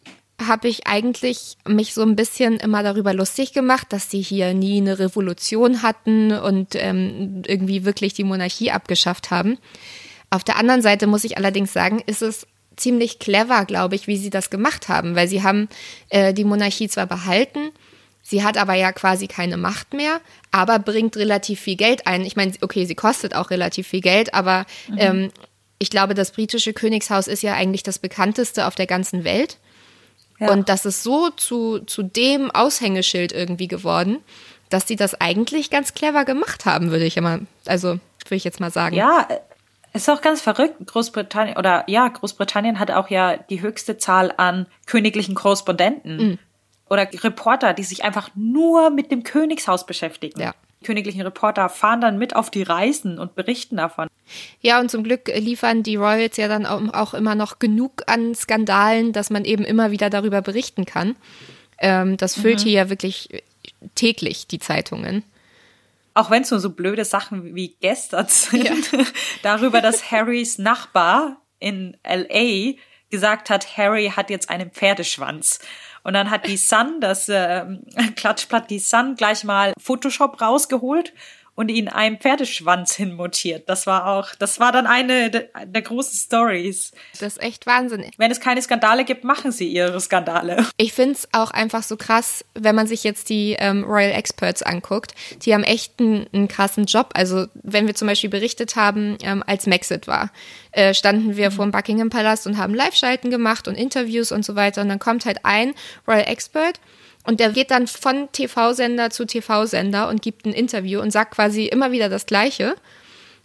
habe 0.46 0.68
ich 0.68 0.86
eigentlich 0.86 1.56
mich 1.66 1.94
so 1.94 2.02
ein 2.02 2.16
bisschen 2.16 2.56
immer 2.56 2.82
darüber 2.82 3.14
lustig 3.14 3.52
gemacht, 3.52 3.88
dass 3.90 4.10
sie 4.10 4.20
hier 4.20 4.54
nie 4.54 4.80
eine 4.80 4.98
Revolution 4.98 5.82
hatten 5.82 6.32
und 6.32 6.74
ähm, 6.74 7.42
irgendwie 7.46 7.84
wirklich 7.84 8.14
die 8.14 8.24
Monarchie 8.24 8.70
abgeschafft 8.70 9.30
haben. 9.30 9.58
Auf 10.30 10.44
der 10.44 10.56
anderen 10.56 10.82
Seite 10.82 11.06
muss 11.06 11.24
ich 11.24 11.36
allerdings 11.36 11.72
sagen, 11.72 12.02
ist 12.06 12.22
es 12.22 12.46
ziemlich 12.76 13.18
clever, 13.18 13.64
glaube 13.66 13.94
ich, 13.94 14.06
wie 14.06 14.16
sie 14.16 14.30
das 14.30 14.50
gemacht 14.50 14.88
haben, 14.88 15.14
weil 15.14 15.28
sie 15.28 15.42
haben 15.42 15.68
äh, 16.08 16.32
die 16.32 16.44
Monarchie 16.44 16.88
zwar 16.88 17.06
behalten, 17.06 17.70
sie 18.22 18.42
hat 18.42 18.56
aber 18.56 18.74
ja 18.74 18.92
quasi 18.92 19.26
keine 19.26 19.58
Macht 19.58 19.92
mehr, 19.92 20.20
aber 20.50 20.78
bringt 20.78 21.16
relativ 21.16 21.60
viel 21.60 21.76
Geld 21.76 22.06
ein. 22.06 22.24
Ich 22.24 22.34
meine, 22.34 22.52
okay, 22.62 22.86
sie 22.86 22.94
kostet 22.94 23.34
auch 23.34 23.50
relativ 23.50 23.88
viel 23.88 24.00
Geld, 24.00 24.32
aber 24.32 24.64
mhm. 24.88 24.96
ähm, 24.98 25.30
ich 25.82 25.90
glaube, 25.90 26.14
das 26.14 26.30
britische 26.30 26.72
Königshaus 26.72 27.26
ist 27.26 27.42
ja 27.42 27.54
eigentlich 27.54 27.82
das 27.82 27.98
bekannteste 27.98 28.68
auf 28.68 28.76
der 28.76 28.86
ganzen 28.86 29.24
Welt. 29.24 29.58
Ja. 30.38 30.52
Und 30.52 30.68
das 30.68 30.86
ist 30.86 31.02
so 31.02 31.30
zu, 31.30 31.80
zu 31.80 32.04
dem 32.04 32.52
Aushängeschild 32.52 33.32
irgendwie 33.32 33.66
geworden, 33.66 34.18
dass 34.70 34.86
sie 34.86 34.94
das 34.94 35.20
eigentlich 35.20 35.70
ganz 35.70 35.92
clever 35.92 36.24
gemacht 36.24 36.66
haben, 36.66 36.92
würde 36.92 37.04
ich 37.04 37.16
immer, 37.16 37.40
also 37.66 37.98
würde 38.24 38.36
ich 38.36 38.44
jetzt 38.44 38.60
mal 38.60 38.70
sagen. 38.70 38.94
Ja, 38.94 39.26
ist 39.92 40.08
auch 40.08 40.20
ganz 40.20 40.40
verrückt. 40.40 40.76
Großbritannien 40.86 41.56
oder 41.56 41.82
ja, 41.88 42.06
Großbritannien 42.06 42.78
hat 42.78 42.92
auch 42.92 43.10
ja 43.10 43.36
die 43.36 43.60
höchste 43.60 43.98
Zahl 43.98 44.32
an 44.36 44.66
königlichen 44.86 45.34
Korrespondenten 45.34 46.16
mhm. 46.16 46.38
Oder 46.92 47.08
Reporter, 47.24 47.72
die 47.72 47.84
sich 47.84 48.04
einfach 48.04 48.28
nur 48.34 48.90
mit 48.90 49.10
dem 49.10 49.22
Königshaus 49.22 49.86
beschäftigen. 49.86 50.40
Ja 50.40 50.54
königlichen 50.82 51.22
Reporter 51.22 51.68
fahren 51.68 52.00
dann 52.00 52.18
mit 52.18 52.34
auf 52.36 52.50
die 52.50 52.64
Reisen 52.64 53.20
und 53.20 53.36
berichten 53.36 53.76
davon. 53.76 54.08
Ja, 54.60 54.80
und 54.80 54.90
zum 54.90 55.04
Glück 55.04 55.28
liefern 55.28 55.84
die 55.84 55.94
Royals 55.94 56.36
ja 56.36 56.48
dann 56.48 56.66
auch 56.66 57.14
immer 57.14 57.36
noch 57.36 57.60
genug 57.60 58.02
an 58.06 58.34
Skandalen, 58.34 59.12
dass 59.12 59.30
man 59.30 59.44
eben 59.44 59.64
immer 59.64 59.92
wieder 59.92 60.10
darüber 60.10 60.42
berichten 60.42 60.84
kann. 60.84 61.14
Ähm, 61.78 62.16
das 62.16 62.34
füllt 62.34 62.60
mhm. 62.60 62.62
hier 62.64 62.72
ja 62.72 62.90
wirklich 62.90 63.44
täglich 63.94 64.46
die 64.46 64.58
Zeitungen. 64.58 65.22
Auch 66.14 66.30
wenn 66.30 66.42
es 66.42 66.50
nur 66.50 66.60
so 66.60 66.70
blöde 66.70 67.04
Sachen 67.04 67.54
wie 67.54 67.76
gestern 67.80 68.26
sind, 68.28 68.92
ja. 68.92 68.98
darüber, 69.42 69.80
dass 69.80 70.10
Harrys 70.10 70.58
Nachbar 70.58 71.40
in 71.58 71.96
LA 72.04 72.74
gesagt 73.12 73.50
hat, 73.50 73.76
Harry 73.76 74.12
hat 74.14 74.30
jetzt 74.30 74.50
einen 74.50 74.70
Pferdeschwanz. 74.70 75.60
Und 76.04 76.14
dann 76.14 76.30
hat 76.30 76.46
die 76.46 76.56
Sun, 76.56 77.00
das 77.00 77.28
äh, 77.28 77.64
Klatschblatt, 78.16 78.70
die 78.70 78.78
Sun 78.78 79.14
gleich 79.16 79.44
mal 79.44 79.72
Photoshop 79.80 80.40
rausgeholt 80.40 81.12
und 81.54 81.68
ihn 81.68 81.88
einem 81.88 82.18
Pferdeschwanz 82.18 82.94
hinmutiert. 82.94 83.68
Das 83.68 83.86
war 83.86 84.06
auch, 84.06 84.34
das 84.38 84.58
war 84.58 84.72
dann 84.72 84.86
eine 84.86 85.30
der, 85.30 85.48
der 85.66 85.82
großen 85.82 86.18
Stories. 86.18 86.92
Das 87.12 87.36
ist 87.36 87.42
echt 87.42 87.66
wahnsinnig. 87.66 88.14
Wenn 88.16 88.30
es 88.30 88.40
keine 88.40 88.62
Skandale 88.62 89.04
gibt, 89.04 89.24
machen 89.24 89.52
sie 89.52 89.68
ihre 89.68 90.00
Skandale. 90.00 90.66
Ich 90.78 90.94
finde 90.94 91.12
es 91.14 91.28
auch 91.32 91.52
einfach 91.52 91.84
so 91.84 91.96
krass, 91.96 92.44
wenn 92.54 92.74
man 92.74 92.88
sich 92.88 93.04
jetzt 93.04 93.28
die 93.28 93.54
ähm, 93.58 93.84
Royal 93.84 94.10
Experts 94.10 94.62
anguckt. 94.62 95.14
Die 95.42 95.54
haben 95.54 95.62
echt 95.62 96.00
einen, 96.00 96.26
einen, 96.32 96.48
krassen 96.48 96.86
Job. 96.86 97.10
Also 97.14 97.46
wenn 97.54 97.86
wir 97.86 97.94
zum 97.94 98.08
Beispiel 98.08 98.30
berichtet 98.30 98.74
haben, 98.74 99.16
ähm, 99.22 99.44
als 99.46 99.66
Maxit 99.66 100.08
war, 100.08 100.32
äh, 100.72 100.92
standen 100.92 101.36
wir 101.36 101.50
mhm. 101.50 101.54
vor 101.54 101.64
dem 101.66 101.70
Buckingham 101.70 102.10
Palace 102.10 102.46
und 102.46 102.56
haben 102.58 102.74
Live-Schalten 102.74 103.30
gemacht 103.30 103.68
und 103.68 103.76
Interviews 103.76 104.32
und 104.32 104.44
so 104.44 104.56
weiter. 104.56 104.82
Und 104.82 104.88
dann 104.88 104.98
kommt 104.98 105.24
halt 105.24 105.44
ein 105.44 105.74
Royal 106.08 106.26
Expert 106.26 106.80
und 107.24 107.40
der 107.40 107.50
geht 107.50 107.70
dann 107.70 107.86
von 107.86 108.28
TV-Sender 108.32 109.10
zu 109.10 109.26
TV-Sender 109.26 110.08
und 110.08 110.22
gibt 110.22 110.46
ein 110.46 110.52
Interview 110.52 111.00
und 111.00 111.10
sagt 111.10 111.34
quasi 111.34 111.66
immer 111.66 111.92
wieder 111.92 112.08
das 112.08 112.26
Gleiche 112.26 112.74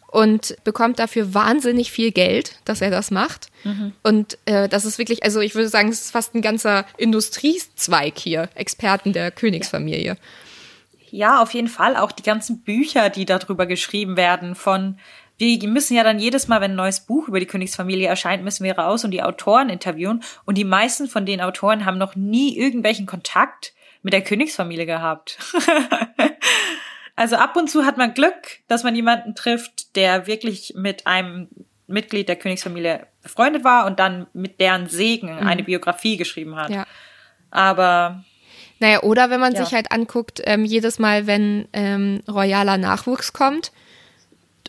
und 0.07 0.55
bekommt 0.63 0.99
dafür 0.99 1.33
wahnsinnig 1.33 1.91
viel 1.91 2.11
Geld, 2.11 2.55
dass 2.65 2.81
er 2.81 2.89
das 2.89 3.11
macht. 3.11 3.47
Mhm. 3.63 3.93
Und 4.03 4.37
äh, 4.45 4.67
das 4.67 4.85
ist 4.85 4.97
wirklich, 4.97 5.23
also 5.23 5.41
ich 5.41 5.53
würde 5.53 5.69
sagen, 5.69 5.89
es 5.89 6.01
ist 6.01 6.11
fast 6.11 6.33
ein 6.33 6.41
ganzer 6.41 6.85
Industriezweig 6.97 8.17
hier, 8.17 8.49
Experten 8.55 9.13
der 9.13 9.31
Königsfamilie. 9.31 10.17
Ja, 11.09 11.41
auf 11.41 11.53
jeden 11.53 11.67
Fall. 11.67 11.95
Auch 11.95 12.11
die 12.11 12.23
ganzen 12.23 12.61
Bücher, 12.61 13.09
die 13.09 13.25
darüber 13.25 13.65
geschrieben 13.65 14.17
werden 14.17 14.55
von 14.55 14.97
wir 15.37 15.69
müssen 15.69 15.95
ja 15.95 16.03
dann 16.03 16.19
jedes 16.19 16.47
Mal, 16.47 16.61
wenn 16.61 16.71
ein 16.71 16.77
neues 16.77 17.01
Buch 17.01 17.27
über 17.27 17.39
die 17.39 17.45
Königsfamilie 17.45 18.07
erscheint, 18.07 18.43
müssen 18.43 18.63
wir 18.63 18.77
raus 18.77 19.03
und 19.03 19.11
die 19.11 19.21
Autoren 19.21 19.69
interviewen. 19.69 20.23
Und 20.45 20.57
die 20.57 20.63
meisten 20.63 21.07
von 21.07 21.25
den 21.25 21.41
Autoren 21.41 21.85
haben 21.85 21.97
noch 21.97 22.15
nie 22.15 22.57
irgendwelchen 22.57 23.05
Kontakt 23.05 23.73
mit 24.01 24.13
der 24.13 24.23
Königsfamilie 24.23 24.85
gehabt. 24.85 25.37
also 27.15 27.35
ab 27.35 27.55
und 27.55 27.69
zu 27.69 27.85
hat 27.85 27.97
man 27.97 28.13
Glück, 28.13 28.59
dass 28.67 28.83
man 28.83 28.95
jemanden 28.95 29.35
trifft, 29.35 29.95
der 29.95 30.25
wirklich 30.25 30.73
mit 30.75 31.05
einem 31.05 31.49
Mitglied 31.85 32.27
der 32.29 32.35
Königsfamilie 32.35 33.07
befreundet 33.21 33.63
war 33.63 33.85
und 33.85 33.99
dann 33.99 34.27
mit 34.33 34.59
deren 34.59 34.89
Segen 34.89 35.35
mhm. 35.35 35.47
eine 35.47 35.63
Biografie 35.63 36.17
geschrieben 36.17 36.55
hat. 36.55 36.69
Ja. 36.69 36.85
Aber 37.51 38.23
naja, 38.79 39.01
oder 39.01 39.29
wenn 39.29 39.39
man 39.39 39.53
ja. 39.53 39.63
sich 39.63 39.73
halt 39.73 39.91
anguckt, 39.91 40.41
ähm, 40.45 40.65
jedes 40.65 40.99
Mal, 40.99 41.25
wenn 41.27 41.67
ähm, 41.73 42.21
royaler 42.27 42.77
Nachwuchs 42.77 43.33
kommt, 43.33 43.71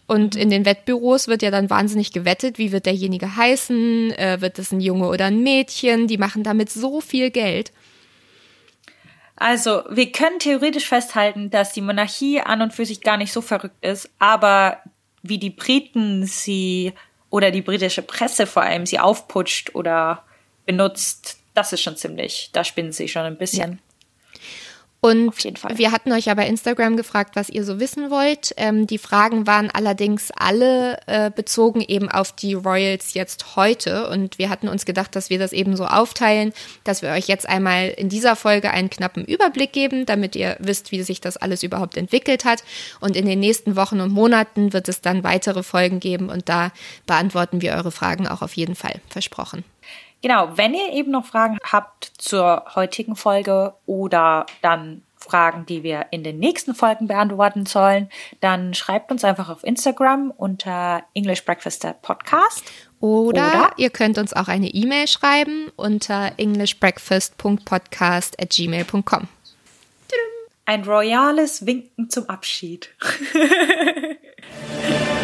und 0.09 0.37
in 0.37 0.49
den 0.49 0.65
Wettbüros 0.65 1.29
wird 1.29 1.43
ja 1.43 1.51
dann 1.51 1.69
wahnsinnig 1.69 2.13
gewettet, 2.13 2.59
wie 2.59 2.73
wird 2.73 2.87
derjenige 2.87 3.37
heißen, 3.37 4.11
äh, 4.13 4.41
wird 4.41 4.59
es 4.59 4.73
ein 4.73 4.81
Junge 4.81 5.07
oder 5.09 5.27
ein 5.27 5.43
Mädchen, 5.43 6.09
die 6.09 6.17
machen 6.17 6.43
damit 6.43 6.71
so 6.71 7.03
viel 7.03 7.31
Geld. 7.31 7.73
Also, 9.37 9.85
wir 9.91 10.11
können 10.11 10.39
theoretisch 10.39 10.87
festhalten, 10.87 11.51
dass 11.51 11.75
die 11.75 11.83
Monarchie 11.83 12.41
an 12.41 12.63
und 12.63 12.73
für 12.73 12.87
sich 12.87 13.03
gar 13.03 13.19
nicht 13.19 13.33
so 13.33 13.43
verrückt 13.43 13.85
ist, 13.85 14.11
aber 14.19 14.79
wie 15.23 15.39
die 15.39 15.51
Briten 15.51 16.25
sie 16.25 16.95
oder 17.29 17.51
die 17.51 17.61
britische 17.61 18.03
Presse 18.03 18.47
vor 18.47 18.63
allem 18.63 18.87
sie 18.87 18.99
aufputscht 18.99 19.75
oder 19.75 20.25
benutzt, 20.65 21.39
das 21.53 21.75
ist 21.75 21.83
schon 21.83 21.97
ziemlich, 21.97 22.49
da 22.55 22.65
spinnen 22.65 22.93
sie 22.93 23.09
schon 23.09 23.23
ein 23.23 23.37
bisschen. 23.37 23.73
Ja. 23.73 23.79
Und 25.01 25.33
wir 25.77 25.93
hatten 25.93 26.11
euch 26.11 26.25
ja 26.25 26.35
bei 26.35 26.49
Instagram 26.49 26.97
gefragt, 26.97 27.37
was 27.37 27.49
ihr 27.49 27.63
so 27.63 27.79
wissen 27.79 28.11
wollt. 28.11 28.53
Ähm, 28.57 28.89
die 28.89 28.99
Fragen 28.99 29.47
waren 29.47 29.71
allerdings 29.71 30.33
alle 30.33 30.99
äh, 31.07 31.31
bezogen 31.31 31.83
eben 31.83 32.11
auf 32.11 32.33
die 32.33 32.55
Royals 32.55 33.15
jetzt 33.15 33.55
heute. 33.55 34.09
Und 34.09 34.39
wir 34.39 34.51
hatten 34.51 34.67
uns 34.67 34.85
gedacht, 34.85 35.15
dass 35.15 35.31
wir 35.31 35.39
das 35.39 35.53
eben 35.53 35.77
so 35.77 35.87
aufteilen, 35.87 36.53
dass 36.83 37.03
wir 37.03 37.11
euch 37.11 37.29
jetzt 37.29 37.49
einmal 37.49 37.91
in 37.91 38.09
dieser 38.09 38.35
Folge 38.35 38.73
einen 38.73 38.91
knappen 38.91 39.25
Überblick 39.25 39.73
geben, 39.73 40.05
damit 40.05 40.35
ihr 40.35 40.57
wisst, 40.59 40.91
wie 40.91 41.03
sich 41.03 41.21
das 41.21 41.37
alles 41.37 41.63
überhaupt 41.63 41.97
entwickelt 41.97 42.45
hat. 42.45 42.65
Und 42.99 43.15
in 43.15 43.27
den 43.27 43.39
nächsten 43.39 43.77
Wochen 43.77 44.01
und 44.01 44.13
Monaten 44.13 44.73
wird 44.73 44.89
es 44.89 45.01
dann 45.01 45.23
weitere 45.23 45.63
Folgen 45.63 46.01
geben 46.01 46.29
und 46.29 46.49
da 46.49 46.73
beantworten 47.07 47.63
wir 47.63 47.75
eure 47.75 47.93
Fragen 47.93 48.27
auch 48.27 48.43
auf 48.43 48.55
jeden 48.55 48.75
Fall. 48.75 49.01
Versprochen. 49.09 49.63
Genau, 50.23 50.57
wenn 50.57 50.75
ihr 50.75 50.93
eben 50.93 51.13
noch 51.13 51.27
Fragen 51.27 51.59
habt 51.63 52.13
zur 52.19 52.65
heutigen 52.75 53.15
Folge 53.15 53.75
oder 53.87 54.47
dann 54.63 55.03
Fragen, 55.17 55.67
die 55.67 55.83
wir 55.83 56.07
in 56.11 56.25
den 56.25 56.39
nächsten 56.39 56.75
Folgen 56.75 57.07
beantworten 57.07 57.67
sollen, 57.67 58.09
dann 58.41 58.75
schreibt 58.75 59.11
uns 59.11 59.25
einfach 59.25 59.49
auf 59.49 59.65
Instagram 59.65 60.33
unter 60.37 61.03
English 61.15 61.45
Breakfast 61.45 61.87
Podcast. 62.03 62.65
Oder, 63.01 63.49
Oder, 63.49 63.73
ihr 63.77 63.91
könnt 63.91 64.19
uns 64.19 64.33
auch 64.33 64.49
eine 64.49 64.69
E-Mail 64.69 65.07
schreiben 65.07 65.71
unter 65.77 66.33
englishbreakfast.podcast 66.37 68.41
at 68.41 68.51
gmail.com. 68.51 69.29
Ein 70.65 70.85
royales 70.85 71.65
Winken 71.65 72.11
zum 72.11 72.29
Abschied. 72.29 72.91